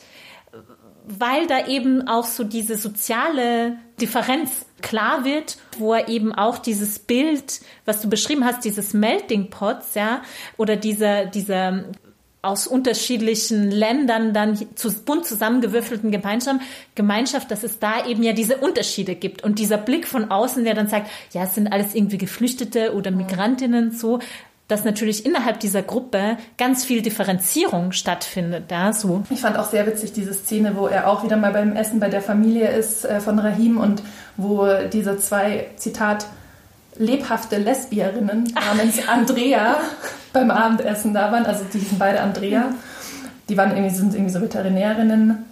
weil 1.08 1.46
da 1.46 1.66
eben 1.66 2.06
auch 2.06 2.26
so 2.26 2.44
diese 2.44 2.76
soziale 2.76 3.78
Differenz 4.00 4.66
klar 4.82 5.24
wird, 5.24 5.56
wo 5.78 5.94
er 5.94 6.08
eben 6.08 6.34
auch 6.34 6.58
dieses 6.58 6.98
Bild, 6.98 7.60
was 7.84 8.02
du 8.02 8.08
beschrieben 8.08 8.44
hast, 8.44 8.64
dieses 8.64 8.92
Melting 8.92 9.50
Pots, 9.50 9.94
ja, 9.94 10.22
oder 10.56 10.76
dieser, 10.76 11.26
dieser 11.26 11.84
aus 12.40 12.68
unterschiedlichen 12.68 13.70
Ländern 13.70 14.32
dann 14.32 14.56
zu 14.76 14.92
bunt 15.02 15.26
zusammengewürfelten 15.26 16.12
Gemeinschaft, 16.12 16.60
Gemeinschaft, 16.94 17.50
dass 17.50 17.64
es 17.64 17.80
da 17.80 18.06
eben 18.06 18.22
ja 18.22 18.32
diese 18.32 18.58
Unterschiede 18.58 19.16
gibt. 19.16 19.42
Und 19.42 19.58
dieser 19.58 19.76
Blick 19.76 20.06
von 20.06 20.30
außen, 20.30 20.62
der 20.62 20.74
dann 20.74 20.86
sagt, 20.86 21.10
ja, 21.32 21.42
es 21.42 21.56
sind 21.56 21.66
alles 21.66 21.94
irgendwie 21.94 22.18
Geflüchtete 22.18 22.94
oder 22.94 23.10
Migrantinnen, 23.10 23.90
so, 23.90 24.20
dass 24.68 24.84
natürlich 24.84 25.24
innerhalb 25.24 25.60
dieser 25.60 25.82
Gruppe 25.82 26.36
ganz 26.58 26.84
viel 26.84 27.00
Differenzierung 27.00 27.92
stattfindet. 27.92 28.70
Ja, 28.70 28.92
so. 28.92 29.22
Ich 29.30 29.40
fand 29.40 29.58
auch 29.58 29.68
sehr 29.68 29.86
witzig 29.86 30.12
diese 30.12 30.34
Szene, 30.34 30.76
wo 30.76 30.86
er 30.86 31.08
auch 31.08 31.24
wieder 31.24 31.36
mal 31.36 31.52
beim 31.52 31.74
Essen 31.74 32.00
bei 32.00 32.08
der 32.08 32.20
Familie 32.20 32.68
ist 32.68 33.04
äh, 33.04 33.20
von 33.20 33.38
Rahim 33.38 33.78
und 33.78 34.02
wo 34.36 34.68
diese 34.92 35.18
zwei, 35.18 35.68
Zitat, 35.76 36.26
lebhafte 36.98 37.56
Lesbierinnen 37.56 38.52
namens 38.54 38.98
Ach, 39.06 39.12
Andrea 39.16 39.76
beim 40.32 40.50
Abendessen 40.50 41.14
da 41.14 41.32
waren. 41.32 41.46
Also 41.46 41.64
die 41.72 41.78
hießen 41.78 41.98
beide 41.98 42.20
Andrea. 42.20 42.66
Die 43.48 43.56
waren 43.56 43.70
irgendwie, 43.70 43.94
sind 43.94 44.14
irgendwie 44.14 44.32
so 44.32 44.40
Veterinärinnen. 44.40 45.46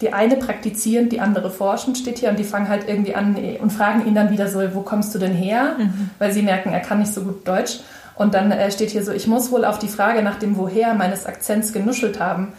Die 0.00 0.12
eine 0.12 0.36
praktizierend, 0.36 1.12
die 1.12 1.20
andere 1.20 1.50
forschend 1.50 1.96
steht 1.98 2.18
hier 2.18 2.28
und 2.28 2.38
die 2.38 2.44
fangen 2.44 2.68
halt 2.68 2.88
irgendwie 2.88 3.14
an 3.14 3.36
und 3.60 3.72
fragen 3.72 4.06
ihn 4.06 4.14
dann 4.14 4.30
wieder 4.30 4.48
so, 4.48 4.60
wo 4.74 4.82
kommst 4.82 5.14
du 5.14 5.18
denn 5.18 5.32
her? 5.32 5.76
Mhm. 5.78 6.10
Weil 6.18 6.32
sie 6.32 6.42
merken, 6.42 6.72
er 6.72 6.80
kann 6.80 6.98
nicht 6.98 7.14
so 7.14 7.22
gut 7.22 7.46
Deutsch. 7.46 7.80
Und 8.16 8.34
dann 8.34 8.50
äh, 8.52 8.70
steht 8.70 8.90
hier 8.90 9.04
so, 9.04 9.12
ich 9.12 9.26
muss 9.26 9.50
wohl 9.50 9.64
auf 9.64 9.78
die 9.78 9.88
Frage 9.88 10.22
nach 10.22 10.38
dem 10.38 10.56
Woher 10.56 10.94
meines 10.94 11.26
Akzents 11.26 11.72
genuschelt 11.72 12.20
haben. 12.20 12.52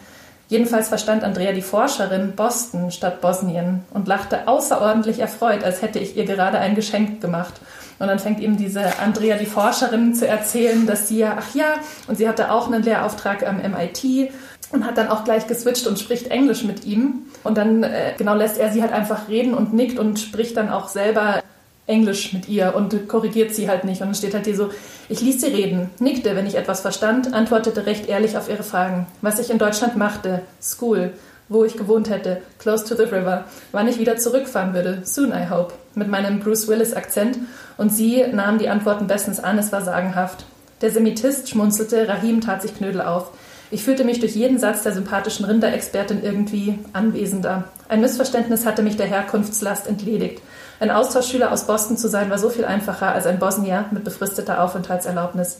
Jedenfalls 0.48 0.90
verstand 0.90 1.24
Andrea 1.24 1.54
die 1.54 1.64
Forscherin 1.64 2.34
Boston 2.36 2.92
statt 2.92 3.20
Bosnien 3.20 3.84
und 3.94 4.08
lachte 4.08 4.48
außerordentlich 4.48 5.20
erfreut, 5.20 5.64
als 5.64 5.82
hätte 5.82 5.98
ich 5.98 6.16
ihr 6.16 6.26
gerade 6.26 6.60
ein 6.60 6.76
Geschenk 6.76 7.20
gemacht. 7.20 7.54
Und 7.98 8.08
dann 8.08 8.20
fängt 8.20 8.40
eben 8.40 8.58
diese 8.58 9.00
Andrea, 9.00 9.38
die 9.38 9.48
Forscherin, 9.48 10.14
zu 10.14 10.28
erzählen, 10.28 10.86
dass 10.86 11.08
sie 11.08 11.20
ja, 11.20 11.38
ach 11.40 11.56
ja, 11.56 11.76
und 12.08 12.18
sie 12.18 12.28
hatte 12.28 12.52
auch 12.52 12.68
einen 12.68 12.84
Lehrauftrag 12.84 13.48
am 13.48 13.58
MIT 13.58 14.32
und 14.72 14.86
hat 14.86 14.98
dann 14.98 15.08
auch 15.08 15.24
gleich 15.24 15.48
geswitcht 15.48 15.88
und 15.88 15.98
spricht 15.98 16.28
Englisch 16.28 16.64
mit 16.64 16.86
ihm. 16.86 17.26
Und 17.44 17.58
dann 17.58 17.82
äh, 17.84 18.14
genau 18.18 18.36
lässt 18.36 18.60
er 18.60 18.72
sie 18.72 18.82
halt 18.82 18.92
einfach 18.92 19.30
reden 19.30 19.54
und 19.54 19.74
nickt 19.74 19.98
und 19.98 20.20
spricht 20.20 20.58
dann 20.58 20.70
auch 20.70 20.90
selber 20.90 21.42
Englisch 21.88 22.34
mit 22.34 22.50
ihr 22.50 22.74
und 22.76 23.08
korrigiert 23.08 23.54
sie 23.54 23.70
halt 23.70 23.84
nicht. 23.84 24.02
Und 24.02 24.08
dann 24.08 24.16
steht 24.16 24.34
halt 24.34 24.46
hier 24.46 24.56
so, 24.56 24.70
ich 25.08 25.22
ließ 25.22 25.42
sie 25.42 25.48
reden, 25.48 25.90
nickte, 26.00 26.36
wenn 26.36 26.48
ich 26.48 26.56
etwas 26.56 26.82
verstand, 26.82 27.34
antwortete 27.34 27.86
recht 27.86 28.08
ehrlich 28.08 28.38
auf 28.38 28.50
ihre 28.50 28.64
Fragen. 28.64 29.06
Was 29.22 29.40
ich 29.40 29.52
in 29.52 29.60
Deutschland 29.60 29.96
machte, 29.96 30.42
School, 30.62 31.12
wo 31.48 31.64
ich 31.64 31.78
gewohnt 31.78 32.10
hätte, 32.10 32.42
close 32.58 32.86
to 32.86 32.96
the 32.96 33.04
river, 33.04 33.46
wann 33.72 33.88
ich 33.88 34.00
wieder 34.00 34.18
zurückfahren 34.18 34.74
würde, 34.74 35.02
soon 35.04 35.30
I 35.30 35.48
hope, 35.50 35.74
mit 35.94 36.08
meinem 36.08 36.40
Bruce 36.40 36.68
Willis 36.68 36.94
Akzent. 36.94 37.38
Und 37.78 37.92
sie 37.92 38.26
nahm 38.32 38.58
die 38.58 38.70
Antworten 38.70 39.06
bestens 39.06 39.40
an, 39.40 39.60
es 39.60 39.72
war 39.72 39.84
sagenhaft. 39.84 40.46
Der 40.82 40.90
Semitist 40.92 41.50
schmunzelte, 41.50 42.08
Rahim 42.08 42.42
tat 42.42 42.62
sich 42.64 42.76
Knödel 42.76 43.02
auf. 43.02 43.32
Ich 43.72 43.84
fühlte 43.84 44.04
mich 44.04 44.20
durch 44.20 44.36
jeden 44.36 44.60
Satz 44.60 44.84
der 44.84 44.94
sympathischen 44.94 45.46
Rinderexpertin 45.46 46.24
irgendwie 46.24 46.80
anwesender. 46.94 47.66
Ein 47.90 48.02
Missverständnis 48.02 48.66
hatte 48.66 48.84
mich 48.84 48.98
der 48.98 49.08
Herkunftslast 49.08 49.88
entledigt. 49.88 50.42
Ein 50.80 50.92
Austauschschüler 50.92 51.52
aus 51.52 51.68
Boston 51.68 51.98
zu 51.98 52.08
sein, 52.08 52.30
war 52.30 52.38
so 52.38 52.50
viel 52.50 52.66
einfacher 52.66 53.12
als 53.12 53.26
ein 53.26 53.40
Bosnier 53.40 53.86
mit 53.92 54.04
befristeter 54.04 54.62
Aufenthaltserlaubnis. 54.62 55.60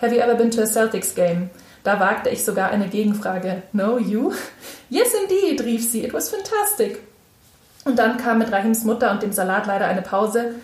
Have 0.00 0.14
you 0.14 0.20
ever 0.20 0.34
been 0.34 0.50
to 0.50 0.62
a 0.62 0.66
Celtics 0.66 1.14
game? 1.14 1.50
Da 1.82 1.98
wagte 1.98 2.30
ich 2.30 2.44
sogar 2.44 2.70
eine 2.70 2.88
Gegenfrage. 2.88 3.62
No, 3.72 3.98
you? 3.98 4.32
Yes, 4.90 5.08
indeed, 5.22 5.64
rief 5.64 5.90
sie. 5.90 6.04
It 6.04 6.12
was 6.12 6.28
fantastic. 6.28 7.00
Und 7.84 7.98
dann 7.98 8.18
kam 8.18 8.38
mit 8.38 8.52
Rahims 8.52 8.84
Mutter 8.84 9.10
und 9.10 9.22
dem 9.22 9.32
Salat 9.32 9.66
leider 9.66 9.86
eine 9.86 10.02
Pause. 10.02 10.54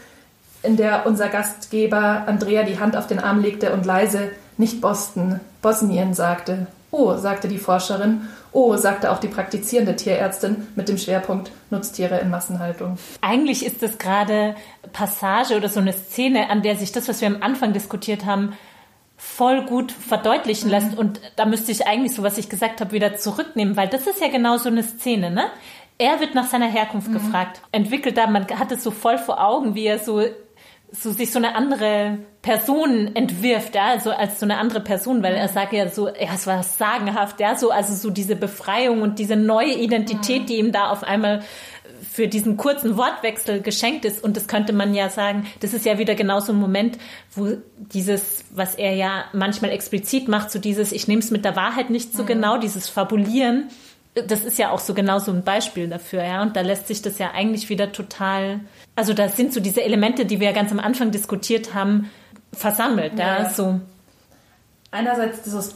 in 0.67 0.77
der 0.77 1.07
unser 1.07 1.29
Gastgeber 1.29 2.25
Andrea 2.27 2.65
die 2.65 2.79
Hand 2.79 2.97
auf 2.97 3.07
den 3.07 3.21
Arm 3.21 3.41
legte 3.41 3.73
und 3.73 3.87
leise 3.87 4.31
nicht 4.57 4.81
Boston, 4.81 5.41
Bosnien 5.63 6.13
sagte. 6.15 6.67
Oh, 6.91 7.17
sagte 7.17 7.49
die 7.49 7.59
Forscherin. 7.59 8.23
Oh, 8.57 8.75
sagte 8.79 9.13
auch 9.13 9.19
die 9.19 9.29
praktizierende 9.29 9.97
Tierärztin 9.97 10.67
mit 10.77 10.89
dem 10.89 10.97
Schwerpunkt 10.97 11.51
Nutztiere 11.69 12.21
in 12.21 12.31
Massenhaltung. 12.31 12.97
Eigentlich 13.21 13.67
ist 13.67 13.83
das 13.83 13.99
gerade 13.99 14.57
Passage 14.95 15.59
oder 15.59 15.69
so 15.69 15.79
eine 15.79 15.93
Szene, 15.93 16.49
an 16.49 16.63
der 16.63 16.75
sich 16.77 16.91
das, 16.91 17.07
was 17.07 17.21
wir 17.21 17.29
am 17.29 17.43
Anfang 17.43 17.75
diskutiert 17.75 18.25
haben, 18.25 18.55
voll 19.19 19.67
gut 19.67 19.93
verdeutlichen 19.93 20.71
lässt. 20.71 20.93
Mhm. 20.93 20.99
Und 20.99 21.21
da 21.37 21.45
müsste 21.45 21.71
ich 21.71 21.87
eigentlich 21.87 22.15
so, 22.15 22.23
was 22.23 22.39
ich 22.39 22.49
gesagt 22.49 22.81
habe, 22.81 22.93
wieder 22.93 23.17
zurücknehmen, 23.17 23.77
weil 23.77 23.89
das 23.89 24.07
ist 24.07 24.23
ja 24.23 24.29
genau 24.29 24.57
so 24.57 24.71
eine 24.71 24.85
Szene, 24.85 25.31
ne? 25.31 25.49
Er 25.99 26.21
wird 26.21 26.35
nach 26.35 26.47
seiner 26.47 26.71
Herkunft 26.71 27.09
mhm. 27.09 27.13
gefragt, 27.13 27.61
entwickelt 27.73 28.17
da, 28.17 28.27
man 28.27 28.47
hat 28.49 28.73
es 28.73 28.83
so 28.83 28.91
voll 28.91 29.19
vor 29.19 29.45
Augen, 29.45 29.75
wie 29.75 29.85
er 29.85 29.99
so 29.99 30.23
so 30.93 31.11
sich 31.11 31.31
so 31.31 31.39
eine 31.39 31.55
andere 31.55 32.19
Person 32.43 33.11
entwirft, 33.15 33.75
ja, 33.75 33.99
so 34.01 34.11
als 34.11 34.41
so 34.41 34.47
eine 34.47 34.59
andere 34.59 34.81
Person, 34.81 35.23
weil 35.23 35.35
er 35.35 35.49
sagt 35.49 35.73
ja 35.73 35.89
so, 35.89 36.09
ja, 36.09 36.35
es 36.35 36.47
war 36.47 36.63
sagenhaft, 36.63 37.41
ja, 37.41 37.57
so, 37.57 37.71
also 37.71 37.95
so 37.95 38.11
diese 38.11 38.37
Befreiung 38.37 39.03
und 39.03 39.19
diese 39.19 39.37
neue 39.37 39.75
Identität, 39.75 40.43
mhm. 40.43 40.47
die 40.47 40.57
ihm 40.57 40.73
da 40.73 40.91
auf 40.91 41.03
einmal 41.03 41.43
für 42.11 42.29
diesen 42.29 42.57
kurzen 42.57 42.97
Wortwechsel 42.97 43.61
geschenkt 43.61 44.05
ist. 44.05 44.23
Und 44.23 44.37
das 44.37 44.49
könnte 44.49 44.73
man 44.73 44.95
ja 44.95 45.09
sagen, 45.09 45.47
das 45.61 45.75
ist 45.75 45.85
ja 45.85 45.99
wieder 45.99 46.15
genau 46.15 46.41
so 46.41 46.53
ein 46.53 46.59
Moment, 46.59 46.99
wo 47.35 47.57
dieses, 47.77 48.45
was 48.51 48.75
er 48.75 48.95
ja 48.95 49.25
manchmal 49.33 49.71
explizit 49.71 50.29
macht, 50.29 50.51
so 50.51 50.59
dieses, 50.59 50.93
ich 50.93 51.09
nehme 51.09 51.21
es 51.21 51.31
mit 51.31 51.45
der 51.45 51.57
Wahrheit 51.57 51.91
nicht 51.91 52.13
so 52.13 52.23
mhm. 52.23 52.27
genau, 52.27 52.59
dieses 52.59 52.89
Fabulieren, 52.89 53.69
das 54.27 54.45
ist 54.45 54.59
ja 54.59 54.71
auch 54.71 54.81
so 54.81 54.95
genau 54.95 55.19
so 55.19 55.31
ein 55.31 55.45
Beispiel 55.45 55.89
dafür, 55.89 56.25
ja. 56.25 56.43
Und 56.43 56.57
da 56.57 56.63
lässt 56.63 56.87
sich 56.87 57.03
das 57.03 57.19
ja 57.19 57.33
eigentlich 57.33 57.69
wieder 57.69 57.93
total, 57.93 58.61
also 58.95 59.13
da 59.13 59.29
sind 59.29 59.53
so 59.53 59.61
diese 59.61 59.83
Elemente, 59.83 60.25
die 60.25 60.41
wir 60.41 60.49
ja 60.49 60.55
ganz 60.55 60.73
am 60.73 60.81
Anfang 60.81 61.11
diskutiert 61.11 61.75
haben, 61.75 62.11
versammelt, 62.53 63.19
ja. 63.19 63.43
ja 63.43 63.51
so. 63.51 63.81
Einerseits 64.91 65.43
dieses, 65.43 65.75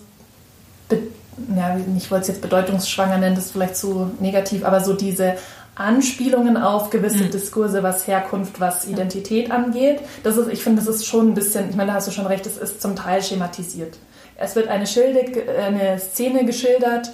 Be 0.89 0.99
ja, 1.57 1.79
ich 1.97 2.11
wollte 2.11 2.23
es 2.23 2.29
jetzt 2.29 2.43
bedeutungsschwanger 2.43 3.17
nennen, 3.19 3.35
das 3.35 3.47
ist 3.47 3.53
vielleicht 3.53 3.77
zu 3.77 4.11
negativ, 4.21 4.65
aber 4.65 4.81
so 4.81 4.93
diese 4.93 5.37
Anspielungen 5.75 6.59
auf 6.59 6.91
gewisse 6.91 7.25
mhm. 7.25 7.31
Diskurse, 7.31 7.83
was 7.83 8.07
Herkunft, 8.07 8.61
was 8.61 8.87
Identität 8.87 9.51
angeht. 9.51 10.01
Das 10.23 10.37
ist, 10.37 10.49
ich 10.53 10.63
finde, 10.63 10.83
das 10.83 10.95
ist 10.95 11.07
schon 11.07 11.31
ein 11.31 11.35
bisschen, 11.35 11.71
ich 11.71 11.77
meine, 11.77 11.89
da 11.89 11.95
hast 11.95 12.09
du 12.09 12.13
schon 12.13 12.27
recht, 12.27 12.45
es 12.45 12.59
ist 12.59 12.83
zum 12.83 12.97
Teil 12.97 13.23
schematisiert. 13.23 13.97
Es 14.37 14.57
wird 14.57 14.69
eine, 14.69 14.87
Schildig, 14.87 15.49
eine 15.49 15.99
Szene 15.99 16.45
geschildert, 16.45 17.11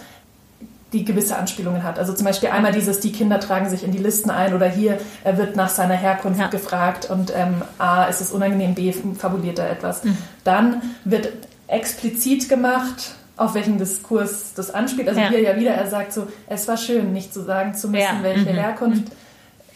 die 0.97 1.05
gewisse 1.05 1.37
Anspielungen 1.37 1.83
hat. 1.83 1.99
Also 1.99 2.13
zum 2.15 2.25
Beispiel 2.25 2.49
einmal 2.49 2.73
dieses, 2.73 3.01
die 3.01 3.13
Kinder 3.13 3.39
tragen 3.39 3.69
sich 3.69 3.85
in 3.85 3.93
die 3.93 3.99
Listen 3.99 4.31
ein 4.31 4.55
oder 4.55 4.67
hier, 4.67 4.99
er 5.25 5.37
wird 5.37 5.55
nach 5.55 5.69
seiner 5.69 5.95
Herkunft 5.95 6.41
ja. 6.41 6.47
gefragt 6.49 7.11
und 7.11 7.33
ähm, 7.37 7.63
A, 7.79 8.05
ist 8.05 8.21
es 8.21 8.33
unangenehm, 8.33 8.75
B, 8.75 8.93
fabuliert 8.93 9.59
er 9.59 9.71
etwas. 9.71 10.05
Mhm. 10.05 10.17
Dann 10.45 10.83
wird 11.05 11.33
explizit 11.67 12.49
gemacht, 12.49 13.15
auf 13.37 13.55
welchen 13.55 13.79
Diskurs 13.79 14.55
das 14.55 14.73
anspielt. 14.73 15.09
Also 15.09 15.21
ja. 15.21 15.29
hier 15.29 15.41
ja 15.41 15.57
wieder, 15.57 15.73
er 15.73 15.89
sagt 15.89 16.13
so, 16.13 16.27
es 16.49 16.67
war 16.67 16.77
schön, 16.77 17.13
nicht 17.13 17.35
zu 17.35 17.43
sagen 17.43 17.75
zu 17.75 17.89
müssen, 17.89 18.03
ja. 18.03 18.23
welche 18.23 18.51
mhm. 18.51 18.57
Herkunft 18.57 19.13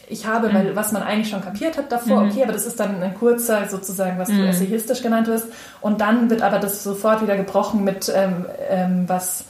ich 0.08 0.26
habe, 0.26 0.48
mhm. 0.48 0.54
weil 0.54 0.76
was 0.76 0.92
man 0.92 1.02
eigentlich 1.02 1.28
schon 1.28 1.42
kapiert 1.42 1.76
hat 1.76 1.92
davor, 1.92 2.22
mhm. 2.22 2.30
okay, 2.30 2.42
aber 2.42 2.52
das 2.52 2.66
ist 2.66 2.80
dann 2.80 3.02
ein 3.02 3.14
kurzer, 3.14 3.68
sozusagen, 3.68 4.18
was 4.18 4.28
du 4.28 4.34
mhm. 4.34 4.48
essayistisch 4.48 5.02
genannt 5.02 5.28
wirst. 5.28 5.46
Und 5.80 6.00
dann 6.00 6.30
wird 6.30 6.40
aber 6.42 6.58
das 6.58 6.82
sofort 6.82 7.22
wieder 7.22 7.36
gebrochen 7.36 7.84
mit 7.84 8.10
ähm, 8.14 8.46
ähm, 8.70 9.04
was 9.06 9.44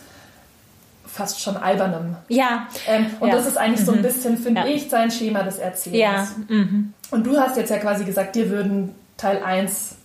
fast 1.12 1.40
schon 1.40 1.56
albernem. 1.56 2.16
Ja. 2.28 2.68
Ähm, 2.86 3.06
und 3.20 3.28
ja. 3.28 3.36
das 3.36 3.46
ist 3.46 3.56
eigentlich 3.56 3.80
mhm. 3.80 3.86
so 3.86 3.92
ein 3.92 3.98
mhm. 3.98 4.02
bisschen, 4.02 4.38
finde 4.38 4.60
ja. 4.62 4.66
ich, 4.66 4.88
sein 4.88 5.10
Schema 5.10 5.42
des 5.42 5.58
Erzählens. 5.58 6.00
Ja. 6.00 6.26
Mhm. 6.48 6.94
Und 7.10 7.26
du 7.26 7.38
hast 7.38 7.56
jetzt 7.56 7.70
ja 7.70 7.78
quasi 7.78 8.04
gesagt, 8.04 8.36
dir 8.36 8.50
würden 8.50 8.94
Teil 9.16 9.42
1 9.42 9.96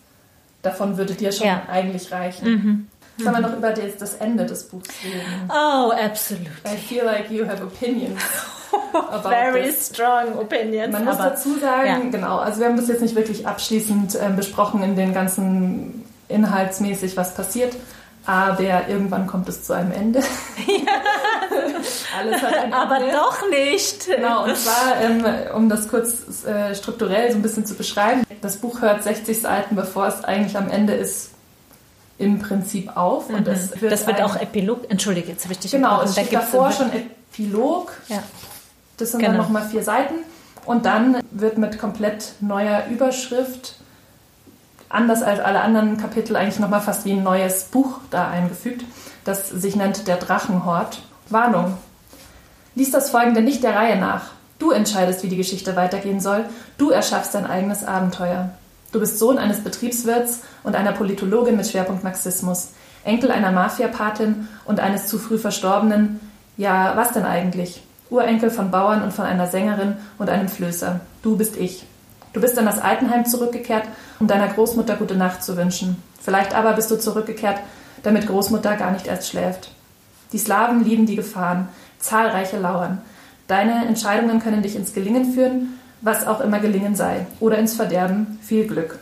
davon 0.61 0.97
würde 0.97 1.13
dir 1.13 1.31
schon 1.31 1.47
ja. 1.47 1.63
eigentlich 1.69 2.11
reichen. 2.11 2.49
Mhm. 2.49 2.87
Sollen 3.17 3.35
wir 3.35 3.41
noch 3.41 3.55
über 3.55 3.71
das, 3.71 3.95
das, 3.97 4.15
Ende 4.15 4.45
des 4.45 4.67
Buchs 4.67 4.89
reden? 5.03 5.49
Oh, 5.49 5.91
absolut. 5.91 6.47
I 6.65 6.75
feel 6.75 7.05
like 7.05 7.31
you 7.31 7.47
have 7.47 7.63
opinions. 7.63 8.19
Very 9.23 9.63
this. 9.63 9.87
strong 9.87 10.37
opinions. 10.37 10.91
Man 10.91 11.05
muss 11.05 11.17
dazu 11.17 11.57
sagen, 11.59 12.11
genau, 12.11 12.39
also 12.39 12.59
wir 12.59 12.67
haben 12.67 12.75
das 12.75 12.89
jetzt 12.89 13.01
nicht 13.01 13.15
wirklich 13.15 13.47
abschließend 13.47 14.15
äh, 14.15 14.31
besprochen 14.35 14.83
in 14.83 14.97
den 14.97 15.13
ganzen 15.13 16.03
inhaltsmäßig, 16.27 17.15
was 17.15 17.35
passiert 17.35 17.73
aber 18.25 18.87
irgendwann 18.87 19.27
kommt 19.27 19.47
es 19.49 19.63
zu 19.63 19.73
einem 19.73 19.91
Ende. 19.91 20.19
Ja. 20.67 20.93
Alles 22.19 22.41
hat 22.41 22.53
ein 22.53 22.63
Ende. 22.65 22.77
Aber 22.77 22.99
doch 22.99 23.49
nicht. 23.49 24.07
Genau, 24.07 24.45
und 24.45 24.57
zwar, 24.57 24.99
ähm, 25.01 25.25
um 25.53 25.69
das 25.69 25.87
kurz 25.87 26.43
äh, 26.45 26.73
strukturell 26.73 27.31
so 27.31 27.37
ein 27.37 27.41
bisschen 27.41 27.65
zu 27.65 27.75
beschreiben, 27.75 28.23
das 28.41 28.57
Buch 28.57 28.81
hört 28.81 29.03
60 29.03 29.41
Seiten, 29.41 29.75
bevor 29.75 30.07
es 30.07 30.23
eigentlich 30.23 30.57
am 30.57 30.69
Ende 30.69 30.93
ist, 30.93 31.31
im 32.17 32.39
Prinzip 32.39 32.95
auf. 32.95 33.29
Und 33.29 33.41
mhm. 33.41 33.45
wird 33.81 33.91
das 33.91 34.07
wird 34.07 34.17
ein, 34.17 34.23
auch 34.23 34.35
Epilog, 34.35 34.89
entschuldige, 34.89 35.31
jetzt 35.31 35.43
habe 35.43 35.53
ich 35.53 35.59
dich 35.59 35.71
Genau, 35.71 36.01
es 36.01 36.13
steht 36.13 36.33
davor 36.33 36.71
schon 36.71 36.91
Epilog. 36.91 37.91
Ja. 38.07 38.23
Das 38.97 39.11
sind 39.11 39.19
genau. 39.19 39.33
dann 39.33 39.41
nochmal 39.41 39.67
vier 39.67 39.83
Seiten. 39.83 40.15
Und 40.65 40.85
dann 40.85 41.19
wird 41.29 41.57
mit 41.57 41.77
komplett 41.77 42.33
neuer 42.39 42.85
Überschrift 42.89 43.75
anders 44.95 45.21
als 45.21 45.39
alle 45.39 45.61
anderen 45.61 45.97
Kapitel 45.97 46.35
eigentlich 46.35 46.59
nochmal 46.59 46.81
fast 46.81 47.05
wie 47.05 47.13
ein 47.13 47.23
neues 47.23 47.65
Buch 47.65 47.99
da 48.11 48.29
eingefügt, 48.29 48.83
das 49.23 49.49
sich 49.49 49.75
nennt 49.75 50.07
Der 50.07 50.17
Drachenhort. 50.17 51.01
Warnung. 51.29 51.77
Lies 52.75 52.91
das 52.91 53.09
folgende 53.09 53.41
nicht 53.41 53.63
der 53.63 53.75
Reihe 53.75 53.97
nach. 53.97 54.31
Du 54.59 54.71
entscheidest, 54.71 55.23
wie 55.23 55.29
die 55.29 55.37
Geschichte 55.37 55.75
weitergehen 55.75 56.19
soll. 56.19 56.45
Du 56.77 56.89
erschaffst 56.89 57.33
dein 57.33 57.45
eigenes 57.45 57.83
Abenteuer. 57.83 58.51
Du 58.91 58.99
bist 58.99 59.19
Sohn 59.19 59.37
eines 59.37 59.63
Betriebswirts 59.63 60.41
und 60.63 60.75
einer 60.75 60.91
Politologin 60.91 61.57
mit 61.57 61.67
Schwerpunkt 61.67 62.03
Marxismus, 62.03 62.69
Enkel 63.03 63.31
einer 63.31 63.51
Mafiapatin 63.51 64.47
und 64.65 64.79
eines 64.79 65.07
zu 65.07 65.19
früh 65.19 65.37
verstorbenen, 65.37 66.19
ja, 66.57 66.95
was 66.95 67.11
denn 67.11 67.25
eigentlich? 67.25 67.83
Urenkel 68.09 68.49
von 68.49 68.71
Bauern 68.71 69.03
und 69.03 69.11
von 69.11 69.25
einer 69.25 69.47
Sängerin 69.47 69.97
und 70.17 70.29
einem 70.29 70.47
Flößer. 70.47 71.01
Du 71.21 71.35
bist 71.35 71.57
ich. 71.57 71.85
Du 72.33 72.41
bist 72.41 72.57
in 72.57 72.65
das 72.65 72.79
Altenheim 72.79 73.25
zurückgekehrt, 73.25 73.83
um 74.19 74.27
deiner 74.27 74.47
Großmutter 74.47 74.95
gute 74.95 75.15
Nacht 75.15 75.43
zu 75.43 75.57
wünschen. 75.57 76.01
Vielleicht 76.21 76.55
aber 76.55 76.73
bist 76.73 76.89
du 76.91 76.97
zurückgekehrt, 76.97 77.59
damit 78.03 78.27
Großmutter 78.27 78.75
gar 78.75 78.91
nicht 78.91 79.07
erst 79.07 79.29
schläft. 79.29 79.71
Die 80.31 80.37
Slawen 80.37 80.83
lieben 80.83 81.05
die 81.05 81.15
Gefahren, 81.15 81.69
zahlreiche 81.99 82.57
lauern. 82.57 83.01
Deine 83.47 83.85
Entscheidungen 83.85 84.39
können 84.41 84.63
dich 84.63 84.75
ins 84.75 84.93
Gelingen 84.93 85.33
führen, 85.33 85.79
was 86.01 86.25
auch 86.25 86.41
immer 86.41 86.59
gelingen 86.59 86.95
sei, 86.95 87.27
oder 87.39 87.57
ins 87.57 87.73
Verderben. 87.73 88.39
Viel 88.41 88.67
Glück. 88.67 88.99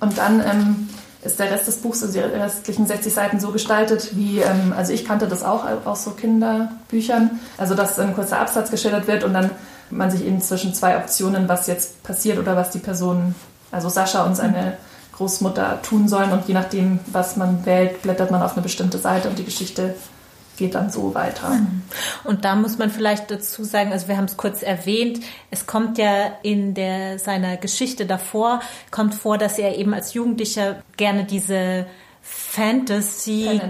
Und 0.00 0.18
dann 0.18 0.40
ähm, 0.40 0.88
ist 1.22 1.38
der 1.38 1.50
Rest 1.50 1.66
des 1.66 1.78
Buchs, 1.78 2.02
also 2.02 2.14
die 2.14 2.24
restlichen 2.24 2.86
60 2.86 3.12
Seiten, 3.12 3.40
so 3.40 3.50
gestaltet, 3.50 4.16
wie, 4.16 4.40
ähm, 4.40 4.72
also 4.76 4.92
ich 4.92 5.04
kannte 5.04 5.28
das 5.28 5.42
auch 5.42 5.64
aus 5.84 6.04
so 6.04 6.12
Kinderbüchern, 6.12 7.38
also 7.56 7.74
dass 7.74 7.98
ein 7.98 8.14
kurzer 8.14 8.38
Absatz 8.38 8.70
geschildert 8.70 9.06
wird 9.06 9.24
und 9.24 9.34
dann 9.34 9.50
man 9.90 10.10
sich 10.10 10.24
eben 10.24 10.40
zwischen 10.40 10.74
zwei 10.74 10.98
Optionen, 10.98 11.48
was 11.48 11.66
jetzt 11.66 12.02
passiert 12.02 12.38
oder 12.38 12.56
was 12.56 12.70
die 12.70 12.78
Person, 12.78 13.34
also 13.70 13.88
Sascha 13.88 14.24
und 14.24 14.36
seine 14.36 14.76
Großmutter 15.12 15.82
tun 15.82 16.08
sollen. 16.08 16.32
Und 16.32 16.46
je 16.48 16.54
nachdem, 16.54 17.00
was 17.06 17.36
man 17.36 17.66
wählt, 17.66 18.02
blättert 18.02 18.30
man 18.30 18.42
auf 18.42 18.54
eine 18.54 18.62
bestimmte 18.62 18.98
Seite 18.98 19.28
und 19.28 19.38
die 19.38 19.44
Geschichte 19.44 19.94
geht 20.56 20.74
dann 20.74 20.90
so 20.90 21.14
weiter. 21.14 21.50
Mhm. 21.50 21.82
Und 22.24 22.44
da 22.44 22.56
muss 22.56 22.78
man 22.78 22.90
vielleicht 22.90 23.30
dazu 23.30 23.64
sagen, 23.64 23.92
also 23.92 24.08
wir 24.08 24.16
haben 24.16 24.24
es 24.24 24.36
kurz 24.36 24.62
erwähnt, 24.62 25.20
es 25.50 25.66
kommt 25.66 25.98
ja 25.98 26.32
in 26.42 26.74
der, 26.74 27.18
seiner 27.18 27.56
Geschichte 27.56 28.06
davor, 28.06 28.60
kommt 28.90 29.14
vor, 29.14 29.38
dass 29.38 29.58
er 29.58 29.78
eben 29.78 29.94
als 29.94 30.14
Jugendlicher 30.14 30.82
gerne 30.96 31.24
diese 31.24 31.86
Fantasy, 32.30 33.60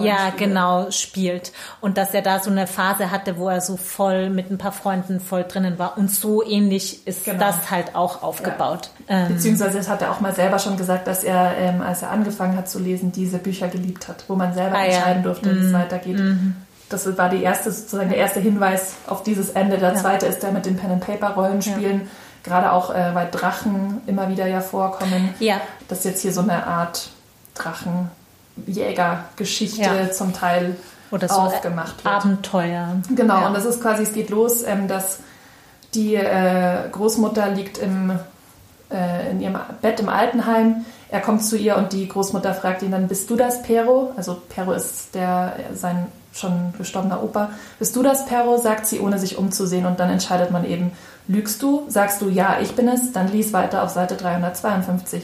ja 0.00 0.30
genau, 0.36 0.90
spielt. 0.90 1.52
Und 1.80 1.96
dass 1.96 2.14
er 2.14 2.22
da 2.22 2.38
so 2.38 2.50
eine 2.50 2.66
Phase 2.66 3.10
hatte, 3.10 3.38
wo 3.38 3.48
er 3.48 3.60
so 3.60 3.76
voll 3.76 4.30
mit 4.30 4.50
ein 4.50 4.58
paar 4.58 4.72
Freunden 4.72 5.20
voll 5.20 5.44
drinnen 5.44 5.78
war. 5.78 5.96
Und 5.98 6.10
so 6.10 6.44
ähnlich 6.44 7.06
ist 7.06 7.24
genau. 7.24 7.38
das 7.40 7.70
halt 7.70 7.96
auch 7.96 8.22
aufgebaut. 8.22 8.90
Ja. 9.08 9.26
Ähm, 9.26 9.34
Beziehungsweise 9.34 9.78
das 9.78 9.88
hat 9.88 10.02
er 10.02 10.12
auch 10.12 10.20
mal 10.20 10.34
selber 10.34 10.58
schon 10.58 10.76
gesagt, 10.76 11.06
dass 11.08 11.24
er, 11.24 11.56
ähm, 11.58 11.82
als 11.82 12.02
er 12.02 12.10
angefangen 12.10 12.56
hat 12.56 12.68
zu 12.68 12.78
lesen, 12.78 13.10
diese 13.10 13.38
Bücher 13.38 13.68
geliebt 13.68 14.06
hat, 14.06 14.24
wo 14.28 14.36
man 14.36 14.54
selber 14.54 14.76
ah, 14.76 14.84
entscheiden 14.84 15.22
ja. 15.22 15.28
durfte, 15.28 15.54
wie 15.54 15.60
es 15.60 15.66
mhm. 15.66 15.72
weitergeht. 15.72 16.18
Mhm. 16.18 16.56
Das 16.88 17.16
war 17.16 17.28
die 17.30 17.42
erste, 17.42 17.72
sozusagen 17.72 18.10
der 18.10 18.18
erste 18.18 18.40
Hinweis 18.40 18.94
auf 19.06 19.22
dieses 19.22 19.50
Ende. 19.50 19.78
Der 19.78 19.94
ja. 19.94 19.98
zweite 19.98 20.26
ist 20.26 20.42
der 20.42 20.52
mit 20.52 20.66
den 20.66 20.76
Pen-and-Paper-Rollenspielen. 20.76 22.08
Gerade 22.42 22.72
auch, 22.72 22.94
äh, 22.94 23.14
weil 23.14 23.28
Drachen 23.30 24.02
immer 24.06 24.28
wieder 24.28 24.46
ja 24.46 24.60
vorkommen. 24.60 25.34
Ja. 25.40 25.60
Das 25.88 25.98
ist 25.98 26.04
jetzt 26.04 26.22
hier 26.22 26.32
so 26.32 26.40
eine 26.40 26.66
Art 26.66 27.10
Drachenjägergeschichte 27.62 29.82
ja. 29.82 30.10
zum 30.10 30.32
Teil 30.32 30.76
Oder 31.10 31.28
so 31.28 31.34
aufgemacht 31.34 32.04
wird. 32.04 32.14
Abenteuer. 32.14 32.96
Genau, 33.14 33.40
ja. 33.40 33.46
und 33.46 33.54
das 33.54 33.64
ist 33.64 33.80
quasi, 33.80 34.02
es 34.02 34.12
geht 34.12 34.30
los, 34.30 34.62
ähm, 34.62 34.88
dass 34.88 35.18
die 35.94 36.14
äh, 36.14 36.88
Großmutter 36.90 37.50
liegt 37.50 37.78
im, 37.78 38.12
äh, 38.90 39.30
in 39.30 39.40
ihrem 39.40 39.58
Bett 39.82 40.00
im 40.00 40.08
Altenheim. 40.08 40.84
Er 41.08 41.20
kommt 41.20 41.44
zu 41.44 41.56
ihr 41.56 41.76
und 41.76 41.92
die 41.92 42.06
Großmutter 42.06 42.54
fragt 42.54 42.82
ihn 42.82 42.92
dann, 42.92 43.08
bist 43.08 43.28
du 43.30 43.36
das 43.36 43.62
Pero? 43.62 44.12
Also 44.16 44.40
Pero 44.48 44.72
ist 44.72 45.14
der, 45.14 45.54
sein 45.74 46.06
schon 46.32 46.72
gestorbener 46.78 47.22
Opa. 47.22 47.50
Bist 47.78 47.94
du 47.96 48.02
das, 48.02 48.26
Perro? 48.26 48.58
sagt 48.58 48.86
sie, 48.86 49.00
ohne 49.00 49.18
sich 49.18 49.38
umzusehen. 49.38 49.86
Und 49.86 50.00
dann 50.00 50.10
entscheidet 50.10 50.50
man 50.50 50.64
eben, 50.64 50.92
lügst 51.28 51.62
du? 51.62 51.84
Sagst 51.88 52.22
du, 52.22 52.28
ja, 52.28 52.58
ich 52.60 52.74
bin 52.74 52.88
es? 52.88 53.12
Dann 53.12 53.30
lies 53.30 53.52
weiter 53.52 53.82
auf 53.82 53.90
Seite 53.90 54.16
352. 54.16 55.22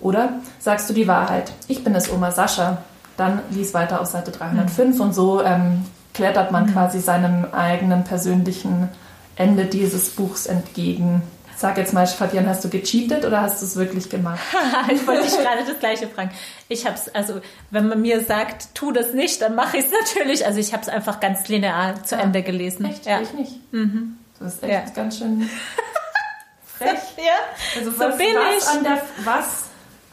Oder 0.00 0.40
sagst 0.58 0.88
du 0.90 0.94
die 0.94 1.08
Wahrheit? 1.08 1.52
Ich 1.68 1.82
bin 1.84 1.94
es, 1.94 2.12
Oma 2.12 2.30
Sascha. 2.30 2.78
Dann 3.16 3.40
lies 3.50 3.72
weiter 3.72 4.00
auf 4.00 4.08
Seite 4.08 4.30
305. 4.30 4.94
Mhm. 4.94 5.00
Und 5.00 5.14
so 5.14 5.42
ähm, 5.42 5.84
klettert 6.12 6.52
man 6.52 6.66
mhm. 6.66 6.72
quasi 6.72 7.00
seinem 7.00 7.46
eigenen 7.52 8.04
persönlichen 8.04 8.88
Ende 9.36 9.66
dieses 9.66 10.10
Buchs 10.10 10.46
entgegen. 10.46 11.22
Sag 11.56 11.78
jetzt 11.78 11.94
mal, 11.94 12.06
Fabian, 12.06 12.46
hast 12.46 12.62
du 12.64 12.68
gecheatet 12.68 13.24
oder 13.24 13.40
hast 13.40 13.62
du 13.62 13.66
es 13.66 13.76
wirklich 13.76 14.10
gemacht? 14.10 14.40
ich 14.92 15.06
wollte 15.06 15.22
dich 15.22 15.38
gerade 15.38 15.64
das 15.66 15.78
Gleiche 15.78 16.06
fragen. 16.06 16.30
Ich 16.68 16.84
habe 16.84 16.96
es, 16.96 17.14
also 17.14 17.40
wenn 17.70 17.88
man 17.88 18.02
mir 18.02 18.22
sagt, 18.22 18.74
tu 18.74 18.92
das 18.92 19.14
nicht, 19.14 19.40
dann 19.40 19.54
mache 19.54 19.78
ich 19.78 19.86
es 19.86 19.90
natürlich. 19.90 20.44
Also 20.44 20.60
ich 20.60 20.74
habe 20.74 20.82
es 20.82 20.90
einfach 20.90 21.18
ganz 21.18 21.48
linear 21.48 22.02
zu 22.04 22.16
ja. 22.16 22.20
Ende 22.20 22.42
gelesen. 22.42 22.84
Echt? 22.84 23.06
Ja. 23.06 23.22
Ich 23.22 23.32
nicht. 23.32 23.72
Mhm. 23.72 24.18
Das 24.38 24.54
ist 24.54 24.62
echt 24.64 24.88
ja. 24.88 24.94
ganz 24.94 25.16
schön 25.16 25.48
frech. 26.66 26.90
ja, 27.16 27.78
also 27.78 27.98
was, 27.98 28.12
so 28.12 28.18
bin 28.18 28.34
was 28.34 28.62
ich. 28.62 28.78
An 28.78 28.84
der, 28.84 29.02
was 29.24 29.65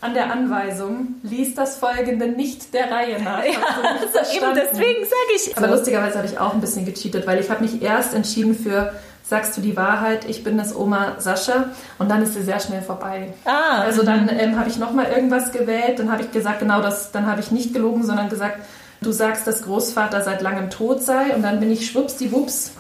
an 0.03 0.13
der 0.13 0.31
Anweisung 0.31 1.15
liest 1.23 1.57
das 1.57 1.77
folgende 1.77 2.27
nicht 2.27 2.73
der 2.73 2.91
Reihe 2.91 3.21
nach. 3.21 3.43
Ja, 3.53 3.59
also 4.01 4.37
eben 4.37 4.55
deswegen 4.55 5.03
sage 5.03 5.31
ich. 5.35 5.57
Aber 5.57 5.67
lustigerweise 5.67 6.17
habe 6.17 6.27
ich 6.27 6.39
auch 6.39 6.53
ein 6.53 6.61
bisschen 6.61 6.85
gecheatet, 6.85 7.25
weil 7.25 7.39
ich 7.39 7.49
habe 7.49 7.63
mich 7.63 7.81
erst 7.81 8.13
entschieden 8.13 8.55
für 8.55 8.93
sagst 9.23 9.57
du 9.57 9.61
die 9.61 9.75
Wahrheit, 9.77 10.25
ich 10.29 10.43
bin 10.43 10.57
das 10.57 10.75
Oma 10.75 11.15
Sascha 11.19 11.69
und 11.97 12.11
dann 12.11 12.21
ist 12.21 12.33
sie 12.33 12.43
sehr 12.43 12.59
schnell 12.59 12.81
vorbei. 12.81 13.33
Ah. 13.45 13.81
Also 13.81 14.03
dann 14.03 14.29
ähm, 14.29 14.59
habe 14.59 14.69
ich 14.69 14.77
nochmal 14.77 15.07
irgendwas 15.07 15.51
gewählt, 15.51 15.97
dann 15.97 16.11
habe 16.11 16.23
ich 16.23 16.31
gesagt, 16.31 16.59
genau 16.59 16.81
das, 16.81 17.11
dann 17.11 17.25
habe 17.25 17.39
ich 17.39 17.49
nicht 17.49 17.73
gelogen, 17.73 18.03
sondern 18.03 18.29
gesagt, 18.29 18.57
du 19.01 19.11
sagst, 19.11 19.47
dass 19.47 19.63
Großvater 19.63 20.21
seit 20.21 20.41
langem 20.41 20.69
tot 20.69 21.01
sei 21.01 21.33
und 21.35 21.41
dann 21.41 21.59
bin 21.59 21.71
ich 21.71 21.89
schwuppsdiwupps 21.89 22.73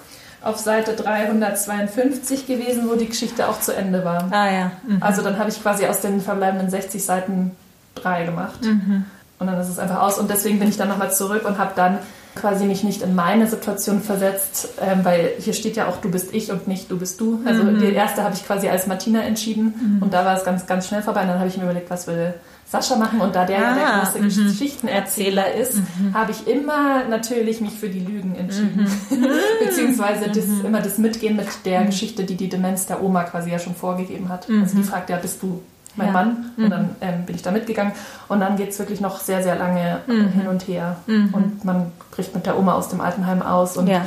auf 0.43 0.57
Seite 0.57 0.93
352 0.93 2.47
gewesen, 2.47 2.89
wo 2.89 2.95
die 2.95 3.07
Geschichte 3.07 3.47
auch 3.47 3.59
zu 3.59 3.75
Ende 3.75 4.03
war. 4.03 4.27
Ah 4.31 4.51
ja. 4.51 4.71
Mhm. 4.87 4.97
Also 5.01 5.21
dann 5.21 5.37
habe 5.37 5.49
ich 5.49 5.61
quasi 5.61 5.85
aus 5.85 6.01
den 6.01 6.21
verbleibenden 6.21 6.69
60 6.69 7.03
Seiten 7.03 7.51
drei 7.95 8.25
gemacht. 8.25 8.61
Mhm. 8.63 9.05
Und 9.39 9.47
dann 9.47 9.59
ist 9.59 9.69
es 9.69 9.79
einfach 9.79 10.01
aus. 10.01 10.19
Und 10.19 10.29
deswegen 10.29 10.59
bin 10.59 10.69
ich 10.69 10.77
dann 10.77 10.89
nochmal 10.89 11.11
zurück 11.11 11.45
und 11.45 11.57
habe 11.57 11.71
dann 11.75 11.97
quasi 12.35 12.65
mich 12.65 12.83
nicht 12.83 13.01
in 13.01 13.15
meine 13.15 13.47
Situation 13.47 14.01
versetzt, 14.01 14.69
ähm, 14.81 15.03
weil 15.03 15.33
hier 15.39 15.53
steht 15.53 15.75
ja 15.75 15.87
auch, 15.87 15.97
du 15.97 16.09
bist 16.09 16.33
ich 16.33 16.51
und 16.51 16.67
nicht 16.67 16.89
du 16.89 16.97
bist 16.97 17.21
du. 17.21 17.41
Also 17.45 17.63
mhm. 17.63 17.79
die 17.79 17.93
erste 17.93 18.23
habe 18.23 18.33
ich 18.33 18.45
quasi 18.45 18.67
als 18.69 18.87
Martina 18.87 19.21
entschieden 19.21 19.97
mhm. 19.97 20.03
und 20.03 20.13
da 20.13 20.25
war 20.25 20.35
es 20.35 20.43
ganz, 20.43 20.65
ganz 20.65 20.87
schnell 20.87 21.03
vorbei. 21.03 21.21
Und 21.21 21.27
dann 21.27 21.39
habe 21.39 21.49
ich 21.49 21.57
mir 21.57 21.63
überlegt, 21.63 21.89
was 21.89 22.07
will 22.07 22.33
Sascha 22.65 22.95
machen 22.95 23.21
und 23.21 23.35
da 23.35 23.45
der 23.45 23.67
ah, 23.67 23.75
der 23.75 23.99
große 23.99 24.19
mhm. 24.19 24.47
Geschichtenerzähler 24.47 25.53
ist, 25.53 25.75
mhm. 25.75 26.13
habe 26.13 26.31
ich 26.31 26.47
immer 26.47 27.03
natürlich 27.03 27.61
mich 27.61 27.73
für 27.73 27.89
die 27.89 27.99
Lügen 27.99 28.35
entschieden. 28.35 28.87
Mhm. 29.09 29.27
Beziehungsweise 29.63 30.29
das, 30.29 30.47
mhm. 30.47 30.65
immer 30.65 30.81
das 30.81 30.97
Mitgehen 30.97 31.35
mit 31.35 31.47
der 31.65 31.81
mhm. 31.81 31.85
Geschichte, 31.87 32.23
die 32.23 32.35
die 32.35 32.49
Demenz 32.49 32.87
der 32.87 33.03
Oma 33.03 33.23
quasi 33.25 33.51
ja 33.51 33.59
schon 33.59 33.75
vorgegeben 33.75 34.29
hat. 34.29 34.47
Also 34.49 34.77
die 34.77 34.83
fragt 34.83 35.09
ja, 35.09 35.17
bist 35.17 35.43
du 35.43 35.61
mein 35.95 36.07
ja. 36.07 36.13
Mann. 36.13 36.51
Und 36.57 36.65
mhm. 36.65 36.69
dann 36.69 36.95
ähm, 37.01 37.25
bin 37.25 37.35
ich 37.35 37.41
da 37.41 37.51
mitgegangen. 37.51 37.93
Und 38.27 38.39
dann 38.39 38.57
geht 38.57 38.69
es 38.69 38.79
wirklich 38.79 39.01
noch 39.01 39.19
sehr, 39.19 39.43
sehr 39.43 39.55
lange 39.55 39.99
mhm. 40.07 40.29
hin 40.29 40.47
und 40.47 40.67
her. 40.67 40.97
Mhm. 41.07 41.33
Und 41.33 41.65
man 41.65 41.91
bricht 42.11 42.33
mit 42.33 42.45
der 42.45 42.57
Oma 42.57 42.73
aus 42.73 42.89
dem 42.89 43.01
Altenheim 43.01 43.41
aus 43.41 43.77
und 43.77 43.87
ja. 43.87 44.05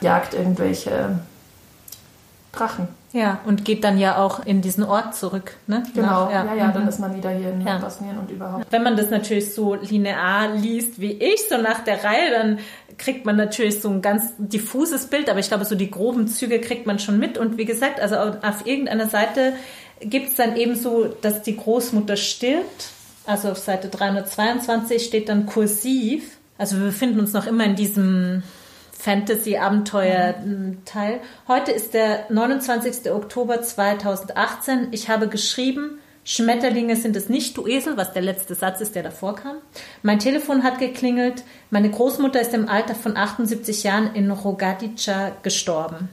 jagt 0.00 0.34
irgendwelche 0.34 1.18
Drachen. 2.52 2.88
Ja, 3.16 3.40
und 3.46 3.64
geht 3.64 3.82
dann 3.82 3.96
ja 3.96 4.18
auch 4.18 4.44
in 4.44 4.60
diesen 4.60 4.84
Ort 4.84 5.14
zurück. 5.14 5.56
Ne? 5.66 5.84
Genau, 5.94 6.26
Nach, 6.26 6.30
ja, 6.30 6.44
ja, 6.44 6.54
ja, 6.54 6.70
dann 6.70 6.82
mhm. 6.82 6.88
ist 6.90 7.00
man 7.00 7.16
wieder 7.16 7.30
hier 7.30 7.50
in 7.50 7.62
ja. 7.62 7.78
Bosnien 7.78 8.18
und 8.18 8.30
überhaupt. 8.30 8.66
Wenn 8.70 8.82
man 8.82 8.94
das 8.94 9.08
natürlich 9.08 9.54
so 9.54 9.74
linear 9.74 10.54
liest 10.54 11.00
wie 11.00 11.12
ich, 11.12 11.48
so 11.48 11.56
nach 11.56 11.82
der 11.82 12.04
Reihe, 12.04 12.30
dann 12.30 12.58
kriegt 12.98 13.24
man 13.24 13.36
natürlich 13.36 13.80
so 13.80 13.88
ein 13.88 14.02
ganz 14.02 14.34
diffuses 14.36 15.06
Bild, 15.06 15.30
aber 15.30 15.38
ich 15.38 15.48
glaube, 15.48 15.64
so 15.64 15.74
die 15.74 15.90
groben 15.90 16.28
Züge 16.28 16.60
kriegt 16.60 16.86
man 16.86 16.98
schon 16.98 17.18
mit. 17.18 17.38
Und 17.38 17.56
wie 17.56 17.64
gesagt, 17.64 18.00
also 18.00 18.16
auf 18.16 18.66
irgendeiner 18.66 19.08
Seite 19.08 19.54
gibt 20.00 20.28
es 20.28 20.34
dann 20.34 20.54
eben 20.54 20.74
so, 20.74 21.06
dass 21.06 21.40
die 21.40 21.56
Großmutter 21.56 22.16
stirbt. 22.16 22.90
Also 23.24 23.48
auf 23.48 23.58
Seite 23.58 23.88
322 23.88 25.02
steht 25.02 25.30
dann 25.30 25.46
kursiv. 25.46 26.36
Also 26.58 26.76
wir 26.76 26.84
befinden 26.84 27.20
uns 27.20 27.32
noch 27.32 27.46
immer 27.46 27.64
in 27.64 27.76
diesem 27.76 28.42
Fantasy-Abenteuer-Teil. 28.98 31.20
Heute 31.48 31.72
ist 31.72 31.94
der 31.94 32.26
29. 32.30 33.10
Oktober 33.12 33.62
2018. 33.62 34.88
Ich 34.90 35.08
habe 35.08 35.28
geschrieben, 35.28 36.00
Schmetterlinge 36.24 36.96
sind 36.96 37.14
es 37.14 37.28
nicht, 37.28 37.56
du 37.56 37.68
Esel, 37.68 37.96
was 37.96 38.12
der 38.12 38.22
letzte 38.22 38.56
Satz 38.56 38.80
ist, 38.80 38.96
der 38.96 39.04
davor 39.04 39.36
kam. 39.36 39.58
Mein 40.02 40.18
Telefon 40.18 40.64
hat 40.64 40.80
geklingelt. 40.80 41.44
Meine 41.70 41.88
Großmutter 41.88 42.40
ist 42.40 42.52
im 42.52 42.68
Alter 42.68 42.96
von 42.96 43.16
78 43.16 43.84
Jahren 43.84 44.12
in 44.14 44.32
Rogadica 44.32 45.30
gestorben. 45.42 46.08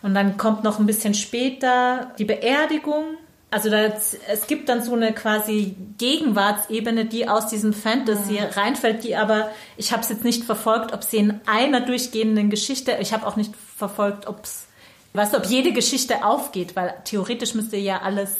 Und 0.00 0.14
dann 0.14 0.38
kommt 0.38 0.64
noch 0.64 0.78
ein 0.78 0.86
bisschen 0.86 1.12
später 1.12 2.12
die 2.18 2.24
Beerdigung. 2.24 3.18
Also 3.52 3.68
das, 3.68 4.16
es 4.28 4.46
gibt 4.46 4.70
dann 4.70 4.82
so 4.82 4.94
eine 4.94 5.12
quasi 5.12 5.76
Gegenwartsebene, 5.98 7.04
die 7.04 7.28
aus 7.28 7.48
diesem 7.48 7.74
Fantasy 7.74 8.40
mhm. 8.40 8.46
reinfällt, 8.54 9.04
die 9.04 9.14
aber, 9.14 9.50
ich 9.76 9.92
habe 9.92 10.00
es 10.02 10.08
jetzt 10.08 10.24
nicht 10.24 10.44
verfolgt, 10.44 10.94
ob 10.94 11.04
sie 11.04 11.18
in 11.18 11.38
einer 11.44 11.82
durchgehenden 11.82 12.48
Geschichte, 12.48 12.96
ich 12.98 13.12
habe 13.12 13.26
auch 13.26 13.36
nicht 13.36 13.52
verfolgt, 13.76 14.26
ob 14.26 14.44
es, 14.44 14.68
weißt 15.12 15.34
du, 15.34 15.36
ob 15.36 15.44
jede 15.44 15.72
Geschichte 15.74 16.24
aufgeht, 16.24 16.76
weil 16.76 16.94
theoretisch 17.04 17.52
müsste 17.52 17.76
ja 17.76 18.00
alles 18.00 18.36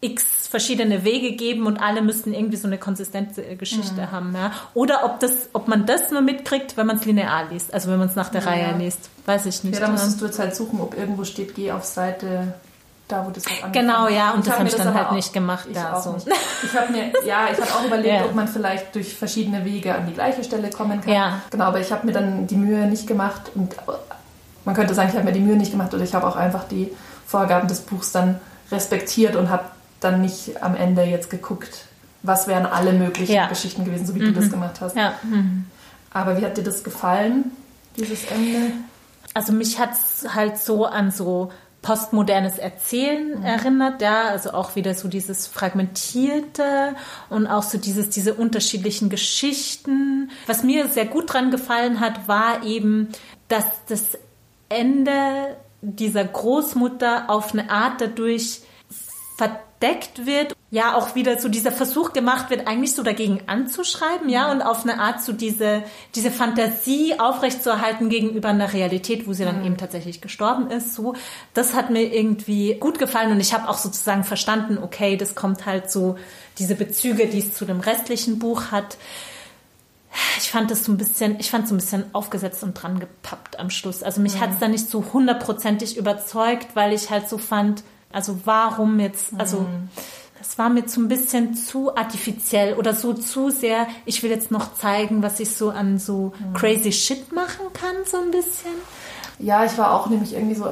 x 0.00 0.48
verschiedene 0.48 1.04
Wege 1.04 1.36
geben 1.36 1.66
und 1.66 1.76
alle 1.76 2.02
müssten 2.02 2.34
irgendwie 2.34 2.56
so 2.56 2.66
eine 2.66 2.78
konsistente 2.78 3.54
Geschichte 3.54 4.00
mhm. 4.00 4.10
haben. 4.10 4.34
Ja? 4.34 4.50
Oder 4.74 5.04
ob, 5.04 5.20
das, 5.20 5.50
ob 5.52 5.68
man 5.68 5.86
das 5.86 6.10
nur 6.10 6.20
mitkriegt, 6.20 6.76
wenn 6.76 6.88
man 6.88 6.96
es 6.96 7.04
linear 7.04 7.48
liest, 7.48 7.72
also 7.72 7.92
wenn 7.92 8.00
man 8.00 8.08
es 8.08 8.16
nach 8.16 8.30
der 8.30 8.42
ja. 8.42 8.48
Reihe 8.48 8.76
liest. 8.76 9.08
Weiß 9.24 9.46
ich 9.46 9.62
nicht. 9.62 9.78
Ja, 9.78 9.86
da 9.86 9.92
müsstest 9.92 10.20
du 10.20 10.26
jetzt 10.26 10.40
halt 10.40 10.56
suchen, 10.56 10.80
ob 10.80 10.98
irgendwo 10.98 11.22
steht, 11.22 11.54
geh 11.54 11.70
auf 11.70 11.84
Seite 11.84 12.54
da, 13.08 13.26
wo 13.26 13.30
das 13.30 13.44
halt 13.46 13.64
angefangen 13.64 13.86
Genau, 13.86 14.08
ja, 14.08 14.32
und 14.32 14.40
ich 14.40 14.46
das 14.46 14.58
habe 14.58 14.68
ich 14.68 14.74
dann 14.74 14.94
halt 14.94 15.08
auch, 15.08 15.12
nicht 15.12 15.32
gemacht. 15.32 15.66
Ich 15.68 15.76
da, 15.76 15.94
auch 15.94 16.02
so. 16.02 16.12
nicht. 16.12 16.28
Ich 16.62 16.76
habe 16.76 16.92
mir, 16.92 17.12
ja, 17.24 17.48
ich 17.50 17.60
habe 17.60 17.70
auch 17.72 17.84
überlegt, 17.84 18.14
ja. 18.14 18.24
ob 18.24 18.34
man 18.34 18.46
vielleicht 18.46 18.94
durch 18.94 19.14
verschiedene 19.14 19.64
Wege 19.64 19.94
an 19.94 20.06
die 20.06 20.12
gleiche 20.12 20.44
Stelle 20.44 20.70
kommen 20.70 21.00
kann. 21.00 21.12
Ja. 21.12 21.40
Genau, 21.50 21.64
aber 21.64 21.80
ich 21.80 21.90
habe 21.90 22.06
mir 22.06 22.12
dann 22.12 22.46
die 22.46 22.56
Mühe 22.56 22.86
nicht 22.86 23.06
gemacht 23.06 23.50
und 23.54 23.74
man 24.64 24.74
könnte 24.74 24.94
sagen, 24.94 25.08
ich 25.08 25.14
habe 25.14 25.24
mir 25.24 25.32
die 25.32 25.40
Mühe 25.40 25.56
nicht 25.56 25.70
gemacht 25.70 25.94
oder 25.94 26.04
ich 26.04 26.14
habe 26.14 26.26
auch 26.26 26.36
einfach 26.36 26.64
die 26.64 26.92
Vorgaben 27.26 27.68
des 27.68 27.80
Buchs 27.80 28.12
dann 28.12 28.40
respektiert 28.70 29.36
und 29.36 29.48
habe 29.48 29.64
dann 30.00 30.20
nicht 30.20 30.62
am 30.62 30.76
Ende 30.76 31.02
jetzt 31.02 31.30
geguckt, 31.30 31.86
was 32.22 32.46
wären 32.46 32.66
alle 32.66 32.92
möglichen 32.92 33.32
ja. 33.32 33.46
Geschichten 33.46 33.84
gewesen, 33.84 34.06
so 34.06 34.14
wie 34.14 34.20
mhm. 34.20 34.26
du 34.26 34.32
das 34.32 34.44
mhm. 34.46 34.50
gemacht 34.50 34.80
hast. 34.80 34.96
Ja. 34.96 35.14
Mhm. 35.22 35.66
Aber 36.12 36.38
wie 36.38 36.44
hat 36.44 36.56
dir 36.56 36.64
das 36.64 36.84
gefallen, 36.84 37.52
dieses 37.96 38.24
Ende? 38.30 38.72
Also 39.34 39.52
mich 39.52 39.78
hat 39.78 39.90
es 39.92 40.34
halt 40.34 40.58
so 40.58 40.84
an 40.86 41.10
so 41.10 41.52
postmodernes 41.82 42.58
Erzählen 42.58 43.38
mhm. 43.38 43.44
erinnert, 43.44 44.02
ja, 44.02 44.28
also 44.28 44.50
auch 44.50 44.76
wieder 44.76 44.94
so 44.94 45.08
dieses 45.08 45.46
fragmentierte 45.46 46.96
und 47.30 47.46
auch 47.46 47.62
so 47.62 47.78
dieses 47.78 48.10
diese 48.10 48.34
unterschiedlichen 48.34 49.08
Geschichten. 49.10 50.30
Was 50.46 50.62
mir 50.62 50.88
sehr 50.88 51.06
gut 51.06 51.32
dran 51.32 51.50
gefallen 51.50 52.00
hat, 52.00 52.28
war 52.28 52.64
eben, 52.64 53.08
dass 53.48 53.64
das 53.88 54.18
Ende 54.68 55.56
dieser 55.80 56.24
Großmutter 56.24 57.30
auf 57.30 57.52
eine 57.52 57.70
Art 57.70 58.00
dadurch 58.00 58.60
verdeckt 59.36 60.26
wird, 60.26 60.54
ja 60.70 60.94
auch 60.94 61.14
wieder 61.14 61.40
so 61.40 61.48
dieser 61.48 61.72
Versuch 61.72 62.12
gemacht 62.12 62.50
wird, 62.50 62.66
eigentlich 62.66 62.94
so 62.94 63.02
dagegen 63.02 63.40
anzuschreiben, 63.46 64.28
ja, 64.28 64.50
und 64.52 64.60
auf 64.60 64.82
eine 64.82 65.00
Art 65.00 65.22
so 65.22 65.32
diese, 65.32 65.82
diese 66.14 66.30
Fantasie 66.30 67.18
aufrechtzuerhalten 67.18 68.10
gegenüber 68.10 68.50
einer 68.50 68.72
Realität, 68.74 69.26
wo 69.26 69.32
sie 69.32 69.44
dann 69.44 69.60
mhm. 69.60 69.66
eben 69.66 69.76
tatsächlich 69.78 70.20
gestorben 70.20 70.70
ist, 70.70 70.94
so. 70.94 71.14
Das 71.54 71.74
hat 71.74 71.88
mir 71.88 72.12
irgendwie 72.14 72.74
gut 72.74 72.98
gefallen 72.98 73.32
und 73.32 73.40
ich 73.40 73.54
habe 73.54 73.68
auch 73.68 73.78
sozusagen 73.78 74.24
verstanden, 74.24 74.76
okay, 74.76 75.16
das 75.16 75.34
kommt 75.34 75.64
halt 75.64 75.90
so, 75.90 76.16
diese 76.58 76.74
Bezüge, 76.74 77.26
die 77.28 77.38
es 77.38 77.54
zu 77.54 77.64
dem 77.64 77.80
restlichen 77.80 78.38
Buch 78.38 78.70
hat. 78.70 78.98
Ich 80.38 80.50
fand 80.50 80.70
das 80.70 80.84
so 80.84 80.92
ein 80.92 80.98
bisschen, 80.98 81.38
ich 81.38 81.50
fand 81.50 81.68
so 81.68 81.74
ein 81.74 81.78
bisschen 81.78 82.04
aufgesetzt 82.12 82.62
und 82.62 82.74
dran 82.74 82.98
gepappt 82.98 83.58
am 83.58 83.70
Schluss. 83.70 84.02
Also 84.02 84.20
mich 84.20 84.34
mhm. 84.34 84.40
hat 84.40 84.50
es 84.52 84.58
da 84.58 84.68
nicht 84.68 84.90
so 84.90 85.04
hundertprozentig 85.12 85.96
überzeugt, 85.96 86.68
weil 86.74 86.92
ich 86.92 87.10
halt 87.10 87.28
so 87.28 87.38
fand, 87.38 87.84
also 88.12 88.40
warum 88.44 89.00
jetzt, 89.00 89.32
also 89.38 89.60
mhm. 89.60 89.88
Das 90.38 90.58
war 90.58 90.68
mir 90.68 90.88
so 90.88 91.00
ein 91.00 91.08
bisschen 91.08 91.54
zu 91.54 91.96
artifiziell 91.96 92.74
oder 92.74 92.94
so 92.94 93.12
zu 93.12 93.50
sehr, 93.50 93.86
ich 94.04 94.22
will 94.22 94.30
jetzt 94.30 94.50
noch 94.50 94.74
zeigen, 94.74 95.22
was 95.22 95.40
ich 95.40 95.54
so 95.54 95.70
an 95.70 95.98
so 95.98 96.32
mhm. 96.38 96.54
crazy 96.54 96.92
shit 96.92 97.32
machen 97.32 97.66
kann, 97.72 97.96
so 98.06 98.18
ein 98.18 98.30
bisschen. 98.30 98.72
Ja, 99.38 99.64
ich 99.64 99.76
war 99.78 99.92
auch 99.92 100.08
nämlich 100.08 100.34
irgendwie 100.34 100.54
so, 100.54 100.66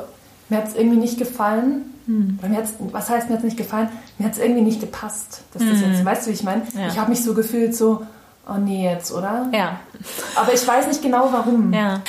mir 0.49 0.59
hat 0.59 0.69
es 0.69 0.75
irgendwie 0.75 0.99
nicht 0.99 1.19
gefallen. 1.19 1.93
Mhm. 2.07 2.39
Mir 2.41 2.57
hat's, 2.57 2.75
was 2.79 3.11
heißt 3.11 3.29
mir 3.29 3.35
jetzt 3.35 3.45
nicht 3.45 3.57
gefallen? 3.57 3.89
Mir 4.19 4.27
hat 4.27 4.35
es 4.35 4.39
irgendwie 4.39 4.63
nicht 4.63 4.81
gepasst. 4.81 5.43
Dass 5.53 5.63
das 5.63 5.81
jetzt, 5.81 6.01
mhm. 6.01 6.05
weißt 6.05 6.27
du, 6.27 6.31
wie 6.31 6.35
ich 6.35 6.43
meine? 6.43 6.63
Ja. 6.75 6.89
Ich 6.89 6.99
habe 6.99 7.11
mich 7.11 7.23
so 7.23 7.35
gefühlt, 7.35 7.75
so, 7.75 8.07
oh 8.49 8.59
nee, 8.59 8.85
jetzt, 8.85 9.13
oder? 9.13 9.49
Ja. 9.53 9.81
Aber 10.37 10.53
ich 10.53 10.67
weiß 10.67 10.87
nicht 10.87 11.03
genau 11.03 11.29
warum. 11.33 11.73
Ja. 11.73 12.03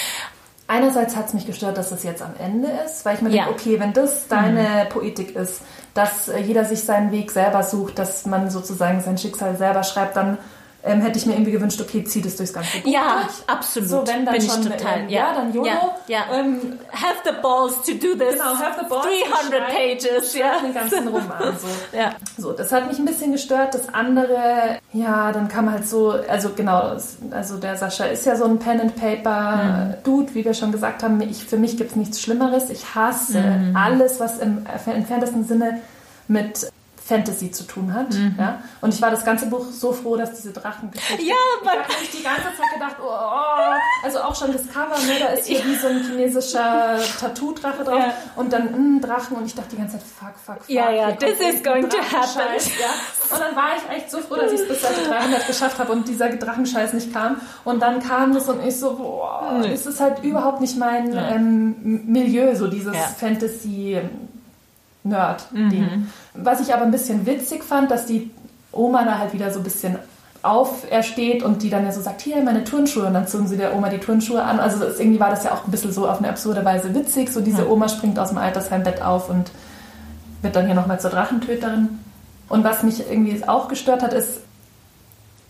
Einerseits 0.68 1.16
hat 1.16 1.28
es 1.28 1.34
mich 1.34 1.45
gestört, 1.45 1.78
dass 1.78 1.91
es 1.91 2.03
jetzt 2.03 2.22
am 2.22 2.34
Ende 2.38 2.68
ist, 2.86 3.05
weil 3.05 3.16
ich 3.16 3.22
mir 3.22 3.30
ja. 3.30 3.45
denke, 3.45 3.60
okay, 3.60 3.80
wenn 3.80 3.93
das 3.93 4.28
deine 4.28 4.86
mhm. 4.86 4.89
Poetik 4.89 5.36
ist, 5.36 5.62
dass 5.97 6.29
äh, 6.29 6.39
jeder 6.39 6.63
sich 6.63 6.83
seinen 6.83 7.11
Weg 7.11 7.31
selber 7.31 7.63
sucht, 7.63 7.97
dass 7.97 8.25
man 8.25 8.51
sozusagen 8.51 9.01
sein 9.01 9.17
Schicksal 9.17 9.57
selber 9.57 9.83
schreibt, 9.83 10.15
dann 10.15 10.37
ähm, 10.84 11.01
hätte 11.01 11.17
ich 11.17 11.25
mir 11.25 11.34
irgendwie 11.34 11.51
gewünscht, 11.51 11.82
okay, 11.82 12.03
zieh 12.03 12.21
das 12.21 12.36
durchs 12.38 12.53
ganze 12.53 12.78
Buch 12.80 12.89
Ja, 12.89 13.21
durch. 13.25 13.34
absolut. 13.47 13.89
So, 13.89 14.07
wenn 14.07 14.25
dann 14.25 14.34
Bin 14.36 14.43
ich 14.45 14.51
schon, 14.51 14.63
total. 14.63 14.99
ähm, 15.01 15.09
ja, 15.09 15.34
dann 15.34 15.53
YOLO. 15.53 15.67
Ja, 15.67 15.91
ja. 16.07 16.19
Ähm, 16.34 16.80
have 16.93 17.15
the 17.25 17.32
balls 17.41 17.75
to 17.86 17.91
do 17.93 18.13
this. 18.15 18.34
Genau, 18.36 18.55
have 18.57 18.80
the 18.80 18.86
balls 18.88 19.05
to 19.05 19.09
300 19.49 19.69
schreiben. 19.71 19.97
pages. 19.99 20.36
Ja. 20.36 20.59
den 20.59 20.73
ganzen 20.73 21.07
Roman. 21.07 21.57
So. 21.59 21.67
Ja. 21.97 22.11
So, 22.38 22.51
das 22.53 22.71
hat 22.71 22.88
mich 22.88 22.99
ein 22.99 23.05
bisschen 23.05 23.32
gestört. 23.32 23.73
Das 23.73 23.93
andere, 23.93 24.78
ja, 24.93 25.32
dann 25.32 25.47
kam 25.47 25.71
halt 25.71 25.88
so, 25.88 26.11
also 26.30 26.51
genau, 26.55 26.95
also 27.32 27.57
der 27.57 27.75
Sascha 27.75 28.05
ist 28.05 28.25
ja 28.25 28.36
so 28.36 28.45
ein 28.45 28.59
Pen 28.59 28.80
and 28.80 28.95
Paper 28.95 29.95
Dude, 30.03 30.34
wie 30.36 30.45
wir 30.45 30.53
schon 30.53 30.71
gesagt 30.71 31.03
haben. 31.03 31.19
Ich, 31.21 31.43
für 31.45 31.57
mich 31.57 31.75
gibt 31.78 31.91
es 31.91 31.95
nichts 31.95 32.21
Schlimmeres. 32.21 32.69
Ich 32.69 32.95
hasse 32.95 33.43
alles, 33.73 34.19
was 34.19 34.38
im 34.39 34.65
entferntesten 34.86 35.45
Sinne 35.45 35.82
mit 36.28 36.69
Fantasy 37.08 37.51
zu 37.51 37.64
tun 37.64 37.93
hat. 37.93 38.08
Ja? 38.38 38.62
Und 38.82 38.93
ich 38.93 39.01
war 39.01 39.10
das 39.12 39.24
ganze 39.24 39.45
Buch 39.45 39.66
so 39.72 39.93
froh, 39.93 40.18
dass 40.18 40.34
diese 40.34 40.51
Drachen 40.51 40.89
Ja, 40.93 41.16
ich 41.18 41.66
man- 41.66 41.74
habe 41.80 41.88
mich 42.01 42.12
die 42.12 42.22
ganze 42.24 42.43
Zeit 42.43 42.74
gedacht, 42.74 42.95
oh, 43.01 43.08
oh. 43.10 44.03
also 44.03 44.20
auch 44.20 44.36
schon 44.36 44.51
das 44.51 44.68
Cover, 44.68 44.97
ne, 45.08 45.14
da 45.20 45.28
ist 45.28 45.47
hier 45.47 45.64
wie 45.66 45.76
so 45.76 45.88
ein 45.88 46.01
chinesischer 46.03 46.97
Tattoo-Drache 47.20 47.84
drauf 47.84 47.99
Ja. 47.99 48.14
und 48.36 48.51
dann 48.51 48.97
mm, 48.97 49.01
Drachen 49.01 49.38
und 49.38 49.45
ich 49.45 49.55
dachte 49.55 49.70
die 49.72 49.78
ganze 49.78 49.93
Zeit, 49.99 50.03
fuck, 50.20 50.34
fuck, 50.43 50.58
fuck. 50.64 50.70
Ja, 50.70 50.91
ja, 50.91 51.12
this 51.14 51.39
is 51.39 51.64
going 51.64 51.89
to 51.89 51.97
happen. 51.97 52.41
Ja. 52.80 53.36
Und 53.36 53.41
dann 53.41 53.55
war 53.55 53.70
ich 53.78 53.97
echt 53.97 54.12
so 54.12 54.20
froh, 54.20 54.36
dass 54.36 54.51
ich 54.51 54.60
es 54.62 54.68
bis 54.68 54.82
Seite 54.82 55.01
300 55.08 55.47
geschafft 55.47 55.80
habe 55.80 55.91
und 55.93 56.08
dieser 56.08 56.30
Drachenscheiß 56.30 56.93
nicht 56.93 57.14
kam. 57.14 57.39
Und 57.64 57.82
dann 57.82 58.01
kam 58.01 58.36
es 58.36 58.47
und 58.49 58.66
ich 58.66 58.78
so, 58.78 58.95
boah, 58.95 59.62
das 59.64 59.86
ist 59.86 59.99
halt 59.99 60.24
überhaupt 60.24 60.60
nicht 60.62 60.78
mein 60.78 61.14
ähm, 61.16 61.76
Milieu, 62.05 62.53
so 62.55 62.68
dieses 62.68 62.95
Ja. 62.95 63.03
Fantasy- 63.03 64.01
Nerd-Ding. 65.08 66.08
Was 66.34 66.60
ich 66.60 66.74
aber 66.74 66.84
ein 66.84 66.91
bisschen 66.91 67.26
witzig 67.26 67.64
fand, 67.64 67.91
dass 67.91 68.05
die 68.05 68.32
Oma 68.72 69.03
da 69.03 69.18
halt 69.18 69.34
wieder 69.34 69.51
so 69.51 69.60
ein 69.60 69.64
bisschen 69.64 69.97
aufersteht 70.43 71.43
und 71.43 71.64
die 71.64 71.70
dann 71.70 71.84
ja 71.84 71.91
so 71.91 72.01
sagt, 72.01 72.22
hier 72.22 72.41
meine 72.43 72.64
Turnschuhe 72.64 73.05
und 73.08 73.14
dann 73.14 73.28
zogen 73.28 73.47
sie 73.47 73.58
der 73.58 73.76
Oma 73.76 73.89
die 73.89 73.97
Turnschuhe 73.97 74.41
an. 74.41 74.60
Also 74.60 74.80
das, 74.80 74.99
irgendwie 74.99 75.20
war 75.20 75.30
das 75.30 75.43
ja 75.43 75.51
auch 75.53 75.66
ein 75.66 75.72
bisschen 75.72 75.91
so 75.91 76.08
auf 76.08 76.20
eine 76.20 76.30
absurde 76.30 76.64
Weise 76.64 76.93
witzig. 76.93 77.30
So 77.32 77.41
diese 77.41 77.70
Oma 77.70 77.89
springt 77.89 78.18
aus 78.20 78.30
dem 78.30 78.38
Altersheimbett 78.38 79.01
auf 79.01 79.30
und 79.30 79.51
wird 80.41 80.55
dann 80.55 80.66
hier 80.66 80.76
nochmal 80.76 80.99
zur 80.99 81.10
Drachentöterin. 81.10 81.99
Und 82.49 82.64
was 82.64 82.84
mich 82.84 83.10
irgendwie 83.10 83.45
auch 83.47 83.68
gestört 83.68 84.03
hat, 84.03 84.14
ist, 84.14 84.41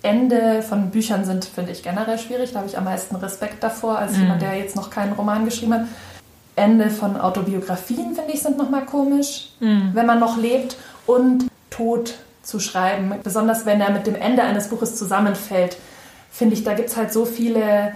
Ende 0.04 0.62
von 0.62 0.92
Büchern 0.92 1.26
sind, 1.26 1.46
finde 1.46 1.72
ich, 1.72 1.84
generell 1.84 2.18
schwierig. 2.18 2.54
Da 2.54 2.60
habe 2.60 2.70
ich 2.70 2.78
am 2.78 2.86
meisten 2.86 3.16
Respekt 3.16 3.64
davor, 3.64 3.98
als 3.98 4.16
jemand, 4.18 4.42
der 4.42 4.56
jetzt 4.56 4.76
noch 4.76 4.90
keinen 4.90 5.14
Roman 5.14 5.44
geschrieben 5.44 5.74
hat. 5.74 5.82
Ende 6.58 6.90
von 6.90 7.16
Autobiografien, 7.20 8.16
finde 8.16 8.34
ich, 8.34 8.42
sind 8.42 8.58
nochmal 8.58 8.86
komisch, 8.86 9.50
wenn 9.94 10.06
man 10.06 10.20
noch 10.20 10.38
lebt. 10.38 10.76
Und 11.06 11.48
Tod 11.70 12.16
zu 12.42 12.60
schreiben, 12.60 13.14
besonders 13.24 13.66
wenn 13.66 13.80
er 13.80 13.92
mit 13.92 14.08
dem 14.08 14.16
Ende 14.16 14.44
eines 14.44 14.70
Buches 14.70 14.96
zusammenfällt, 14.96 15.78
finde 16.32 16.56
ich, 16.56 16.64
da 16.64 16.74
gibt 16.74 16.90
es 16.90 16.98
halt 16.98 17.14
so 17.14 17.26
viele 17.26 17.94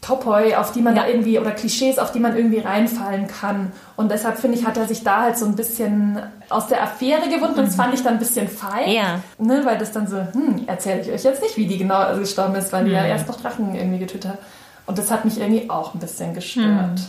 Topoi, 0.00 0.54
auf 0.54 0.72
die 0.72 0.82
man 0.82 0.94
da 0.94 1.06
irgendwie, 1.08 1.38
oder 1.38 1.50
Klischees, 1.50 1.98
auf 1.98 2.12
die 2.12 2.20
man 2.20 2.36
irgendwie 2.36 2.60
reinfallen 2.60 3.26
kann. 3.26 3.72
Und 3.96 4.10
deshalb 4.10 4.38
finde 4.38 4.56
ich, 4.56 4.64
hat 4.64 4.76
er 4.76 4.86
sich 4.86 5.02
da 5.02 5.22
halt 5.22 5.36
so 5.36 5.46
ein 5.46 5.56
bisschen 5.56 6.20
aus 6.48 6.68
der 6.68 6.82
Affäre 6.82 7.28
gewunden 7.28 7.58
und 7.58 7.66
das 7.66 7.74
fand 7.74 7.92
ich 7.92 8.02
dann 8.02 8.14
ein 8.14 8.18
bisschen 8.20 8.46
feig. 8.48 8.86
Ja. 8.86 9.20
Ne, 9.38 9.62
weil 9.64 9.78
das 9.78 9.90
dann 9.90 10.06
so, 10.06 10.16
hm, 10.16 10.64
erzähle 10.66 11.00
ich 11.00 11.10
euch 11.10 11.24
jetzt 11.24 11.42
nicht, 11.42 11.56
wie 11.56 11.66
die 11.66 11.78
genau 11.78 12.16
gestorben 12.18 12.54
ist, 12.54 12.72
weil 12.72 12.84
die 12.84 12.92
ja 12.92 13.04
erst 13.04 13.26
noch 13.26 13.40
Drachen 13.40 13.74
irgendwie 13.74 13.98
getötet 13.98 14.32
hat. 14.32 14.38
Und 14.86 14.98
das 14.98 15.10
hat 15.10 15.24
mich 15.24 15.38
irgendwie 15.38 15.68
auch 15.68 15.94
ein 15.94 16.00
bisschen 16.00 16.32
gestört. 16.34 17.00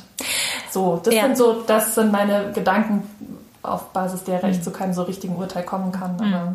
So, 0.72 1.00
das 1.04 1.14
Ja. 1.14 1.24
sind 1.24 1.38
so, 1.38 1.64
das 1.66 1.96
sind 1.96 2.12
meine 2.12 2.52
Gedanken, 2.52 3.04
auf 3.62 3.90
Basis 3.94 4.24
derer 4.24 4.50
ich 4.50 4.62
zu 4.62 4.72
keinem 4.72 4.94
so 4.94 5.04
richtigen 5.04 5.36
Urteil 5.36 5.64
kommen 5.64 5.92
kann. 5.92 6.16
Aber 6.20 6.54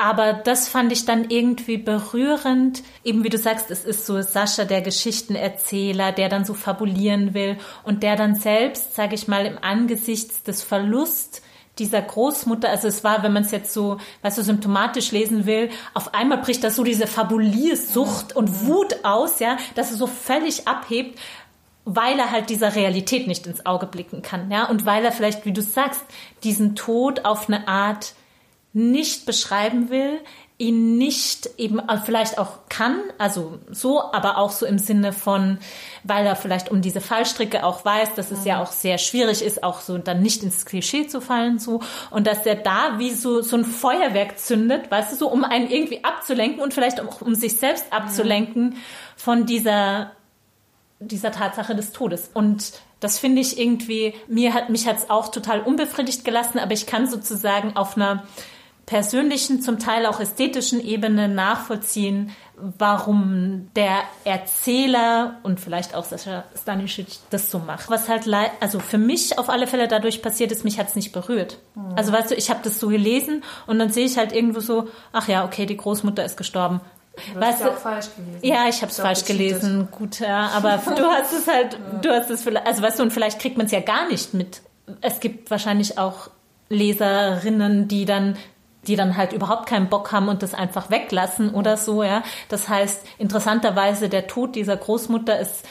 Aber 0.00 0.32
das 0.32 0.68
fand 0.68 0.92
ich 0.92 1.06
dann 1.06 1.28
irgendwie 1.28 1.76
berührend. 1.76 2.82
Eben 3.02 3.24
wie 3.24 3.30
du 3.30 3.38
sagst, 3.38 3.68
es 3.70 3.84
ist 3.84 4.06
so 4.06 4.20
Sascha, 4.22 4.64
der 4.64 4.80
Geschichtenerzähler, 4.82 6.12
der 6.12 6.28
dann 6.28 6.44
so 6.44 6.54
fabulieren 6.54 7.34
will 7.34 7.58
und 7.82 8.02
der 8.04 8.14
dann 8.14 8.36
selbst, 8.36 8.94
sage 8.94 9.14
ich 9.16 9.26
mal, 9.26 9.44
im 9.44 9.58
Angesichts 9.60 10.42
des 10.44 10.62
Verlusts 10.62 11.42
dieser 11.78 12.02
Großmutter, 12.02 12.68
also 12.68 12.88
es 12.88 13.04
war, 13.04 13.22
wenn 13.22 13.32
man 13.32 13.44
es 13.44 13.50
jetzt 13.50 13.72
so, 13.72 13.98
weißt 14.22 14.38
du, 14.38 14.42
symptomatisch 14.42 15.12
lesen 15.12 15.46
will, 15.46 15.70
auf 15.94 16.14
einmal 16.14 16.38
bricht 16.38 16.64
das 16.64 16.76
so 16.76 16.84
diese 16.84 17.06
Fabuliersucht 17.06 18.34
und 18.34 18.66
Wut 18.66 19.04
aus, 19.04 19.38
ja, 19.38 19.56
dass 19.74 19.90
es 19.90 19.98
so 19.98 20.06
völlig 20.06 20.66
abhebt, 20.66 21.18
weil 21.84 22.18
er 22.18 22.30
halt 22.30 22.50
dieser 22.50 22.74
Realität 22.74 23.26
nicht 23.26 23.46
ins 23.46 23.64
Auge 23.64 23.86
blicken 23.86 24.22
kann, 24.22 24.50
ja, 24.50 24.68
und 24.68 24.84
weil 24.84 25.04
er 25.04 25.12
vielleicht, 25.12 25.44
wie 25.46 25.52
du 25.52 25.62
sagst, 25.62 26.02
diesen 26.44 26.74
Tod 26.74 27.24
auf 27.24 27.48
eine 27.48 27.66
Art 27.66 28.14
nicht 28.72 29.24
beschreiben 29.26 29.90
will, 29.90 30.20
ihn 30.58 30.98
nicht 30.98 31.50
eben 31.56 31.78
äh, 31.78 31.98
vielleicht 32.04 32.36
auch 32.36 32.58
kann, 32.68 33.00
also 33.16 33.60
so, 33.70 34.12
aber 34.12 34.38
auch 34.38 34.50
so 34.50 34.66
im 34.66 34.78
Sinne 34.78 35.12
von, 35.12 35.58
weil 36.02 36.26
er 36.26 36.34
vielleicht 36.34 36.70
um 36.70 36.82
diese 36.82 37.00
Fallstricke 37.00 37.64
auch 37.64 37.84
weiß, 37.84 38.14
dass 38.14 38.32
es 38.32 38.44
ja 38.44 38.60
auch 38.60 38.72
sehr 38.72 38.98
schwierig 38.98 39.40
ist, 39.42 39.62
auch 39.62 39.80
so 39.80 39.98
dann 39.98 40.20
nicht 40.20 40.42
ins 40.42 40.66
Klischee 40.66 41.06
zu 41.06 41.20
fallen, 41.20 41.60
so, 41.60 41.80
und 42.10 42.26
dass 42.26 42.44
er 42.44 42.56
da 42.56 42.98
wie 42.98 43.12
so, 43.12 43.40
so 43.40 43.56
ein 43.56 43.64
Feuerwerk 43.64 44.36
zündet, 44.38 44.90
weißt 44.90 45.12
du, 45.12 45.16
so, 45.16 45.28
um 45.30 45.44
einen 45.44 45.70
irgendwie 45.70 46.02
abzulenken 46.02 46.60
und 46.60 46.74
vielleicht 46.74 47.00
auch 47.00 47.20
um 47.20 47.36
sich 47.36 47.56
selbst 47.56 47.92
abzulenken 47.92 48.76
von 49.16 49.46
dieser 49.46 50.12
dieser 51.00 51.30
Tatsache 51.30 51.76
des 51.76 51.92
Todes. 51.92 52.30
Und 52.34 52.72
das 53.00 53.18
finde 53.20 53.40
ich 53.40 53.58
irgendwie, 53.58 54.14
mir 54.26 54.52
hat, 54.52 54.68
mich 54.68 54.88
hat 54.88 54.96
es 54.96 55.10
auch 55.10 55.28
total 55.28 55.60
unbefriedigt 55.60 56.24
gelassen, 56.24 56.58
aber 56.58 56.72
ich 56.72 56.86
kann 56.86 57.06
sozusagen 57.06 57.76
auf 57.76 57.96
einer 57.96 58.24
persönlichen, 58.88 59.60
zum 59.60 59.78
Teil 59.78 60.06
auch 60.06 60.18
ästhetischen 60.18 60.82
Ebene 60.82 61.28
nachvollziehen, 61.28 62.30
warum 62.56 63.68
der 63.76 63.98
Erzähler 64.24 65.36
und 65.42 65.60
vielleicht 65.60 65.94
auch 65.94 66.06
Sascha 66.06 66.44
Stanisic 66.56 67.06
das 67.28 67.50
so 67.50 67.58
macht. 67.58 67.90
Was 67.90 68.08
halt, 68.08 68.26
also 68.60 68.80
für 68.80 68.96
mich 68.96 69.38
auf 69.38 69.50
alle 69.50 69.66
Fälle 69.66 69.88
dadurch 69.88 70.22
passiert 70.22 70.52
ist, 70.52 70.64
mich 70.64 70.78
hat 70.78 70.88
es 70.88 70.96
nicht 70.96 71.12
berührt. 71.12 71.58
Also 71.96 72.12
weißt 72.12 72.30
du, 72.30 72.34
ich 72.34 72.48
habe 72.48 72.60
das 72.64 72.80
so 72.80 72.88
gelesen 72.88 73.44
und 73.66 73.78
dann 73.78 73.90
sehe 73.90 74.06
ich 74.06 74.16
halt 74.16 74.32
irgendwo 74.32 74.60
so, 74.60 74.88
ach 75.12 75.28
ja, 75.28 75.44
okay, 75.44 75.66
die 75.66 75.76
Großmutter 75.76 76.24
ist 76.24 76.38
gestorben. 76.38 76.80
du 77.34 77.40
Weißt 77.40 77.58
hast 77.58 77.64
du, 77.64 77.70
auch 77.70 77.76
falsch 77.76 78.06
gelesen. 78.16 78.40
ja, 78.42 78.68
ich 78.70 78.80
habe 78.80 78.90
es 78.90 78.98
falsch 78.98 79.24
gelesen. 79.26 79.88
Gut, 79.90 80.20
ja, 80.20 80.48
aber 80.54 80.78
du 80.96 81.04
hast 81.04 81.34
es 81.34 81.46
halt, 81.46 81.78
du 82.00 82.08
hast 82.08 82.30
es 82.30 82.42
vielleicht, 82.42 82.66
also 82.66 82.80
weißt 82.82 82.98
du, 83.00 83.02
und 83.02 83.12
vielleicht 83.12 83.38
kriegt 83.38 83.58
man 83.58 83.66
es 83.66 83.72
ja 83.72 83.80
gar 83.80 84.08
nicht 84.08 84.32
mit. 84.32 84.62
Es 85.02 85.20
gibt 85.20 85.50
wahrscheinlich 85.50 85.98
auch 85.98 86.30
Leserinnen, 86.70 87.86
die 87.86 88.06
dann 88.06 88.36
die 88.88 88.96
dann 88.96 89.16
halt 89.16 89.32
überhaupt 89.32 89.66
keinen 89.68 89.88
Bock 89.88 90.10
haben 90.12 90.28
und 90.28 90.42
das 90.42 90.54
einfach 90.54 90.90
weglassen 90.90 91.50
oder 91.54 91.76
so, 91.76 92.02
ja. 92.02 92.22
Das 92.48 92.68
heißt, 92.68 93.04
interessanterweise 93.18 94.08
der 94.08 94.26
Tod 94.26 94.56
dieser 94.56 94.76
Großmutter 94.76 95.38
ist 95.38 95.64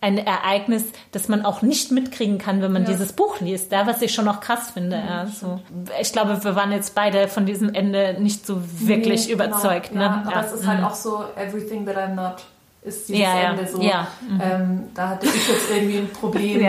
ein 0.00 0.18
Ereignis, 0.18 0.84
das 1.12 1.28
man 1.28 1.44
auch 1.44 1.62
nicht 1.62 1.90
mitkriegen 1.90 2.38
kann, 2.38 2.60
wenn 2.62 2.70
man 2.72 2.82
Ja. 2.82 2.88
dieses 2.90 3.12
Buch 3.14 3.40
liest, 3.40 3.72
ja, 3.72 3.86
was 3.86 4.02
ich 4.02 4.12
schon 4.14 4.26
noch 4.26 4.40
krass 4.40 4.70
finde. 4.72 4.96
Ja, 4.96 5.26
so. 5.26 5.58
Ich 6.00 6.12
glaube, 6.12 6.42
wir 6.44 6.54
waren 6.54 6.70
jetzt 6.70 6.94
beide 6.94 7.28
von 7.28 7.46
diesem 7.46 7.72
Ende 7.74 8.16
nicht 8.18 8.46
so 8.46 8.60
wirklich 8.78 9.26
Nee, 9.26 9.32
überzeugt. 9.32 9.90
Genau. 9.90 10.02
Ne? 10.08 10.22
Aber 10.26 10.44
es 10.46 10.52
ist 10.52 10.66
halt 10.66 10.84
auch 10.84 10.94
so, 10.94 11.24
everything 11.36 11.86
that 11.86 11.96
I'm 11.96 12.14
not 12.14 12.44
ist 12.82 13.08
dieses. 13.08 13.22
Ende 13.24 13.66
so. 13.66 13.78
Mhm. 13.78 14.40
Ähm, 14.40 14.82
da 14.94 15.08
hatte 15.08 15.26
ich 15.26 15.48
jetzt 15.48 15.70
irgendwie 15.74 15.98
ein 15.98 16.10
Problem, 16.12 16.60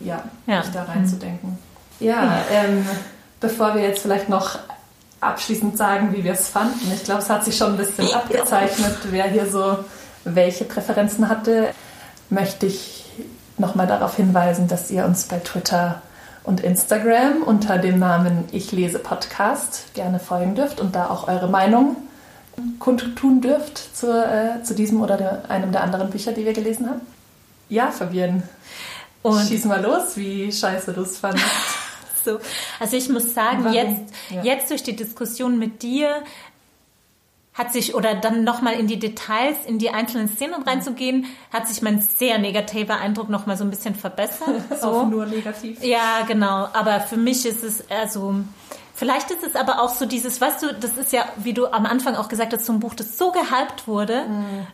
Ja. 0.00 0.24
mich 0.46 0.70
da 0.74 0.82
reinzudenken. 0.84 1.56
Ja, 2.00 2.42
ähm, 2.50 2.84
bevor 3.38 3.74
wir 3.74 3.82
jetzt 3.82 4.02
vielleicht 4.02 4.28
noch 4.28 4.58
abschließend 5.20 5.76
sagen, 5.76 6.12
wie 6.14 6.24
wir 6.24 6.32
es 6.32 6.48
fanden. 6.48 6.90
Ich 6.94 7.04
glaube, 7.04 7.20
es 7.20 7.30
hat 7.30 7.44
sich 7.44 7.56
schon 7.56 7.72
ein 7.72 7.76
bisschen 7.76 8.12
abgezeichnet, 8.12 8.96
wer 9.10 9.24
hier 9.24 9.46
so 9.46 9.78
welche 10.24 10.64
Präferenzen 10.64 11.28
hatte. 11.28 11.70
Möchte 12.30 12.66
ich 12.66 13.04
nochmal 13.58 13.86
darauf 13.86 14.16
hinweisen, 14.16 14.68
dass 14.68 14.90
ihr 14.90 15.04
uns 15.04 15.24
bei 15.24 15.38
Twitter 15.38 16.02
und 16.44 16.60
Instagram 16.60 17.42
unter 17.44 17.78
dem 17.78 17.98
Namen 17.98 18.44
Ich 18.52 18.72
lese 18.72 18.98
Podcast 18.98 19.92
gerne 19.94 20.18
folgen 20.18 20.54
dürft 20.54 20.80
und 20.80 20.94
da 20.94 21.10
auch 21.10 21.28
eure 21.28 21.48
Meinung 21.48 21.96
kundtun 22.78 23.40
dürft 23.40 23.96
zu, 23.96 24.08
äh, 24.08 24.62
zu 24.62 24.74
diesem 24.74 25.00
oder 25.00 25.16
der, 25.16 25.42
einem 25.48 25.72
der 25.72 25.82
anderen 25.82 26.10
Bücher, 26.10 26.32
die 26.32 26.44
wir 26.44 26.52
gelesen 26.52 26.88
haben. 26.88 27.00
Ja, 27.68 27.90
Fabienne, 27.90 28.42
Und 29.22 29.46
schieß 29.46 29.66
mal 29.66 29.82
los, 29.82 30.16
wie 30.16 30.50
scheiße 30.50 30.92
du 30.92 31.02
es 31.02 31.18
fandest. 31.18 31.46
So. 32.24 32.38
Also 32.78 32.96
ich 32.96 33.08
muss 33.08 33.34
sagen, 33.34 33.64
Warum? 33.64 33.74
jetzt, 33.74 34.14
Ja. 34.30 34.42
jetzt 34.42 34.70
durch 34.70 34.82
die 34.82 34.96
Diskussion 34.96 35.58
mit 35.58 35.82
dir 35.82 36.22
hat 37.52 37.72
sich, 37.72 37.94
oder 37.94 38.14
dann 38.14 38.44
nochmal 38.44 38.74
in 38.74 38.86
die 38.86 38.98
Details, 38.98 39.58
in 39.66 39.78
die 39.78 39.90
einzelnen 39.90 40.28
Szenen 40.28 40.62
reinzugehen, 40.62 41.26
hat 41.52 41.66
sich 41.68 41.82
mein 41.82 42.00
sehr 42.00 42.38
negativer 42.38 42.98
Eindruck 43.00 43.28
nochmal 43.28 43.56
so 43.56 43.64
ein 43.64 43.70
bisschen 43.70 43.94
verbessert. 43.94 44.48
So. 44.80 44.86
Auch 44.88 45.06
nur 45.08 45.26
negativ. 45.26 45.82
Ja, 45.82 46.22
genau. 46.26 46.68
Aber 46.72 47.00
für 47.00 47.16
mich 47.16 47.44
ist 47.44 47.62
es 47.64 47.84
also, 47.90 48.36
vielleicht 48.94 49.30
ist 49.32 49.42
es 49.42 49.56
aber 49.56 49.82
auch 49.82 49.90
so 49.92 50.06
dieses, 50.06 50.40
weißt 50.40 50.62
du, 50.62 50.72
das 50.74 50.96
ist 50.96 51.12
ja, 51.12 51.24
wie 51.36 51.52
du 51.52 51.66
am 51.66 51.84
Anfang 51.86 52.14
auch 52.14 52.28
gesagt 52.28 52.52
hast, 52.54 52.64
so 52.64 52.72
ein 52.72 52.80
Buch, 52.80 52.94
das 52.94 53.18
so 53.18 53.30
gehypt 53.32 53.86
wurde. 53.86 54.22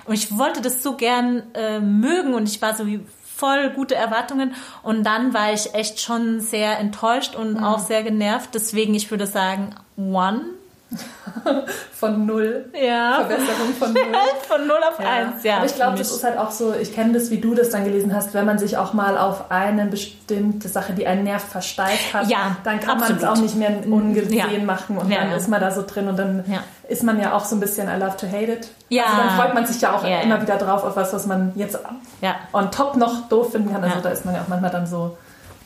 Und 0.05 0.15
ich 0.15 0.37
wollte 0.37 0.61
das 0.61 0.83
so 0.83 0.97
gern 0.97 1.43
äh, 1.55 1.81
mögen 1.81 2.35
und 2.35 2.47
ich 2.49 2.61
war 2.63 2.75
so 2.77 2.87
wie 2.87 3.01
voll 3.37 3.71
gute 3.71 3.95
Erwartungen. 3.95 4.55
Und 4.83 5.05
dann 5.05 5.35
war 5.35 5.53
ich 5.53 5.75
echt 5.75 6.01
schon 6.01 6.41
sehr 6.41 6.79
enttäuscht 6.79 7.35
und 7.35 7.63
auch 7.63 7.79
sehr 7.79 8.03
genervt. 8.03 8.51
Deswegen, 8.55 8.95
ich 8.95 9.11
würde 9.11 9.27
sagen, 9.27 9.75
one 9.97 10.56
von 11.93 12.27
null. 12.27 12.67
Ja. 12.73 13.17
Verbesserung 13.27 13.73
von 13.79 13.93
null. 13.95 14.03
Von 14.49 14.67
0 14.67 14.77
auf 14.89 15.01
1, 15.01 15.43
ja. 15.43 15.57
Aber 15.57 15.67
ich 15.67 15.75
glaube, 15.75 15.99
das 15.99 16.11
ist 16.13 16.23
halt 16.25 16.39
auch 16.39 16.51
so, 16.51 16.73
ich 16.75 16.95
kenne 16.95 17.13
das, 17.15 17.31
wie 17.31 17.39
du 17.39 17.55
das 17.55 17.71
dann 17.71 17.85
gelesen 17.85 18.15
hast, 18.15 18.35
wenn 18.35 18.47
man 18.47 18.59
sich 18.59 18.77
auch 18.77 18.93
mal 18.93 19.19
auf 19.19 19.51
eine 19.51 19.87
bestimmte 19.87 20.69
Sache, 20.69 20.93
die 20.93 21.07
einen 21.07 21.25
Nerv 21.25 21.43
versteift 21.43 22.15
hat, 22.15 22.29
Ja, 22.29 22.57
dann 22.65 22.81
kann 22.81 22.99
man 23.01 23.17
es 23.17 23.25
auch 23.25 23.37
nicht 23.39 23.57
mehr 23.57 23.71
ungesehen 23.87 24.33
Ja. 24.33 24.47
machen 24.65 24.99
und 24.99 25.11
Ja, 25.11 25.21
dann 25.21 25.31
ja. 25.31 25.37
ist 25.37 25.49
man 25.49 25.61
da 25.61 25.71
so 25.71 25.83
drin 25.87 26.09
und 26.09 26.17
dann 26.19 26.45
Ja. 26.47 26.61
ist 26.89 27.03
man 27.03 27.21
ja 27.21 27.35
auch 27.35 27.45
so 27.45 27.57
ein 27.57 27.61
bisschen 27.61 27.89
I 27.89 27.99
love 27.99 28.17
to 28.17 28.27
hate 28.27 28.53
it. 28.53 28.69
Ja. 28.89 29.05
Also 29.05 29.17
dann 29.19 29.31
freut 29.37 29.55
man 29.55 29.67
sich 29.67 29.81
ja 29.81 29.95
auch 29.95 30.05
Ja, 30.05 30.11
ja. 30.11 30.21
immer 30.21 30.41
wieder 30.41 30.57
drauf 30.57 30.85
auf 30.85 30.97
was, 30.97 31.13
was 31.13 31.27
man 31.27 31.53
jetzt 31.57 31.79
Ja. 32.21 32.37
on 32.53 32.71
top 32.71 32.97
noch 32.97 33.29
doof 33.29 33.53
finden 33.53 33.73
kann. 33.73 33.83
Also 33.83 33.97
Ja. 33.97 34.03
da 34.03 34.09
ist 34.11 34.25
man 34.25 34.35
ja 34.35 34.43
auch 34.43 34.49
manchmal 34.49 34.71
dann 34.71 34.87
so. 34.87 35.17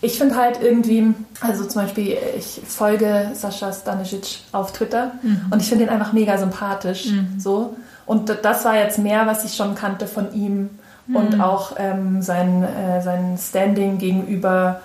Ich 0.02 0.16
finde 0.18 0.36
halt 0.36 0.62
irgendwie, 0.62 1.14
also 1.40 1.64
zum 1.64 1.82
Beispiel, 1.82 2.16
ich 2.38 2.60
folge 2.66 3.30
Sascha 3.34 3.72
Stanisic 3.72 4.38
auf 4.52 4.72
Twitter 4.72 5.12
Mhm. 5.22 5.46
und 5.50 5.60
ich 5.62 5.68
finde 5.68 5.84
ihn 5.84 5.90
einfach 5.90 6.12
mega 6.12 6.38
sympathisch. 6.38 7.08
So. 7.38 7.76
Und 8.06 8.34
das 8.42 8.64
war 8.64 8.76
jetzt 8.76 8.98
mehr, 8.98 9.26
was 9.26 9.44
ich 9.44 9.54
schon 9.54 9.74
kannte 9.74 10.06
von 10.06 10.32
ihm 10.34 10.70
und 11.12 11.34
Mhm. 11.36 11.40
auch 11.42 11.72
ähm, 11.76 12.22
sein, 12.22 12.62
äh, 12.64 13.02
sein 13.02 13.36
Standing 13.38 13.98
gegenüber 13.98 14.80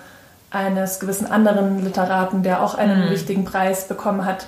eines 0.50 1.00
gewissen 1.00 1.26
anderen 1.26 1.82
Literaten, 1.84 2.42
der 2.42 2.62
auch 2.62 2.74
einen 2.74 3.06
Mhm. 3.06 3.10
wichtigen 3.10 3.44
Preis 3.44 3.88
bekommen 3.88 4.24
hat, 4.26 4.46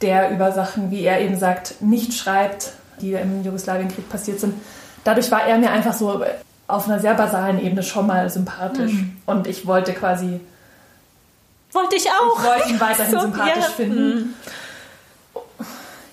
der 0.00 0.30
über 0.30 0.52
Sachen, 0.52 0.90
wie 0.90 1.02
er 1.04 1.20
eben 1.20 1.36
sagt, 1.38 1.80
nicht 1.82 2.14
schreibt, 2.14 2.72
die 3.00 3.12
im 3.14 3.42
Jugoslawienkrieg 3.44 4.08
passiert 4.08 4.40
sind. 4.40 4.54
Dadurch 5.04 5.30
war 5.30 5.44
er 5.46 5.58
mir 5.58 5.70
einfach 5.70 5.92
so 5.92 6.22
auf 6.68 6.88
einer 6.88 6.98
sehr 7.00 7.14
basalen 7.14 7.60
Ebene 7.60 7.82
schon 7.82 8.06
mal 8.06 8.28
sympathisch. 8.30 8.92
Mhm. 8.92 9.16
Und 9.26 9.46
ich 9.46 9.66
wollte 9.66 9.92
quasi, 9.92 10.40
Wollte 11.72 11.96
ich 11.96 12.06
auch. 12.08 12.38
ich 12.38 12.44
wollte 12.48 12.68
ihn 12.70 12.80
weiterhin 12.80 13.12
So, 13.14 13.20
sympathisch 13.20 13.54
ja. 13.56 13.68
Mhm. 13.68 13.72
finden. 13.74 14.34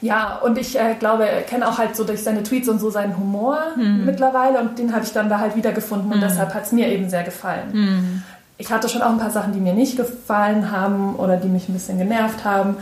Ja, 0.01 0.37
und 0.37 0.57
ich 0.57 0.79
äh, 0.79 0.95
glaube, 0.95 1.27
kenne 1.47 1.67
auch 1.67 1.77
halt 1.77 1.93
so 1.95 2.05
durch 2.05 2.23
seine 2.23 2.41
Tweets 2.43 2.69
und 2.69 2.79
so 2.79 2.89
seinen 2.89 3.17
Humor 3.17 3.57
Mhm. 3.75 4.05
mittlerweile 4.05 4.59
und 4.59 4.79
den 4.79 4.93
habe 4.93 5.03
ich 5.03 5.11
dann 5.11 5.27
da 5.29 5.39
halt 5.39 5.55
wiedergefunden 5.57 6.11
und 6.13 6.21
deshalb 6.21 6.53
hat 6.53 6.63
es 6.63 6.71
mir 6.71 6.87
eben 6.87 7.09
sehr 7.09 7.23
gefallen. 7.23 7.69
Mhm. 7.73 8.23
Ich 8.57 8.71
hatte 8.71 8.87
schon 8.87 9.01
auch 9.01 9.09
ein 9.09 9.19
paar 9.19 9.29
Sachen, 9.29 9.51
die 9.53 9.59
mir 9.59 9.73
nicht 9.73 9.97
gefallen 9.97 10.71
haben 10.71 11.15
oder 11.15 11.35
die 11.37 11.47
mich 11.49 11.67
ein 11.67 11.73
bisschen 11.73 11.97
genervt 11.97 12.45
haben, 12.45 12.77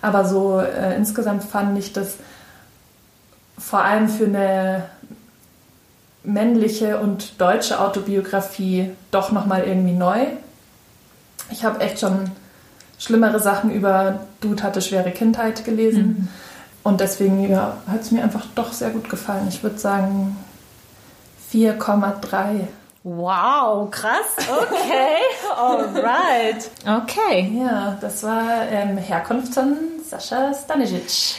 aber 0.00 0.24
so 0.24 0.60
äh, 0.60 0.96
insgesamt 0.96 1.44
fand 1.44 1.78
ich 1.78 1.92
das 1.92 2.14
vor 3.58 3.80
allem 3.82 4.08
für 4.08 4.24
eine 4.24 4.84
männliche 6.24 6.98
und 6.98 7.40
deutsche 7.40 7.80
Autobiografie 7.80 8.90
doch 9.10 9.32
nochmal 9.32 9.64
irgendwie 9.64 9.92
neu. 9.92 10.26
Ich 11.50 11.64
habe 11.64 11.80
echt 11.80 12.00
schon 12.00 12.30
schlimmere 12.98 13.40
Sachen 13.40 13.70
über 13.70 14.20
Dude 14.40 14.62
hatte 14.62 14.80
schwere 14.80 15.10
Kindheit 15.10 15.64
gelesen. 15.64 16.28
Und 16.84 17.00
deswegen 17.00 17.48
ja, 17.48 17.76
hat 17.90 18.00
es 18.00 18.10
mir 18.10 18.22
einfach 18.22 18.44
doch 18.54 18.72
sehr 18.72 18.90
gut 18.90 19.08
gefallen. 19.08 19.46
Ich 19.48 19.62
würde 19.62 19.78
sagen 19.78 20.36
4,3. 21.52 22.66
Wow, 23.04 23.90
krass. 23.90 24.36
Okay. 24.38 25.18
Alright. 25.56 26.70
Okay. 26.86 27.52
Ja, 27.58 27.98
das 28.00 28.22
war 28.22 28.68
ähm, 28.70 28.96
Herkunft 28.96 29.54
von 29.54 29.76
Sascha 30.08 30.54
Stanisic. 30.54 31.36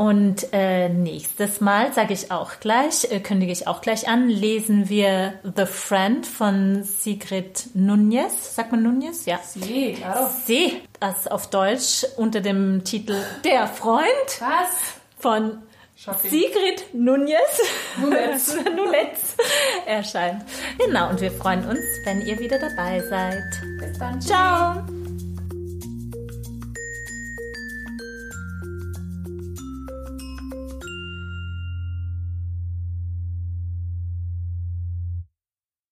Und 0.00 0.46
äh, 0.54 0.88
nächstes 0.88 1.60
Mal, 1.60 1.92
sage 1.92 2.14
ich 2.14 2.30
auch 2.30 2.58
gleich, 2.58 3.12
äh, 3.12 3.20
kündige 3.20 3.52
ich 3.52 3.66
auch 3.66 3.82
gleich 3.82 4.08
an, 4.08 4.30
lesen 4.30 4.88
wir 4.88 5.34
The 5.42 5.66
Friend 5.66 6.26
von 6.26 6.84
Sigrid 6.84 7.68
Nunez. 7.74 8.54
Sagt 8.54 8.72
man 8.72 8.82
Nunez? 8.82 9.26
Ja. 9.26 9.38
Sí, 9.44 9.96
claro. 9.98 10.30
Sie, 10.46 10.80
das 11.00 11.26
auf 11.26 11.50
Deutsch 11.50 12.06
unter 12.16 12.40
dem 12.40 12.82
Titel 12.82 13.14
Der 13.44 13.66
Freund 13.66 14.06
Was? 14.38 14.70
von 15.18 15.58
Shocking. 15.96 16.30
Sigrid 16.30 16.94
Nunez. 16.94 17.60
Nunez. 18.00 18.56
Nunez 18.74 19.36
erscheint. 19.84 20.46
Genau, 20.78 21.10
und 21.10 21.20
wir 21.20 21.30
freuen 21.30 21.62
uns, 21.66 21.84
wenn 22.06 22.22
ihr 22.22 22.38
wieder 22.38 22.58
dabei 22.58 23.02
seid. 23.06 23.42
Bis 23.78 23.98
dann. 23.98 24.18
Ciao! 24.18 24.82